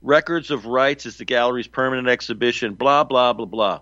Records 0.02 0.52
of 0.52 0.66
Rights 0.66 1.06
is 1.06 1.18
the 1.18 1.26
gallery's 1.26 1.68
permanent 1.68 2.08
exhibition. 2.08 2.76
Blah 2.76 3.04
blah 3.06 3.34
blah 3.34 3.46
blah. 3.46 3.82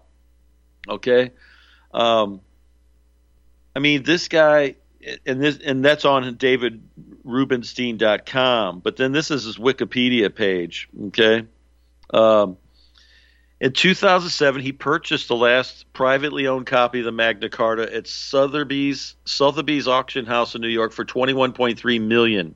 Okay, 0.87 1.31
um, 1.93 2.41
I 3.75 3.79
mean 3.79 4.03
this 4.03 4.27
guy, 4.27 4.75
and 5.25 5.41
this 5.41 5.57
and 5.57 5.83
that's 5.83 6.05
on 6.05 6.35
DavidRubenstein.com. 6.35 8.79
But 8.79 8.97
then 8.97 9.11
this 9.11 9.31
is 9.31 9.45
his 9.45 9.57
Wikipedia 9.57 10.31
page. 10.33 10.87
Okay, 11.07 11.47
um, 12.13 12.57
in 13.63 13.71
2007, 13.71 14.61
he 14.61 14.73
purchased 14.73 15.29
the 15.29 15.37
last 15.37 15.85
privately 15.93 16.47
owned 16.47 16.65
copy 16.65 16.99
of 16.99 17.05
the 17.05 17.13
Magna 17.13 17.47
Carta 17.47 17.95
at 17.95 18.07
Sotheby's 18.07 19.15
Sotheby's 19.23 19.87
auction 19.87 20.25
house 20.25 20.53
in 20.53 20.59
New 20.59 20.67
York 20.67 20.91
for 20.91 21.05
21.3 21.05 22.01
million. 22.01 22.55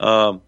Um, 0.00 0.40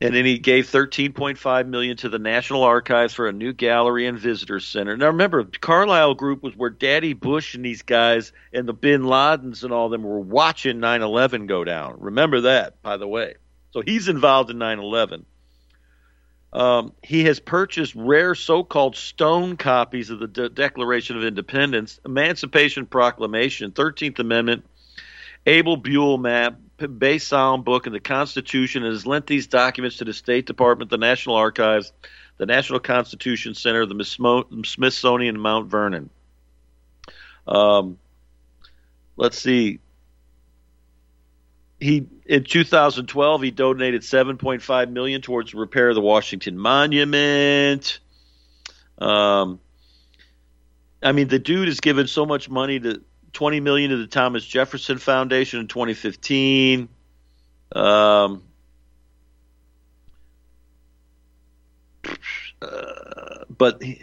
and 0.00 0.12
then 0.12 0.24
he 0.24 0.40
gave 0.40 0.66
13.5 0.66 1.68
million 1.68 1.96
to 1.98 2.08
the 2.08 2.18
National 2.18 2.64
Archives 2.64 3.14
for 3.14 3.28
a 3.28 3.32
new 3.32 3.52
gallery 3.52 4.08
and 4.08 4.18
visitor 4.18 4.58
center. 4.58 4.96
Now 4.96 5.06
remember, 5.06 5.44
Carlyle 5.44 6.14
Group 6.14 6.42
was 6.42 6.56
where 6.56 6.68
Daddy 6.68 7.12
Bush 7.12 7.54
and 7.54 7.64
these 7.64 7.82
guys 7.82 8.32
and 8.52 8.66
the 8.66 8.72
Bin 8.72 9.02
Ladens 9.02 9.62
and 9.62 9.72
all 9.72 9.88
them 9.88 10.02
were 10.02 10.18
watching 10.18 10.80
9/11 10.80 11.46
go 11.46 11.62
down. 11.62 11.94
Remember 12.00 12.40
that, 12.40 12.82
by 12.82 12.96
the 12.96 13.06
way. 13.06 13.36
So 13.70 13.82
he's 13.82 14.08
involved 14.08 14.50
in 14.50 14.58
9/11. 14.58 15.26
Um, 16.52 16.92
he 17.02 17.24
has 17.24 17.40
purchased 17.40 17.94
rare 17.94 18.34
so-called 18.34 18.96
stone 18.96 19.56
copies 19.56 20.08
of 20.10 20.18
the 20.18 20.26
De- 20.26 20.48
Declaration 20.48 21.16
of 21.16 21.24
Independence, 21.24 22.00
Emancipation 22.06 22.86
Proclamation, 22.86 23.72
13th 23.72 24.18
Amendment, 24.18 24.64
Abel 25.44 25.76
Buell 25.76 26.16
map, 26.16 26.58
Bay 26.98 27.18
Psalm 27.18 27.62
book, 27.62 27.86
and 27.86 27.94
the 27.94 28.00
Constitution, 28.00 28.82
and 28.82 28.92
has 28.92 29.06
lent 29.06 29.26
these 29.26 29.46
documents 29.46 29.98
to 29.98 30.04
the 30.04 30.12
State 30.14 30.46
Department, 30.46 30.90
the 30.90 30.96
National 30.98 31.36
Archives, 31.36 31.92
the 32.38 32.46
National 32.46 32.80
Constitution 32.80 33.54
Center, 33.54 33.84
the 33.84 34.04
Smithsonian, 34.64 35.38
Mount 35.38 35.68
Vernon. 35.68 36.08
Um, 37.46 37.98
let's 39.16 39.38
see. 39.38 39.80
He 41.80 42.06
in 42.26 42.44
2012 42.44 43.42
he 43.42 43.50
donated 43.50 44.02
7.5 44.02 44.90
million 44.90 45.22
towards 45.22 45.52
the 45.52 45.58
repair 45.58 45.88
of 45.88 45.94
the 45.94 46.00
Washington 46.00 46.58
Monument. 46.58 48.00
Um, 48.98 49.60
I 51.02 51.12
mean, 51.12 51.28
the 51.28 51.38
dude 51.38 51.68
has 51.68 51.80
given 51.80 52.08
so 52.08 52.26
much 52.26 52.50
money 52.50 52.80
to 52.80 53.02
20 53.32 53.60
million 53.60 53.90
to 53.90 53.96
the 53.98 54.06
Thomas 54.06 54.44
Jefferson 54.44 54.98
Foundation 54.98 55.60
in 55.60 55.68
2015. 55.68 56.88
Um, 57.70 58.42
uh, 62.60 63.44
but 63.56 63.82
he, 63.82 64.00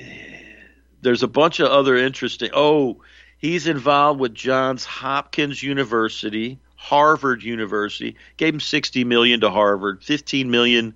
there's 1.02 1.24
a 1.24 1.28
bunch 1.28 1.60
of 1.60 1.68
other 1.68 1.96
interesting. 1.98 2.52
Oh, 2.54 3.02
he's 3.38 3.68
involved 3.68 4.20
with 4.20 4.34
Johns 4.34 4.86
Hopkins 4.86 5.62
University, 5.62 6.60
Harvard 6.86 7.42
University. 7.42 8.16
Gave 8.38 8.54
him 8.54 8.60
60 8.60 9.06
million 9.06 9.40
to 9.42 9.50
Harvard, 9.50 10.04
15 10.04 10.52
million 10.52 10.94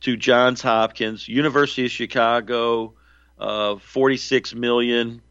to 0.00 0.16
Johns 0.16 0.60
Hopkins, 0.60 1.28
University 1.28 1.84
of 1.84 1.92
Chicago, 1.92 2.94
uh, 3.38 3.76
46 3.76 4.54
million. 4.54 5.22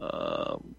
Um, 0.00 0.74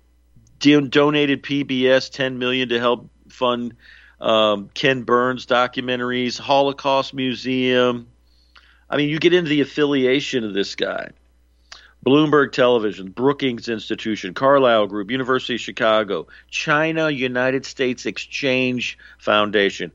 donated 0.59 1.43
PBS 1.43 2.11
10 2.11 2.39
million 2.39 2.69
to 2.69 2.79
help 2.79 3.09
fund 3.29 3.73
um, 4.19 4.69
Ken 4.73 5.03
Burns 5.03 5.45
documentaries, 5.45 6.37
Holocaust 6.37 7.13
Museum. 7.13 8.07
I 8.89 8.97
mean, 8.97 9.07
you 9.07 9.17
get 9.17 9.33
into 9.33 9.49
the 9.49 9.61
affiliation 9.61 10.43
of 10.43 10.53
this 10.53 10.75
guy. 10.75 11.11
Bloomberg 12.07 12.53
Television, 12.53 13.09
Brookings 13.09 13.67
Institution, 13.67 14.33
Carlyle 14.33 14.87
Group, 14.87 15.11
University 15.11 15.55
of 15.55 15.59
Chicago, 15.59 16.27
China 16.49 17.09
United 17.09 17.65
States 17.65 18.05
Exchange 18.05 18.97
Foundation, 19.19 19.91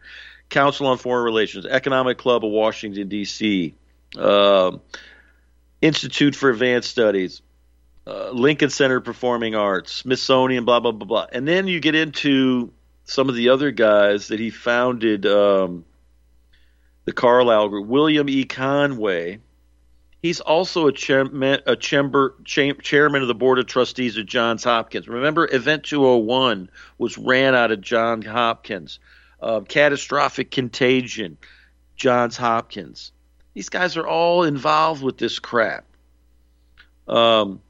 Council 0.51 0.89
on 0.89 0.99
Foreign 0.99 1.25
Relations, 1.25 1.65
Economic 1.65 2.19
Club 2.19 2.45
of 2.45 2.51
Washington, 2.51 3.09
D.C., 3.09 3.75
uh, 4.19 4.73
Institute 5.81 6.37
for 6.37 6.51
Advanced 6.51 6.91
Studies, 6.91 7.41
uh, 8.07 8.29
Lincoln 8.29 8.69
Center 8.69 9.01
Performing 9.01 9.55
Arts, 9.55 9.93
Smithsonian, 9.93 10.67
blah, 10.67 10.81
blah, 10.81 10.93
blah, 10.93 11.07
blah. 11.07 11.27
And 11.33 11.49
then 11.49 11.67
you 11.67 11.81
get 11.81 11.95
into 11.95 12.75
some 13.05 13.31
of 13.31 13.35
the 13.35 13.49
other 13.49 13.71
guys 13.71 14.29
that 14.29 14.39
he 14.39 14.51
founded 14.51 15.25
um, 15.25 15.87
the 17.07 17.13
Carlyle 17.13 17.71
Group. 17.71 17.87
William 17.87 18.29
E. 18.29 18.45
Conway. 18.45 19.41
He's 20.23 20.41
also 20.41 20.87
a, 20.87 20.93
chairman, 20.93 21.61
a 21.67 21.75
chamber, 21.75 22.37
chairman 22.45 23.23
of 23.23 23.29
the 23.29 23.35
board 23.35 23.59
of 23.59 23.67
trustees 23.67 24.17
of 24.17 24.25
Johns 24.25 24.63
Hopkins. 24.63 25.09
Remember, 25.09 25.53
Event 25.53 25.83
201 25.83 26.71
was 26.97 27.19
ran 27.19 27.57
out 27.57 27.73
of 27.73 27.81
Johns 27.81 28.25
Hopkins. 28.25 29.01
Uh, 29.41 29.63
catastrophic 29.63 30.53
contagion, 30.53 31.39
Johns 31.97 32.37
Hopkins. 32.37 33.11
These 33.55 33.69
guys 33.69 33.97
are 33.97 34.07
all 34.07 34.45
involved 34.45 35.03
with 35.03 35.19
this 35.19 35.41
crap. 35.41 35.85
Um, 37.09 37.61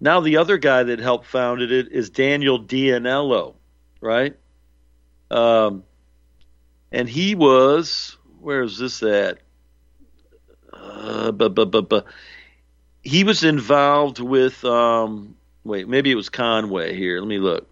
now 0.00 0.20
the 0.20 0.36
other 0.36 0.58
guy 0.58 0.84
that 0.84 1.00
helped 1.00 1.26
founded 1.26 1.72
it 1.72 1.88
is 1.90 2.10
Daniel 2.10 2.58
D'Aniello, 2.58 3.54
right? 4.00 4.36
Um, 5.28 5.82
and 6.92 7.08
he 7.08 7.34
was 7.34 8.16
where 8.40 8.62
is 8.62 8.78
this 8.78 9.02
at? 9.02 9.40
Uh, 10.86 11.32
but, 11.32 11.54
but, 11.54 11.70
but, 11.70 11.88
but 11.88 12.06
he 13.02 13.24
was 13.24 13.44
involved 13.44 14.18
with 14.18 14.64
um, 14.64 15.36
wait, 15.64 15.88
maybe 15.88 16.10
it 16.10 16.14
was 16.14 16.28
Conway 16.28 16.96
here. 16.96 17.20
Let 17.20 17.28
me 17.28 17.38
look. 17.38 17.68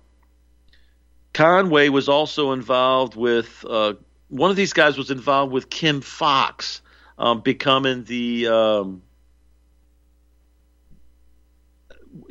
Conway 1.32 1.88
was 1.88 2.08
also 2.08 2.52
involved 2.52 3.16
with 3.16 3.64
uh, 3.68 3.94
one 4.28 4.50
of 4.50 4.56
these 4.56 4.72
guys 4.72 4.96
was 4.96 5.10
involved 5.10 5.52
with 5.52 5.70
Kim 5.70 6.00
Foxx 6.00 6.80
um, 7.18 7.40
becoming 7.40 8.04
the 8.04 8.48
um, 8.48 9.02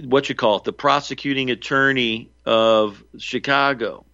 what 0.05 0.29
you 0.29 0.35
call 0.35 0.57
it, 0.57 0.63
the 0.63 0.73
prosecuting 0.73 1.51
attorney 1.51 2.31
of 2.45 3.03
Chicago. 3.17 4.05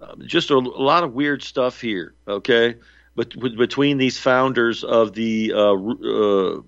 Um, 0.00 0.22
just 0.26 0.50
a, 0.50 0.56
a, 0.56 0.58
lot 0.58 1.04
of 1.04 1.14
weird 1.14 1.42
stuff 1.42 1.80
here. 1.80 2.14
Okay, 2.26 2.76
but 3.14 3.38
between 3.56 3.98
these 3.98 4.18
founders 4.18 4.84
of 4.84 5.12
the 5.14 5.52
uh, 5.54 5.74
uh, 5.74 6.62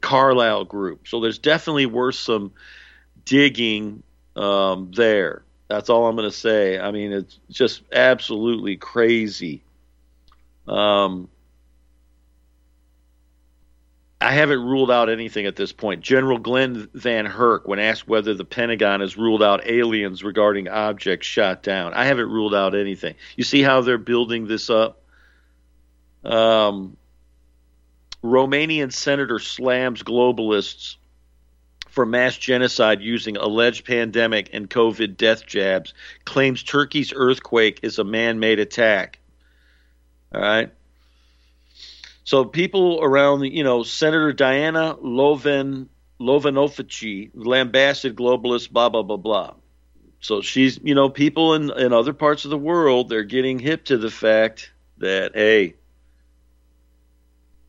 Carlyle 0.00 0.64
Group, 0.64 1.08
so 1.08 1.20
there's 1.20 1.38
definitely 1.38 1.86
worth 1.86 2.16
some 2.16 2.52
digging 3.24 4.02
um, 4.36 4.90
there. 4.94 5.44
That's 5.68 5.88
all 5.88 6.06
I'm 6.06 6.16
going 6.16 6.28
to 6.28 6.36
say. 6.36 6.78
I 6.78 6.90
mean, 6.90 7.12
it's 7.12 7.38
just 7.50 7.82
absolutely 7.92 8.76
crazy. 8.76 9.62
Um, 10.68 11.28
I 14.20 14.32
haven't 14.32 14.60
ruled 14.60 14.90
out 14.90 15.10
anything 15.10 15.44
at 15.46 15.56
this 15.56 15.72
point. 15.72 16.00
General 16.00 16.38
Glen 16.38 16.86
VanHerck, 16.96 17.66
when 17.66 17.78
asked 17.78 18.08
whether 18.08 18.32
the 18.32 18.44
Pentagon 18.44 19.00
has 19.00 19.18
ruled 19.18 19.42
out 19.42 19.66
aliens 19.66 20.24
regarding 20.24 20.68
objects 20.68 21.26
shot 21.26 21.62
down, 21.62 21.92
I 21.92 22.06
haven't 22.06 22.30
ruled 22.30 22.54
out 22.54 22.74
anything. 22.74 23.16
You 23.36 23.44
see 23.44 23.62
how 23.62 23.82
they're 23.82 23.98
building 23.98 24.46
this 24.46 24.70
up? 24.70 25.02
Um, 26.24 26.96
Romanian 28.22 28.92
senator 28.92 29.38
slams 29.38 30.02
globalists 30.02 30.96
for 31.94 32.04
mass 32.04 32.36
genocide 32.36 33.00
using 33.00 33.36
alleged 33.36 33.86
pandemic 33.86 34.50
and 34.52 34.68
COVID 34.68 35.16
death 35.16 35.46
jabs, 35.46 35.94
claims 36.24 36.64
Turkey's 36.64 37.12
earthquake 37.14 37.80
is 37.84 38.00
a 38.00 38.04
man 38.04 38.40
made 38.40 38.58
attack. 38.58 39.20
All 40.34 40.40
right. 40.40 40.72
So 42.24 42.44
people 42.44 42.98
around, 43.00 43.40
the, 43.40 43.54
you 43.54 43.62
know, 43.62 43.84
Senator 43.84 44.32
Diana 44.32 44.96
Loven 45.00 45.88
Lovanovici 46.20 47.30
lambasted 47.34 48.16
globalists, 48.16 48.70
blah 48.70 48.88
blah 48.88 49.02
blah 49.02 49.16
blah. 49.16 49.54
So 50.20 50.40
she's, 50.40 50.80
you 50.82 50.94
know, 50.94 51.10
people 51.10 51.54
in 51.54 51.70
in 51.70 51.92
other 51.92 52.12
parts 52.12 52.44
of 52.44 52.50
the 52.50 52.58
world 52.58 53.08
they're 53.08 53.22
getting 53.22 53.60
hip 53.60 53.84
to 53.84 53.98
the 53.98 54.10
fact 54.10 54.72
that 54.98 55.32
hey, 55.34 55.74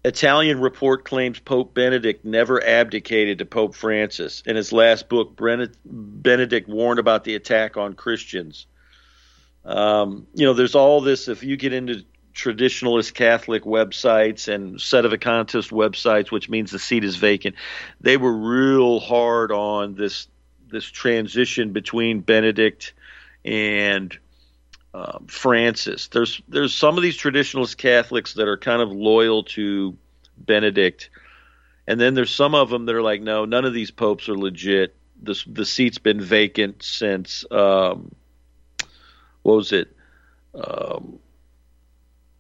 Italian 0.06 0.60
report 0.62 1.04
claims 1.04 1.40
Pope 1.40 1.74
Benedict 1.74 2.24
never 2.24 2.64
abdicated 2.64 3.40
to 3.40 3.46
Pope 3.46 3.74
Francis. 3.74 4.44
In 4.46 4.56
his 4.56 4.72
last 4.72 5.10
book, 5.10 5.36
Benedict 5.84 6.70
warned 6.70 7.00
about 7.00 7.24
the 7.24 7.34
attack 7.34 7.76
on 7.76 7.96
Christians. 7.96 8.68
Um, 9.66 10.28
you 10.36 10.46
know, 10.46 10.54
there's 10.54 10.76
all 10.76 11.02
this. 11.02 11.28
If 11.28 11.42
you 11.42 11.58
get 11.58 11.74
into 11.74 12.04
traditionalist 12.36 13.16
Catholic 13.16 13.64
websites 13.64 14.48
and 14.48 14.76
sedevacantist 14.76 15.72
websites, 15.72 16.30
which 16.30 16.50
means 16.50 16.70
the 16.70 16.78
seat 16.78 17.04
is 17.04 17.16
vacant. 17.16 17.56
They 18.00 18.18
were 18.18 18.32
real 18.32 19.00
hard 19.00 19.52
on 19.52 19.96
this 19.96 20.28
this 20.70 20.86
transition 20.86 21.74
between 21.74 22.20
Benedict 22.20 22.94
and 23.44 24.16
um, 24.96 25.26
Francis. 25.28 26.08
There's 26.08 26.42
there's 26.48 26.74
some 26.74 26.96
of 26.96 27.04
these 27.04 27.18
traditionalist 27.18 27.76
Catholics 27.76 28.36
that 28.36 28.48
are 28.48 28.58
kind 28.58 28.82
of 28.82 28.92
loyal 28.92 29.44
to 29.44 29.98
Benedict, 30.38 31.10
and 31.86 32.00
then 32.00 32.14
there's 32.14 32.34
some 32.34 32.56
of 32.56 32.70
them 32.70 32.86
that 32.86 32.96
are 32.96 33.02
like, 33.02 33.22
no, 33.22 33.44
none 33.44 33.66
of 33.66 33.74
these 33.74 33.92
popes 33.92 34.30
are 34.30 34.38
legit. 34.38 34.96
The 35.22 35.42
the 35.48 35.66
seat's 35.66 35.98
been 35.98 36.22
vacant 36.22 36.82
since 36.82 37.44
um, 37.52 38.16
what 39.42 39.58
was 39.58 39.74
it? 39.74 39.94
Um, 40.54 41.20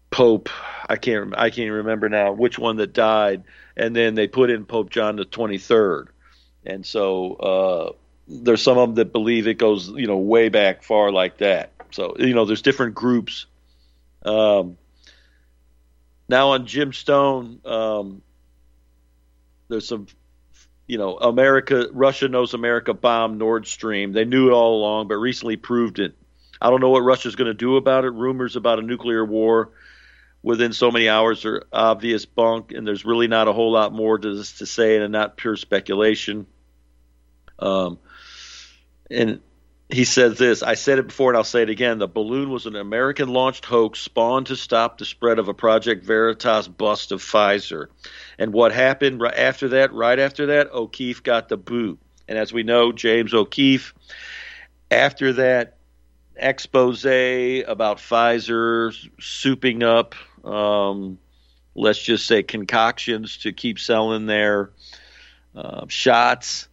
Pope. 0.09 0.49
I 0.87 0.95
can't 0.95 1.37
I 1.37 1.49
can't 1.49 1.71
remember 1.71 2.07
now 2.07 2.31
which 2.31 2.57
one 2.57 2.77
that 2.77 2.93
died, 2.93 3.43
and 3.75 3.93
then 3.93 4.15
they 4.15 4.29
put 4.29 4.49
in 4.49 4.65
Pope 4.65 4.91
John 4.91 5.17
the 5.17 5.25
Twenty 5.25 5.57
Third, 5.57 6.07
and 6.65 6.85
so 6.85 7.33
uh, 7.33 7.91
there's 8.29 8.61
some 8.61 8.77
of 8.77 8.89
them 8.89 8.95
that 8.95 9.11
believe 9.11 9.45
it 9.49 9.55
goes 9.55 9.89
you 9.89 10.07
know 10.07 10.17
way 10.17 10.47
back 10.47 10.83
far 10.83 11.11
like 11.11 11.39
that. 11.39 11.74
So 11.95 12.15
you 12.19 12.33
know 12.33 12.45
there's 12.45 12.61
different 12.61 12.95
groups. 12.95 13.45
Um, 14.23 14.77
now 16.27 16.49
on 16.49 16.65
Jim 16.65 16.91
Stone, 16.91 17.61
um, 17.65 18.21
there's 19.69 19.87
some 19.87 20.07
you 20.87 20.97
know, 20.97 21.17
America, 21.17 21.87
Russia 21.91 22.27
knows 22.27 22.53
America 22.53 22.93
bombed 22.93 23.39
Nord 23.39 23.65
Stream. 23.65 24.13
They 24.13 24.25
knew 24.25 24.49
it 24.49 24.53
all 24.53 24.75
along, 24.75 25.07
but 25.07 25.15
recently 25.15 25.57
proved 25.57 25.99
it. 25.99 26.15
I 26.61 26.69
don't 26.69 26.79
know 26.79 26.91
what 26.91 27.01
Russia's 27.01 27.35
going 27.35 27.47
to 27.47 27.53
do 27.53 27.75
about 27.77 28.05
it. 28.05 28.11
Rumors 28.11 28.55
about 28.55 28.79
a 28.79 28.83
nuclear 28.83 29.25
war 29.25 29.71
within 30.43 30.73
so 30.73 30.91
many 30.91 31.09
hours 31.09 31.43
are 31.45 31.63
obvious 31.73 32.25
bunk, 32.25 32.71
and 32.71 32.87
there's 32.87 33.03
really 33.03 33.27
not 33.27 33.47
a 33.47 33.53
whole 33.53 33.71
lot 33.71 33.93
more 33.93 34.17
to 34.17 34.35
this 34.35 34.59
to 34.59 34.65
say, 34.65 34.97
and 34.97 35.11
not 35.11 35.37
pure 35.37 35.55
speculation. 35.55 36.45
Um, 37.57 37.97
and 39.09 39.41
he 39.89 40.03
says 40.03 40.37
this 40.37 40.63
I 40.63 40.75
said 40.75 40.99
it 40.99 41.07
before 41.07 41.31
and 41.31 41.37
I'll 41.37 41.43
say 41.43 41.61
it 41.61 41.69
again. 41.69 41.99
The 41.99 42.07
balloon 42.07 42.49
was 42.49 42.65
an 42.65 42.75
American 42.75 43.29
launched 43.29 43.65
hoax 43.65 43.99
spawned 43.99 44.47
to 44.47 44.55
stop 44.55 44.97
the 44.97 45.05
spread 45.05 45.39
of 45.39 45.47
a 45.47 45.53
Project 45.53 46.03
Veritas 46.03 46.67
bust 46.67 47.11
of 47.11 47.21
Pfizer. 47.21 47.87
And 48.37 48.53
what 48.53 48.71
happened 48.71 49.21
right 49.21 49.35
after 49.35 49.69
that? 49.69 49.93
Right 49.93 50.19
after 50.19 50.47
that, 50.47 50.71
O'Keefe 50.71 51.23
got 51.23 51.49
the 51.49 51.57
boot. 51.57 51.99
And 52.27 52.37
as 52.37 52.51
we 52.51 52.63
know, 52.63 52.91
James 52.91 53.33
O'Keefe, 53.33 53.93
after 54.89 55.33
that 55.33 55.77
expose 56.35 57.05
about 57.05 57.97
Pfizer 57.99 58.91
souping 59.19 59.83
up 59.83 60.15
um, 60.45 61.17
let's 61.73 62.01
just 62.01 62.25
say 62.27 62.43
concoctions 62.43 63.37
to 63.37 63.51
keep 63.51 63.79
selling 63.79 64.25
their 64.27 64.71
uh, 65.55 65.85
shots. 65.87 66.67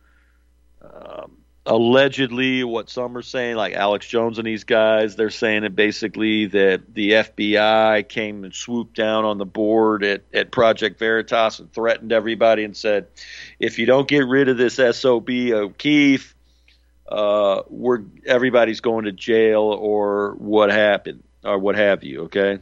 Um, 0.83 1.39
allegedly, 1.65 2.65
what 2.65 2.91
some 2.91 3.17
are 3.17 3.23
saying, 3.23 3.57
like 3.57 3.75
Alex 3.75 4.07
Jones 4.07 4.39
and 4.39 4.47
these 4.47 4.65
guys, 4.65 5.15
they're 5.15 5.31
saying 5.31 5.65
it 5.65 5.77
basically 5.77 6.47
that 6.47 6.93
the 6.93 7.11
FBI 7.13 8.09
came 8.09 8.45
and 8.45 8.55
swooped 8.55 8.97
down 8.97 9.25
on 9.25 9.39
the 9.39 9.47
board 9.47 10.03
at, 10.03 10.23
at 10.33 10.51
Project 10.51 10.99
Veritas 10.99 11.61
and 11.61 11.73
threatened 11.73 12.13
everybody 12.13 12.65
and 12.65 12.77
said, 12.77 13.07
if 13.61 13.79
you 13.79 13.87
don't 13.87 14.09
get 14.09 14.27
rid 14.27 14.49
of 14.49 14.57
this 14.57 14.81
SOB 14.99 15.31
O'Keefe, 15.31 16.35
uh, 17.09 17.63
we're 17.69 18.03
everybody's 18.25 18.81
going 18.81 19.05
to 19.05 19.13
jail 19.13 19.63
or 19.63 20.35
what 20.39 20.71
happened 20.71 21.23
or 21.45 21.59
what 21.59 21.77
have 21.77 22.03
you. 22.03 22.23
Okay. 22.23 22.59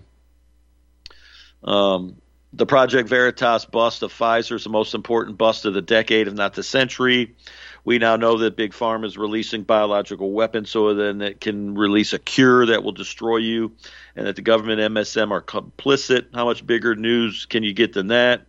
Um, 1.62 2.16
the 2.52 2.66
Project 2.66 3.08
Veritas 3.08 3.64
bust 3.64 4.02
of 4.02 4.12
Pfizer 4.12 4.56
is 4.56 4.64
the 4.64 4.70
most 4.70 4.94
important 4.94 5.38
bust 5.38 5.66
of 5.66 5.74
the 5.74 5.82
decade, 5.82 6.26
if 6.26 6.34
not 6.34 6.54
the 6.54 6.62
century. 6.64 7.36
We 7.84 7.98
now 7.98 8.16
know 8.16 8.38
that 8.38 8.56
Big 8.56 8.72
Pharma 8.72 9.06
is 9.06 9.16
releasing 9.16 9.62
biological 9.62 10.32
weapons 10.32 10.70
so 10.70 10.94
then 10.94 11.22
it 11.22 11.40
can 11.40 11.74
release 11.74 12.12
a 12.12 12.18
cure 12.18 12.66
that 12.66 12.82
will 12.82 12.92
destroy 12.92 13.38
you, 13.38 13.72
and 14.14 14.26
that 14.26 14.36
the 14.36 14.42
government 14.42 14.80
MSM 14.80 15.30
are 15.30 15.42
complicit. 15.42 16.26
How 16.34 16.44
much 16.44 16.66
bigger 16.66 16.94
news 16.94 17.46
can 17.46 17.62
you 17.62 17.72
get 17.72 17.92
than 17.92 18.08
that? 18.08 18.46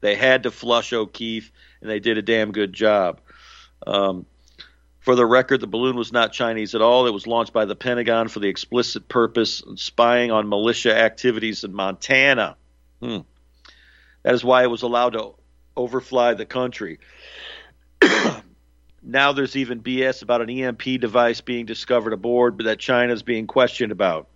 They 0.00 0.16
had 0.16 0.42
to 0.42 0.50
flush 0.50 0.92
O'Keefe, 0.92 1.52
and 1.80 1.88
they 1.88 2.00
did 2.00 2.18
a 2.18 2.22
damn 2.22 2.50
good 2.50 2.72
job. 2.72 3.20
Um, 3.86 4.26
for 5.00 5.14
the 5.16 5.26
record, 5.26 5.60
the 5.60 5.66
balloon 5.66 5.96
was 5.96 6.12
not 6.12 6.32
Chinese 6.32 6.74
at 6.74 6.82
all. 6.82 7.06
It 7.06 7.12
was 7.12 7.26
launched 7.26 7.52
by 7.52 7.64
the 7.64 7.74
Pentagon 7.74 8.28
for 8.28 8.40
the 8.40 8.48
explicit 8.48 9.08
purpose 9.08 9.60
of 9.60 9.80
spying 9.80 10.30
on 10.30 10.48
militia 10.48 10.96
activities 10.96 11.64
in 11.64 11.74
Montana. 11.74 12.56
Hmm. 13.00 13.18
That 14.22 14.34
is 14.34 14.44
why 14.44 14.62
it 14.62 14.70
was 14.70 14.82
allowed 14.82 15.14
to 15.14 15.34
overfly 15.76 16.34
the 16.34 16.46
country. 16.46 17.00
now 19.02 19.32
there's 19.32 19.56
even 19.56 19.82
BS 19.82 20.22
about 20.22 20.42
an 20.42 20.50
EMP 20.50 21.00
device 21.00 21.40
being 21.40 21.66
discovered 21.66 22.12
aboard, 22.12 22.56
but 22.56 22.64
that 22.64 22.78
China's 22.78 23.22
being 23.22 23.46
questioned 23.46 23.92
about. 23.92 24.28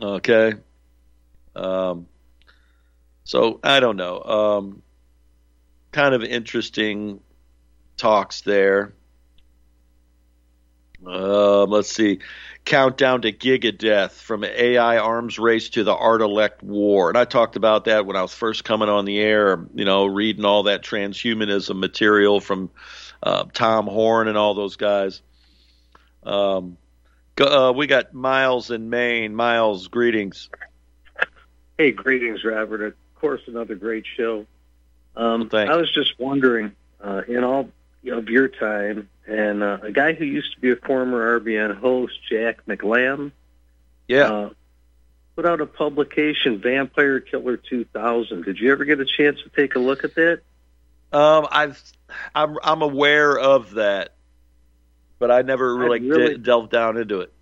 Okay. 0.00 0.54
Um, 1.54 2.06
so 3.24 3.60
I 3.62 3.80
don't 3.80 3.96
know. 3.96 4.20
Um, 4.22 4.82
kind 5.92 6.14
of 6.14 6.24
interesting 6.24 7.20
talks 7.96 8.40
there. 8.40 8.94
Um, 11.06 11.70
let's 11.70 11.90
see. 11.92 12.20
Countdown 12.64 13.22
to 13.22 13.32
Gigadeath 13.32 14.12
from 14.12 14.44
AI 14.44 14.98
arms 14.98 15.38
race 15.38 15.68
to 15.70 15.82
the 15.82 15.94
Artilect 15.94 16.62
war. 16.62 17.08
And 17.08 17.18
I 17.18 17.24
talked 17.24 17.56
about 17.56 17.86
that 17.86 18.06
when 18.06 18.16
I 18.16 18.22
was 18.22 18.32
first 18.32 18.64
coming 18.64 18.88
on 18.88 19.04
the 19.04 19.18
air, 19.18 19.66
you 19.74 19.84
know, 19.84 20.06
reading 20.06 20.44
all 20.44 20.64
that 20.64 20.82
transhumanism 20.82 21.76
material 21.76 22.40
from 22.40 22.70
uh, 23.22 23.44
Tom 23.52 23.86
Horn 23.86 24.28
and 24.28 24.36
all 24.36 24.54
those 24.54 24.76
guys. 24.76 25.22
Um, 26.22 26.76
uh, 27.40 27.72
we 27.74 27.86
got 27.86 28.12
Miles 28.14 28.70
in 28.70 28.90
Maine. 28.90 29.34
Miles, 29.34 29.88
greetings. 29.88 30.48
Hey, 31.78 31.90
greetings, 31.90 32.44
Robert. 32.44 32.82
Of 32.82 32.94
course, 33.14 33.40
another 33.46 33.74
great 33.74 34.04
show. 34.16 34.46
Um, 35.16 35.48
well, 35.52 35.70
I 35.70 35.76
was 35.76 35.92
just 35.92 36.18
wondering, 36.18 36.72
uh, 37.02 37.22
in 37.26 37.42
all 37.44 37.68
of 38.10 38.28
your 38.28 38.48
time, 38.48 39.08
and 39.26 39.62
uh, 39.62 39.78
a 39.82 39.92
guy 39.92 40.12
who 40.12 40.24
used 40.24 40.54
to 40.54 40.60
be 40.60 40.70
a 40.70 40.76
former 40.76 41.40
RBN 41.40 41.76
host, 41.78 42.14
Jack 42.28 42.64
McLamb, 42.66 43.32
Yeah. 44.08 44.32
uh, 44.32 44.50
put 45.36 45.46
out 45.46 45.60
a 45.60 45.66
publication, 45.66 46.60
Vampire 46.60 47.20
Killer 47.20 47.56
2000. 47.56 48.44
Did 48.44 48.58
you 48.58 48.72
ever 48.72 48.84
get 48.84 49.00
a 49.00 49.04
chance 49.04 49.40
to 49.42 49.48
take 49.50 49.74
a 49.74 49.78
look 49.78 50.04
at 50.04 50.14
that? 50.16 50.40
Um, 51.12 51.46
I've 51.50 51.82
I'm 52.34 52.56
I'm 52.62 52.82
aware 52.82 53.38
of 53.38 53.74
that, 53.74 54.14
but 55.18 55.30
I 55.30 55.42
never 55.42 55.74
really, 55.76 56.00
really- 56.00 56.34
de- 56.34 56.38
delved 56.38 56.70
down 56.70 56.96
into 56.96 57.20
it. 57.20 57.32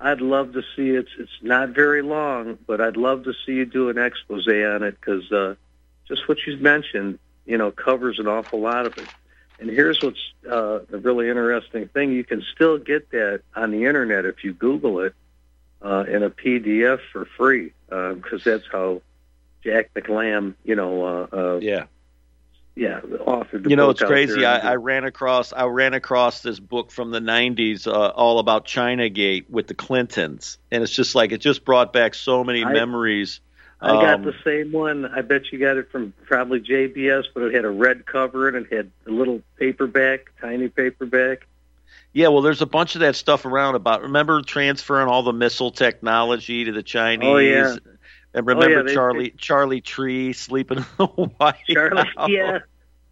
I'd 0.00 0.20
love 0.20 0.52
to 0.54 0.62
see 0.74 0.90
it. 0.90 1.06
It's 1.16 1.30
not 1.42 1.70
very 1.70 2.02
long, 2.02 2.58
but 2.66 2.80
I'd 2.80 2.96
love 2.96 3.22
to 3.24 3.32
see 3.46 3.52
you 3.52 3.64
do 3.64 3.88
an 3.88 3.98
expose 3.98 4.48
on 4.48 4.82
it 4.82 4.96
because 5.00 5.30
uh, 5.30 5.54
just 6.08 6.28
what 6.28 6.38
you 6.44 6.56
mentioned, 6.56 7.20
you 7.46 7.56
know, 7.56 7.70
covers 7.70 8.18
an 8.18 8.26
awful 8.26 8.60
lot 8.60 8.86
of 8.86 8.98
it. 8.98 9.06
And 9.60 9.70
here's 9.70 10.02
what's 10.02 10.18
uh, 10.44 10.80
the 10.90 10.98
really 10.98 11.28
interesting 11.28 11.86
thing: 11.86 12.10
you 12.12 12.24
can 12.24 12.42
still 12.52 12.78
get 12.78 13.10
that 13.12 13.42
on 13.54 13.70
the 13.70 13.84
internet 13.84 14.24
if 14.24 14.42
you 14.42 14.52
Google 14.52 15.00
it 15.00 15.14
uh, 15.80 16.04
in 16.08 16.24
a 16.24 16.30
PDF 16.30 16.98
for 17.12 17.24
free 17.36 17.72
because 17.88 18.42
that's 18.42 18.64
how 18.72 19.02
Jack 19.62 19.94
McLamb, 19.94 20.54
you 20.64 20.74
know, 20.74 21.04
uh, 21.04 21.36
uh, 21.36 21.58
Yeah. 21.62 21.84
Yeah, 22.74 23.00
authored 23.00 23.68
You 23.68 23.76
know, 23.76 23.90
it's 23.90 24.02
crazy. 24.02 24.44
I, 24.44 24.72
I 24.72 24.74
ran 24.76 25.04
across 25.04 25.52
I 25.52 25.64
ran 25.66 25.94
across 25.94 26.40
this 26.40 26.58
book 26.58 26.90
from 26.90 27.10
the 27.10 27.20
'90s, 27.20 27.86
uh, 27.86 28.08
all 28.08 28.38
about 28.38 28.66
ChinaGate 28.66 29.50
with 29.50 29.66
the 29.66 29.74
Clintons, 29.74 30.58
and 30.70 30.82
it's 30.82 30.92
just 30.92 31.14
like 31.14 31.32
it 31.32 31.38
just 31.38 31.64
brought 31.64 31.92
back 31.92 32.14
so 32.14 32.42
many 32.44 32.64
I- 32.64 32.72
memories. 32.72 33.40
I 33.84 33.94
got 33.94 34.14
Um, 34.14 34.22
the 34.22 34.34
same 34.44 34.70
one. 34.70 35.06
I 35.06 35.22
bet 35.22 35.50
you 35.50 35.58
got 35.58 35.76
it 35.76 35.90
from 35.90 36.14
probably 36.26 36.60
JBS, 36.60 37.24
but 37.34 37.42
it 37.42 37.54
had 37.54 37.64
a 37.64 37.70
red 37.70 38.06
cover 38.06 38.46
and 38.46 38.56
it 38.64 38.72
had 38.72 38.90
a 39.08 39.10
little 39.10 39.42
paperback, 39.58 40.30
tiny 40.40 40.68
paperback. 40.68 41.48
Yeah, 42.12 42.28
well, 42.28 42.42
there's 42.42 42.62
a 42.62 42.66
bunch 42.66 42.94
of 42.94 43.00
that 43.00 43.16
stuff 43.16 43.44
around 43.44 43.74
about. 43.74 44.02
Remember 44.02 44.40
transferring 44.42 45.08
all 45.08 45.24
the 45.24 45.32
missile 45.32 45.72
technology 45.72 46.64
to 46.66 46.72
the 46.72 46.84
Chinese? 46.84 47.26
Oh, 47.28 47.38
yeah. 47.38 47.76
And 48.34 48.44
Oh, 48.48 48.54
remember 48.54 48.76
yeah, 48.76 48.82
they- 48.82 48.94
Charlie 48.94 49.30
Charlie 49.36 49.80
Trie 49.80 50.32
sleeping 50.32 50.78
in 50.78 50.84
the 50.98 51.06
White 51.38 51.56
Charlie, 51.68 52.08
House? 52.16 52.28
yeah, 52.30 52.58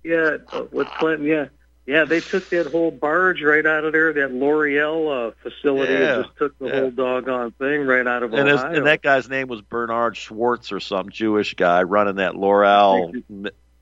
yeah, 0.03 0.37
with 0.73 0.89
Clinton, 0.99 1.27
yeah, 1.27 1.47
yeah. 1.87 2.05
They 2.05 2.21
took 2.21 2.49
that 2.51 2.69
whole 2.69 2.91
barge 2.91 3.43
right 3.43 3.65
out 3.67 3.85
of 3.85 3.93
there. 3.93 4.13
That 4.15 4.31
Loral 4.33 5.29
uh, 5.29 5.33
facility 5.43 5.93
Yeah, 5.93 6.15
and 6.15 6.25
just 6.25 6.37
took 6.39 6.59
the 6.59 6.67
yeah. 6.69 6.81
whole 6.81 6.91
doggone 6.91 7.51
thing 7.53 7.87
right 7.87 8.07
out 8.07 8.23
of 8.23 8.33
And, 8.33 8.49
Ohio. 8.49 8.73
and 8.73 8.87
that 8.87 9.03
guy's 9.03 9.29
name 9.29 9.49
was 9.49 9.61
Bernard 9.61 10.17
Schwartz 10.17 10.73
or 10.73 10.81
some 10.81 11.11
Jewish 11.11 11.55
guy 11.55 11.83
running 11.83 12.17
that 12.17 12.33
Loral. 12.33 13.13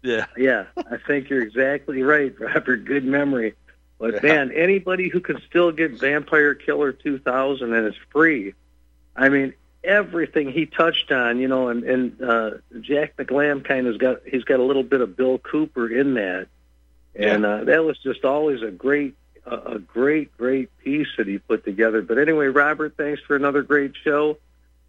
Yeah. 0.03 0.27
Yeah, 0.37 0.65
I 0.77 0.97
think 1.07 1.29
you're 1.29 1.43
exactly 1.43 2.03
right, 2.03 2.35
Robert. 2.41 2.85
Good 2.85 3.05
memory. 3.05 3.55
But 3.99 4.15
Yeah. 4.15 4.33
man, 4.47 4.53
anybody 4.53 5.09
who 5.09 5.21
can 5.21 5.41
still 5.49 5.73
get 5.73 5.99
Vampire 5.99 6.55
Killer 6.55 6.93
2000 6.93 7.73
and 7.75 7.87
it's 7.87 7.97
free. 8.11 8.55
I 9.17 9.29
mean, 9.29 9.55
everything 9.83 10.51
he 10.51 10.67
touched 10.67 11.13
on, 11.13 11.39
you 11.39 11.49
know, 11.49 11.69
and 11.69 11.85
and 11.85 12.23
uh, 12.23 12.51
Jack 12.81 13.17
McLamb 13.17 13.65
kind 13.65 13.87
of 13.87 13.99
got 13.99 14.21
he's 14.27 14.45
got 14.45 14.61
a 14.61 14.63
little 14.63 14.83
bit 14.83 15.01
of 15.01 15.17
Bill 15.17 15.39
Cooper 15.39 15.89
in 15.89 16.15
that, 16.15 16.49
and 17.15 17.45
uh, 17.45 17.65
that 17.65 17.85
was 17.85 17.99
just 17.99 18.25
always 18.25 18.63
a 18.63 18.71
great 18.71 19.17
a, 19.47 19.57
a 19.57 19.79
great 19.79 20.37
great 20.37 20.77
piece 20.79 21.09
that 21.17 21.27
he 21.27 21.39
put 21.39 21.65
together. 21.65 22.03
But 22.03 22.19
anyway, 22.19 22.47
Robert, 22.47 22.95
thanks 22.97 23.23
for 23.23 23.37
another 23.37 23.63
great 23.63 23.93
show, 24.05 24.39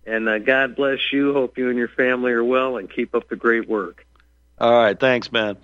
and 0.05 0.27
uh, 0.27 0.39
God 0.39 0.75
bless 0.75 0.99
you. 1.11 1.33
Hope 1.33 1.57
you 1.57 1.69
and 1.69 1.77
your 1.77 1.89
family 1.89 2.31
are 2.31 2.43
well, 2.43 2.77
and 2.77 2.91
keep 2.91 3.15
up 3.15 3.29
the 3.29 3.35
great 3.35 3.67
work. 3.67 4.05
All 4.57 4.73
right, 4.73 4.99
thanks, 4.99 5.31
man. 5.31 5.57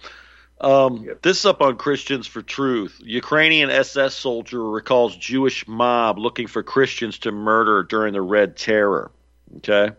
Um, 0.59 1.09
This 1.21 1.39
is 1.39 1.45
up 1.45 1.61
on 1.61 1.77
Christians 1.77 2.27
for 2.27 2.41
Truth. 2.41 3.01
Ukrainian 3.03 3.69
SS 3.69 4.15
soldier 4.15 4.63
recalls 4.63 5.15
Jewish 5.15 5.67
mob 5.67 6.17
looking 6.17 6.47
for 6.47 6.63
Christians 6.63 7.19
to 7.19 7.31
murder 7.31 7.83
during 7.83 8.13
the 8.13 8.21
Red 8.21 8.55
Terror. 8.55 9.11
Okay. 9.57 9.91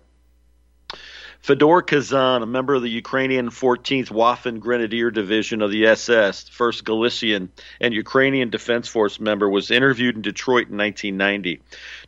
Fedor 1.47 1.83
Kazan, 1.83 2.43
a 2.43 2.47
member 2.47 2.75
of 2.75 2.83
the 2.83 2.91
Ukrainian 2.91 3.51
14th 3.51 4.09
Waffen 4.09 4.59
Grenadier 4.59 5.13
Division 5.13 5.63
of 5.63 5.71
the 5.71 5.87
SS, 5.87 6.51
1st 6.51 6.83
Galician, 6.83 7.53
and 7.81 7.95
Ukrainian 7.95 8.51
Defense 8.51 8.89
Force 8.89 9.21
member, 9.21 9.49
was 9.49 9.71
interviewed 9.71 10.17
in 10.17 10.23
Detroit 10.23 10.69
in 10.71 10.77
1990, 10.77 11.61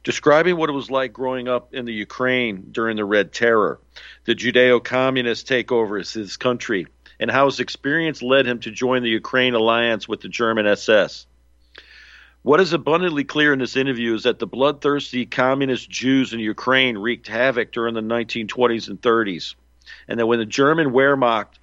describing 0.03 0.57
what 0.57 0.71
it 0.71 0.73
was 0.73 0.91
like 0.91 1.13
growing 1.13 1.47
up 1.47 1.73
in 1.73 1.85
the 1.85 1.93
Ukraine 1.93 2.71
during 2.73 2.97
the 2.97 3.05
Red 3.05 3.33
Terror, 3.33 3.79
the 4.25 4.35
Judeo 4.35 4.83
communist 4.83 5.47
takeover 5.47 6.01
of 6.01 6.11
his 6.13 6.37
country, 6.37 6.89
and 7.21 7.31
how 7.31 7.47
his 7.47 7.61
experience 7.61 8.23
led 8.23 8.47
him 8.47 8.61
to 8.61 8.71
join 8.71 9.03
the 9.03 9.11
Ukraine 9.11 9.55
alliance 9.55 10.09
with 10.09 10.21
the 10.21 10.29
German 10.29 10.67
SS. 10.67 11.27
What 12.43 12.61
is 12.61 12.73
abundantly 12.73 13.25
clear 13.25 13.53
in 13.53 13.59
this 13.59 13.77
interview 13.77 14.15
is 14.15 14.23
that 14.23 14.39
the 14.39 14.47
bloodthirsty 14.47 15.27
communist 15.27 15.91
Jews 15.91 16.33
in 16.33 16.41
Ukraine 16.41 16.97
wreaked 16.97 17.27
havoc 17.27 17.73
during 17.73 17.95
the 17.95 18.01
1920s 18.01 18.89
and 18.89 19.01
30s, 19.01 19.55
and 20.07 20.19
that 20.19 20.27
when 20.27 20.39
the 20.39 20.47
German 20.47 20.93
Wehrmacht 20.93 21.58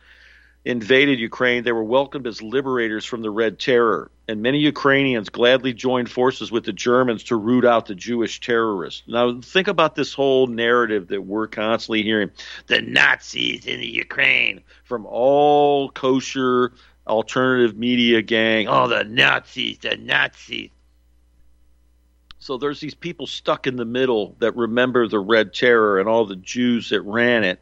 invaded 0.66 1.20
Ukraine, 1.20 1.64
they 1.64 1.72
were 1.72 1.84
welcomed 1.84 2.26
as 2.26 2.42
liberators 2.42 3.06
from 3.06 3.22
the 3.22 3.30
Red 3.30 3.60
Terror, 3.60 4.10
and 4.28 4.42
many 4.42 4.58
Ukrainians 4.58 5.30
gladly 5.30 5.74
joined 5.74 6.10
forces 6.10 6.52
with 6.52 6.66
the 6.66 6.74
Germans 6.74 7.24
to 7.26 7.36
root 7.36 7.64
out 7.64 7.86
the 7.86 7.94
Jewish 7.94 8.40
terrorists. 8.40 9.04
Now, 9.08 9.40
think 9.40 9.68
about 9.68 9.94
this 9.94 10.14
whole 10.14 10.48
narrative 10.48 11.08
that 11.10 11.22
we're 11.22 11.48
constantly 11.48 12.02
hearing 12.02 12.32
the 12.66 12.82
Nazis 12.82 13.68
in 13.68 13.80
the 13.80 13.88
Ukraine 13.88 14.62
from 14.84 15.06
all 15.06 15.92
kosher 15.92 16.74
alternative 17.06 17.78
media 17.78 18.24
gang. 18.24 18.68
Oh, 18.68 18.88
the 18.88 19.04
Nazis, 19.04 19.78
the 19.78 19.98
Nazis. 19.98 20.72
So 22.40 22.58
there's 22.58 22.80
these 22.80 22.96
people 22.96 23.28
stuck 23.28 23.68
in 23.68 23.76
the 23.76 23.86
middle 23.86 24.36
that 24.40 24.56
remember 24.56 25.08
the 25.08 25.20
Red 25.20 25.54
Terror 25.54 26.00
and 26.00 26.10
all 26.10 26.26
the 26.26 26.36
Jews 26.36 26.90
that 26.90 27.02
ran 27.02 27.44
it. 27.44 27.60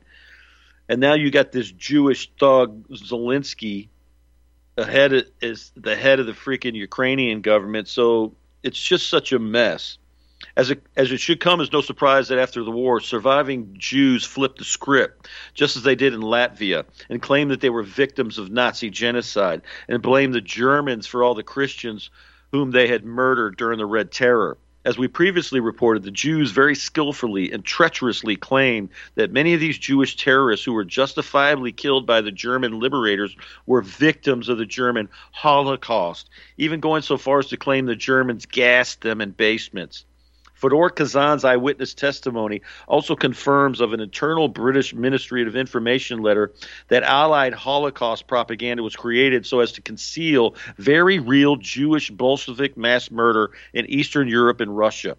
And 0.89 0.99
now 0.99 1.13
you 1.13 1.31
got 1.31 1.51
this 1.51 1.71
Jewish 1.71 2.31
thug 2.39 2.87
Zelensky 2.89 3.89
ahead 4.77 5.25
is 5.41 5.71
the 5.75 5.95
head 5.95 6.19
of 6.19 6.25
the 6.25 6.33
freaking 6.33 6.75
Ukrainian 6.75 7.41
government. 7.41 7.87
So 7.87 8.35
it's 8.63 8.79
just 8.79 9.09
such 9.09 9.31
a 9.31 9.39
mess. 9.39 9.97
As 10.57 10.71
it, 10.71 10.83
as 10.97 11.11
it 11.11 11.21
should 11.21 11.39
come 11.39 11.61
as 11.61 11.71
no 11.71 11.79
surprise 11.79 12.27
that 12.27 12.37
after 12.37 12.63
the 12.63 12.71
war, 12.71 12.99
surviving 12.99 13.75
Jews 13.77 14.25
flipped 14.25 14.59
the 14.59 14.65
script, 14.65 15.29
just 15.53 15.77
as 15.77 15.83
they 15.83 15.95
did 15.95 16.13
in 16.13 16.19
Latvia, 16.19 16.83
and 17.09 17.21
claimed 17.21 17.51
that 17.51 17.61
they 17.61 17.69
were 17.69 17.81
victims 17.81 18.37
of 18.37 18.51
Nazi 18.51 18.89
genocide, 18.89 19.61
and 19.87 20.01
blamed 20.01 20.33
the 20.33 20.41
Germans 20.41 21.07
for 21.07 21.23
all 21.23 21.33
the 21.33 21.43
Christians 21.43 22.09
whom 22.51 22.71
they 22.71 22.87
had 22.87 23.05
murdered 23.05 23.55
during 23.55 23.77
the 23.77 23.85
Red 23.85 24.11
Terror. 24.11 24.57
As 24.85 24.97
we 24.97 25.07
previously 25.07 25.61
reported, 25.61 26.03
the 26.03 26.11
Jews 26.11 26.51
very 26.51 26.75
skillfully 26.75 27.51
and 27.53 27.63
treacherously 27.63 28.35
claimed 28.35 28.89
that 29.15 29.31
many 29.31 29.53
of 29.53 29.61
these 29.61 29.77
Jewish 29.77 30.17
terrorists 30.17 30.65
who 30.65 30.73
were 30.73 30.83
justifiably 30.83 31.71
killed 31.71 32.05
by 32.05 32.19
the 32.19 32.31
German 32.31 32.79
liberators 32.79 33.33
were 33.65 33.81
victims 33.81 34.49
of 34.49 34.57
the 34.57 34.65
German 34.65 35.07
Holocaust, 35.31 36.29
even 36.57 36.81
going 36.81 37.01
so 37.01 37.17
far 37.17 37.39
as 37.39 37.47
to 37.47 37.57
claim 37.57 37.85
the 37.85 37.95
Germans 37.95 38.45
gassed 38.45 39.01
them 39.01 39.21
in 39.21 39.31
basements. 39.31 40.03
Fedor 40.63 40.91
Kazan's 40.91 41.43
eyewitness 41.43 41.93
testimony 41.93 42.61
also 42.87 43.17
confirms 43.17 43.81
of 43.81 43.91
an 43.91 43.99
internal 43.99 44.47
British 44.47 44.93
Ministry 44.93 45.45
of 45.45 45.57
Information 45.57 46.21
letter 46.21 46.53
that 46.87 47.03
Allied 47.03 47.53
Holocaust 47.53 48.27
propaganda 48.27 48.81
was 48.81 48.95
created 48.95 49.45
so 49.45 49.59
as 49.59 49.73
to 49.73 49.81
conceal 49.81 50.55
very 50.77 51.19
real 51.19 51.57
Jewish 51.57 52.09
Bolshevik 52.09 52.77
mass 52.77 53.11
murder 53.11 53.51
in 53.73 53.85
Eastern 53.87 54.29
Europe 54.29 54.61
and 54.61 54.77
Russia. 54.77 55.17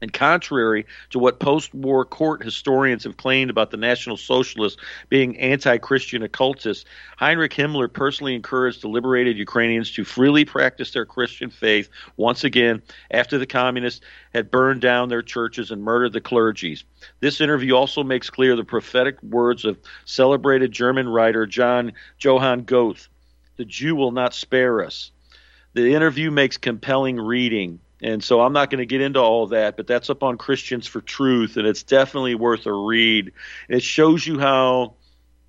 And 0.00 0.12
contrary 0.12 0.86
to 1.10 1.18
what 1.18 1.38
post 1.38 1.72
war 1.72 2.04
court 2.04 2.42
historians 2.42 3.04
have 3.04 3.16
claimed 3.16 3.48
about 3.48 3.70
the 3.70 3.76
National 3.76 4.16
Socialists 4.16 4.80
being 5.08 5.38
anti 5.38 5.78
Christian 5.78 6.22
occultists, 6.22 6.84
Heinrich 7.16 7.54
Himmler 7.54 7.90
personally 7.90 8.34
encouraged 8.34 8.82
the 8.82 8.88
liberated 8.88 9.38
Ukrainians 9.38 9.92
to 9.92 10.04
freely 10.04 10.44
practice 10.44 10.90
their 10.90 11.06
Christian 11.06 11.48
faith 11.48 11.88
once 12.16 12.42
again 12.42 12.82
after 13.10 13.38
the 13.38 13.46
communists 13.46 14.04
had 14.34 14.50
burned 14.50 14.80
down 14.80 15.08
their 15.08 15.22
churches 15.22 15.70
and 15.70 15.82
murdered 15.82 16.12
the 16.12 16.20
clergies. 16.20 16.82
This 17.20 17.40
interview 17.40 17.74
also 17.74 18.02
makes 18.02 18.30
clear 18.30 18.56
the 18.56 18.64
prophetic 18.64 19.22
words 19.22 19.64
of 19.64 19.78
celebrated 20.04 20.72
German 20.72 21.08
writer 21.08 21.46
John 21.46 21.92
Johann 22.18 22.64
Goethe 22.64 23.08
The 23.56 23.64
Jew 23.64 23.94
will 23.94 24.12
not 24.12 24.34
spare 24.34 24.84
us. 24.84 25.12
The 25.74 25.94
interview 25.94 26.30
makes 26.30 26.56
compelling 26.56 27.20
reading. 27.20 27.80
And 28.04 28.22
so 28.22 28.42
I'm 28.42 28.52
not 28.52 28.68
going 28.68 28.80
to 28.80 28.86
get 28.86 29.00
into 29.00 29.20
all 29.20 29.46
that, 29.46 29.78
but 29.78 29.86
that's 29.86 30.10
up 30.10 30.22
on 30.22 30.36
Christians 30.36 30.86
for 30.86 31.00
Truth, 31.00 31.56
and 31.56 31.66
it's 31.66 31.84
definitely 31.84 32.34
worth 32.34 32.66
a 32.66 32.72
read. 32.72 33.32
It 33.66 33.82
shows 33.82 34.26
you 34.26 34.38
how 34.38 34.96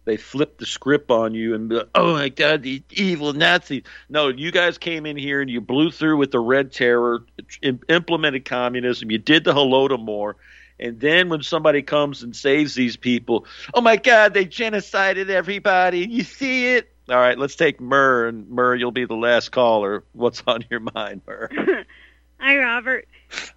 they 0.05 0.15
flip 0.15 0.57
the 0.57 0.65
script 0.65 1.11
on 1.11 1.33
you 1.33 1.53
and 1.53 1.73
oh 1.93 2.13
my 2.13 2.29
God, 2.29 2.63
these 2.63 2.83
evil 2.91 3.33
Nazis. 3.33 3.83
No, 4.07 4.29
you 4.29 4.51
guys 4.51 4.77
came 4.77 5.05
in 5.05 5.17
here 5.17 5.41
and 5.41 5.49
you 5.49 5.59
blew 5.59 5.91
through 5.91 6.15
with 6.15 6.31
the 6.31 6.39
Red 6.39 6.71
Terror, 6.71 7.25
implemented 7.89 8.45
communism, 8.45 9.11
you 9.11 9.17
did 9.17 9.43
the 9.43 9.51
Holodomor. 9.51 10.35
And 10.79 10.97
then 10.97 11.27
when 11.27 11.41
somebody 11.41 11.81
comes 11.81 12.23
and 12.23 12.33
saves 12.33 12.73
these 12.73 12.95
people, 12.95 13.47
oh 13.73 13.81
my 13.81 13.97
God, 13.97 14.33
they 14.33 14.45
genocided 14.45 15.27
everybody. 15.27 16.07
You 16.07 16.23
see 16.23 16.75
it? 16.75 16.89
All 17.09 17.17
right, 17.17 17.37
let's 17.37 17.55
take 17.55 17.81
Murr, 17.81 18.27
and 18.27 18.49
Murr, 18.49 18.75
you'll 18.75 18.91
be 18.91 19.05
the 19.05 19.13
last 19.15 19.49
caller. 19.49 20.05
What's 20.13 20.41
on 20.47 20.63
your 20.69 20.79
mind, 20.79 21.21
Murr? 21.27 21.85
Hi, 22.45 22.57
Robert. 22.57 23.07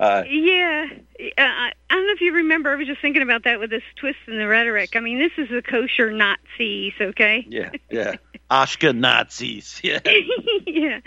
Hi. 0.01 0.26
Yeah, 0.30 0.86
uh, 0.91 1.26
I 1.36 1.72
I 1.91 1.95
don't 1.95 2.07
know 2.07 2.12
if 2.14 2.22
you 2.22 2.32
remember. 2.32 2.70
I 2.70 2.76
was 2.76 2.86
just 2.86 3.03
thinking 3.03 3.20
about 3.20 3.45
that 3.45 3.61
with 3.61 3.68
this 3.68 3.82
twist 3.97 4.16
in 4.26 4.39
the 4.39 4.49
rhetoric. 4.49 4.97
I 4.97 5.01
mean, 5.01 5.18
this 5.18 5.32
is 5.36 5.51
the 5.51 5.61
kosher 5.61 6.11
Nazis, 6.11 6.95
okay? 6.99 7.45
Yeah, 7.47 7.70
yeah. 7.91 8.14
Ashka 8.51 8.97
Nazis. 8.97 9.82
Yeah. 9.84 10.01
yeah, 10.66 11.01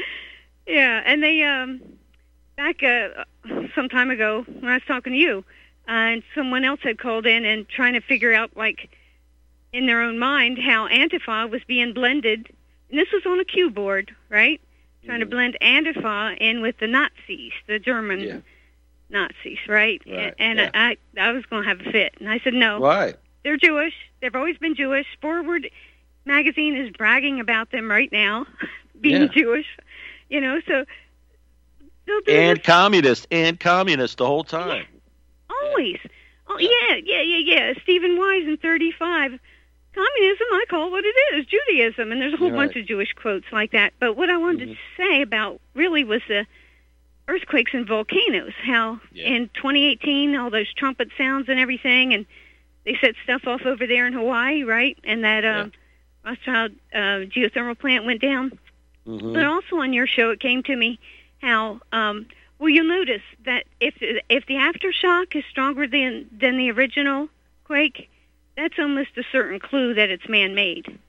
yeah. 0.68 1.02
And 1.04 1.24
they 1.24 1.42
um 1.42 1.82
back 2.56 2.84
uh, 2.84 3.24
some 3.74 3.90
time 3.90 4.12
ago 4.12 4.46
when 4.46 4.72
I 4.72 4.76
was 4.76 4.84
talking 4.88 5.14
to 5.14 5.20
you, 5.20 5.44
uh, 5.88 5.92
and 5.92 6.24
someone 6.36 6.64
else 6.64 6.82
had 6.84 7.00
called 7.00 7.26
in 7.26 7.46
and 7.46 7.68
trying 7.68 7.94
to 7.94 8.02
figure 8.02 8.32
out 8.32 8.56
like 8.56 8.92
in 9.74 9.88
their 9.88 10.04
own 10.04 10.20
mind 10.20 10.60
how 10.60 10.88
Antifa 10.88 11.50
was 11.50 11.64
being 11.68 11.94
blended. 11.94 12.48
And 12.92 13.00
this 13.00 13.08
was 13.12 13.24
on 13.26 13.40
a 13.40 13.44
cue 13.44 13.72
board, 13.72 14.16
right? 14.30 14.62
Trying 15.06 15.20
to 15.22 15.26
mm-hmm. 15.26 15.32
blend 15.32 15.58
Antifa 15.62 16.38
in 16.40 16.62
with 16.62 16.78
the 16.78 16.88
Nazis, 16.88 17.54
the 17.68 17.80
German 17.80 18.44
Nazis, 19.10 19.58
right? 19.68 20.02
Right, 20.08 20.34
And 20.40 20.60
yeah. 20.60 20.70
I 20.74 20.98
I 21.18 21.32
was 21.32 21.46
going 21.46 21.64
to 21.64 21.70
have 21.70 21.82
a 21.82 21.92
fit, 21.92 22.16
and 22.20 22.30
I 22.30 22.40
said 22.40 22.54
no. 22.54 22.80
Why? 22.80 23.16
They're 23.44 23.58
Jewish. 23.58 23.94
They've 24.22 24.36
always 24.36 24.58
been 24.58 24.76
Jewish. 24.76 25.08
Forward 25.22 25.70
magazine 26.26 26.76
is 26.76 26.92
bragging 26.92 27.40
about 27.40 27.72
them 27.72 27.90
right 27.90 28.12
now, 28.12 28.46
being 29.02 29.24
Yeah. 29.24 29.28
Jewish. 29.28 29.68
You 30.30 30.40
know, 30.42 30.62
so 30.68 30.86
And 32.28 32.64
communist, 32.64 33.28
and 33.32 33.60
communist 33.60 34.18
the 34.18 34.26
whole 34.26 34.44
time. 34.44 34.86
always. 35.50 36.00
Oh 36.48 36.58
yeah, 36.60 36.96
yeah, 37.04 37.22
yeah, 37.22 37.38
yeah. 37.38 37.74
Stephen 37.84 38.18
Wise 38.18 38.46
in 38.48 38.58
thirty 38.58 38.92
five. 38.92 39.40
Communism, 39.94 40.48
I 40.54 40.66
call 40.70 40.90
what 40.90 41.04
it 41.06 41.16
is, 41.36 41.46
Judaism, 41.46 42.12
and 42.12 42.22
there's 42.22 42.34
a 42.34 42.38
whole 42.38 42.52
Right. 42.52 42.68
bunch 42.68 42.76
of 42.78 42.86
Jewish 42.86 43.12
quotes 43.14 43.46
like 43.52 43.72
that. 43.72 43.94
But 44.00 44.16
what 44.16 44.30
I 44.30 44.38
wanted 44.38 44.70
to 44.70 44.76
say 44.98 45.22
about 45.22 45.60
really 45.74 46.04
was 46.04 46.22
the 46.28 46.46
earthquakes 47.28 47.74
and 47.74 47.86
volcanoes. 47.86 48.54
How 48.64 49.00
in 49.16 49.50
2018, 49.54 50.36
all 50.36 50.50
those 50.50 50.74
trumpet 50.74 51.10
sounds 51.18 51.50
and 51.50 51.60
everything, 51.60 52.14
and 52.14 52.26
they 52.86 52.98
set 53.02 53.16
stuff 53.24 53.48
off 53.48 53.62
over 53.66 53.86
there 53.86 54.08
in 54.08 54.14
Hawaii, 54.14 54.64
right? 54.64 54.98
And 55.04 55.24
that 55.24 55.46
um, 55.46 55.72
Rothschild 56.26 56.72
uh, 56.94 57.26
geothermal 57.28 57.78
plant 57.78 58.06
went 58.06 58.22
down. 58.22 58.58
Mm-hmm. 59.08 59.34
But 59.34 59.46
also 59.46 59.78
on 59.78 59.94
your 59.94 60.08
show, 60.08 60.30
it 60.30 60.40
came 60.40 60.64
to 60.64 60.76
me 60.76 61.00
how 61.42 61.82
um, 61.92 62.28
well 62.60 62.70
you'll 62.70 62.86
notice 62.88 63.24
that 63.46 63.66
if 63.80 63.96
if 64.00 64.46
the 64.46 64.56
aftershock 64.56 65.36
is 65.36 65.44
stronger 65.50 65.88
than 65.88 66.30
than 66.32 66.58
the 66.58 66.70
original 66.72 67.28
quake, 67.64 68.10
that's 68.62 68.80
almost 68.80 69.10
a 69.18 69.24
certain 69.32 69.60
clue 69.60 69.94
that 69.96 70.10
it's 70.10 70.28
man-made. 70.30 71.00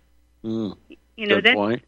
Mm. 0.45 0.77
You 1.17 1.27
know 1.27 1.41
that. 1.41 1.55
point. 1.55 1.83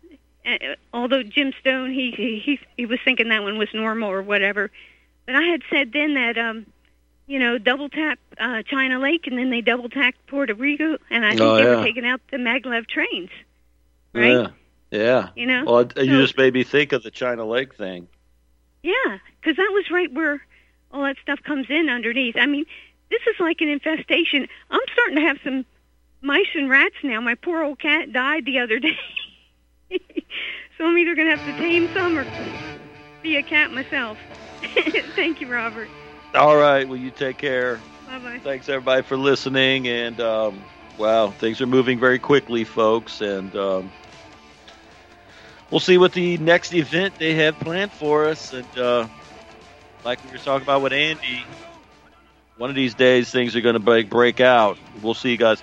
Uh, 0.47 0.59
although 0.93 1.23
Jim 1.23 1.53
Stone, 1.61 1.91
he, 1.93 2.11
he 2.45 2.61
he 2.77 2.85
was 2.87 2.99
thinking 3.05 3.29
that 3.31 3.43
one 3.43 3.57
was 3.57 3.69
normal 3.73 4.11
or 4.11 4.23
whatever, 4.23 4.71
but 5.27 5.35
I 5.35 5.43
had 5.45 5.62
said 5.71 5.93
then 5.93 6.15
that 6.15 6.37
um, 6.37 6.67
you 7.27 7.39
know, 7.39 7.57
double 7.57 7.89
tap 7.89 8.19
uh, 8.39 8.62
China 8.62 8.99
Lake 8.99 9.27
and 9.27 9.39
then 9.39 9.49
they 9.49 9.62
double 9.62 9.89
tapped 9.89 10.19
Puerto 10.27 10.55
Rico, 10.55 10.99
and 11.11 11.25
I 11.25 11.31
think 11.31 11.41
Oh, 11.41 11.57
they 11.57 11.62
yeah. 11.62 11.77
were 11.77 11.83
taking 11.85 12.05
out 12.05 12.21
the 12.31 12.37
maglev 12.37 12.87
trains. 12.87 13.31
Right? 14.12 14.33
Yeah. 14.33 14.49
Yeah. 14.91 15.29
You 15.35 15.47
know? 15.47 15.65
Well, 15.65 15.79
it- 15.81 15.97
you 15.97 16.21
just 16.21 16.37
made 16.37 16.53
me 16.55 16.62
think 16.62 16.93
of 16.93 17.03
the 17.03 17.11
China 17.11 17.45
Lake 17.47 17.75
thing. 17.75 18.07
Yeah, 18.83 19.19
because 19.41 19.57
that 19.57 19.71
was 19.73 19.91
right 19.91 20.12
where 20.12 20.45
all 20.93 21.03
that 21.05 21.17
stuff 21.23 21.43
comes 21.43 21.67
in 21.71 21.89
underneath. 21.89 22.37
I 22.37 22.45
mean, 22.45 22.67
this 23.11 23.21
is 23.27 23.41
like 23.41 23.61
an 23.61 23.69
infestation. 23.69 24.49
I'm 24.71 24.81
starting 24.93 25.17
to 25.17 25.23
have 25.23 25.39
some 25.45 25.65
mice 26.21 26.47
and 26.55 26.69
rats 26.69 26.97
now. 27.03 27.21
My 27.21 27.35
poor 27.35 27.63
old 27.63 27.79
cat 27.79 28.13
died 28.13 28.45
the 28.45 28.59
other 28.59 28.79
day. 28.79 28.99
so 30.79 30.87
I'm 30.87 30.97
either 30.99 31.15
going 31.15 31.29
to 31.29 31.37
have 31.37 31.47
to 31.47 31.63
tame 31.63 31.89
some 31.95 32.19
or 32.19 32.27
be 33.23 33.37
a 33.37 33.43
cat 33.43 33.73
myself. 33.73 34.19
Thank 35.15 35.41
you, 35.41 35.53
Robert. 35.53 35.89
All 36.35 36.57
right. 36.57 36.89
Well, 36.89 36.97
you 36.97 37.11
take 37.11 37.39
care. 37.39 37.81
Bye 38.07 38.19
bye. 38.19 38.41
Thanks 38.43 38.69
everybody 38.69 39.03
for 39.03 39.17
listening. 39.17 39.87
And 39.87 40.21
um, 40.21 40.63
wow, 40.99 41.31
things 41.31 41.61
are 41.61 41.67
moving 41.67 41.99
very 41.99 42.19
quickly, 42.19 42.65
folks. 42.65 43.21
And 43.21 43.55
um, 43.55 43.93
we'll 45.71 45.81
see 45.81 45.99
what 45.99 46.13
the 46.13 46.39
next 46.39 46.75
event 46.75 47.15
they 47.19 47.35
have 47.35 47.59
planned 47.61 47.93
for 47.93 48.27
us. 48.27 48.53
And 48.53 48.79
uh, 48.79 49.07
like 50.05 50.23
we 50.25 50.33
were 50.33 50.39
talking 50.39 50.65
about 50.65 50.83
with 50.83 50.93
Andy, 50.93 51.45
one 52.57 52.71
of 52.71 52.77
these 52.77 52.95
days 52.95 53.31
things 53.31 53.57
are 53.57 53.61
going 53.61 53.75
to 53.75 53.81
break 53.81 54.09
break 54.09 54.41
out. 54.41 54.79
We'll 55.03 55.15
see 55.15 55.31
you 55.31 55.37
guys. 55.37 55.63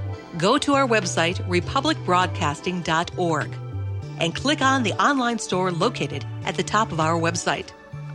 Go 0.37 0.57
to 0.59 0.73
our 0.73 0.87
website, 0.87 1.45
republicbroadcasting.org, 1.47 3.55
and 4.19 4.35
click 4.35 4.61
on 4.61 4.83
the 4.83 4.93
online 4.93 5.39
store 5.39 5.71
located 5.71 6.25
at 6.45 6.55
the 6.55 6.63
top 6.63 6.91
of 6.91 6.99
our 6.99 7.19
website. 7.19 7.71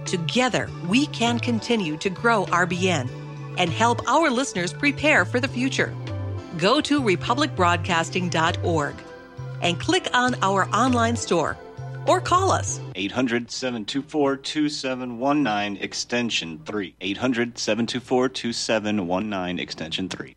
Together, 0.07 0.71
we 0.89 1.07
can 1.07 1.39
continue 1.39 1.97
to 1.99 2.09
grow 2.09 2.47
RBN 2.47 3.11
and 3.59 3.71
help 3.71 4.09
our 4.09 4.31
listeners 4.31 4.73
prepare 4.73 5.25
for 5.25 5.41
the 5.41 5.49
future. 5.49 5.95
Go 6.59 6.81
to 6.81 7.03
republicbroadcasting.org 7.03 8.95
and 9.62 9.81
click 9.81 10.09
on 10.14 10.37
our 10.43 10.69
online 10.69 11.17
store 11.17 11.57
or 12.07 12.21
call 12.21 12.53
us 12.53 12.81
800 12.95 13.51
724 13.51 14.37
2719 14.37 15.83
extension 15.83 16.61
3. 16.64 16.95
800 17.01 17.59
724 17.59 18.29
2719 18.29 19.59
extension 19.59 20.09
3. 20.09 20.37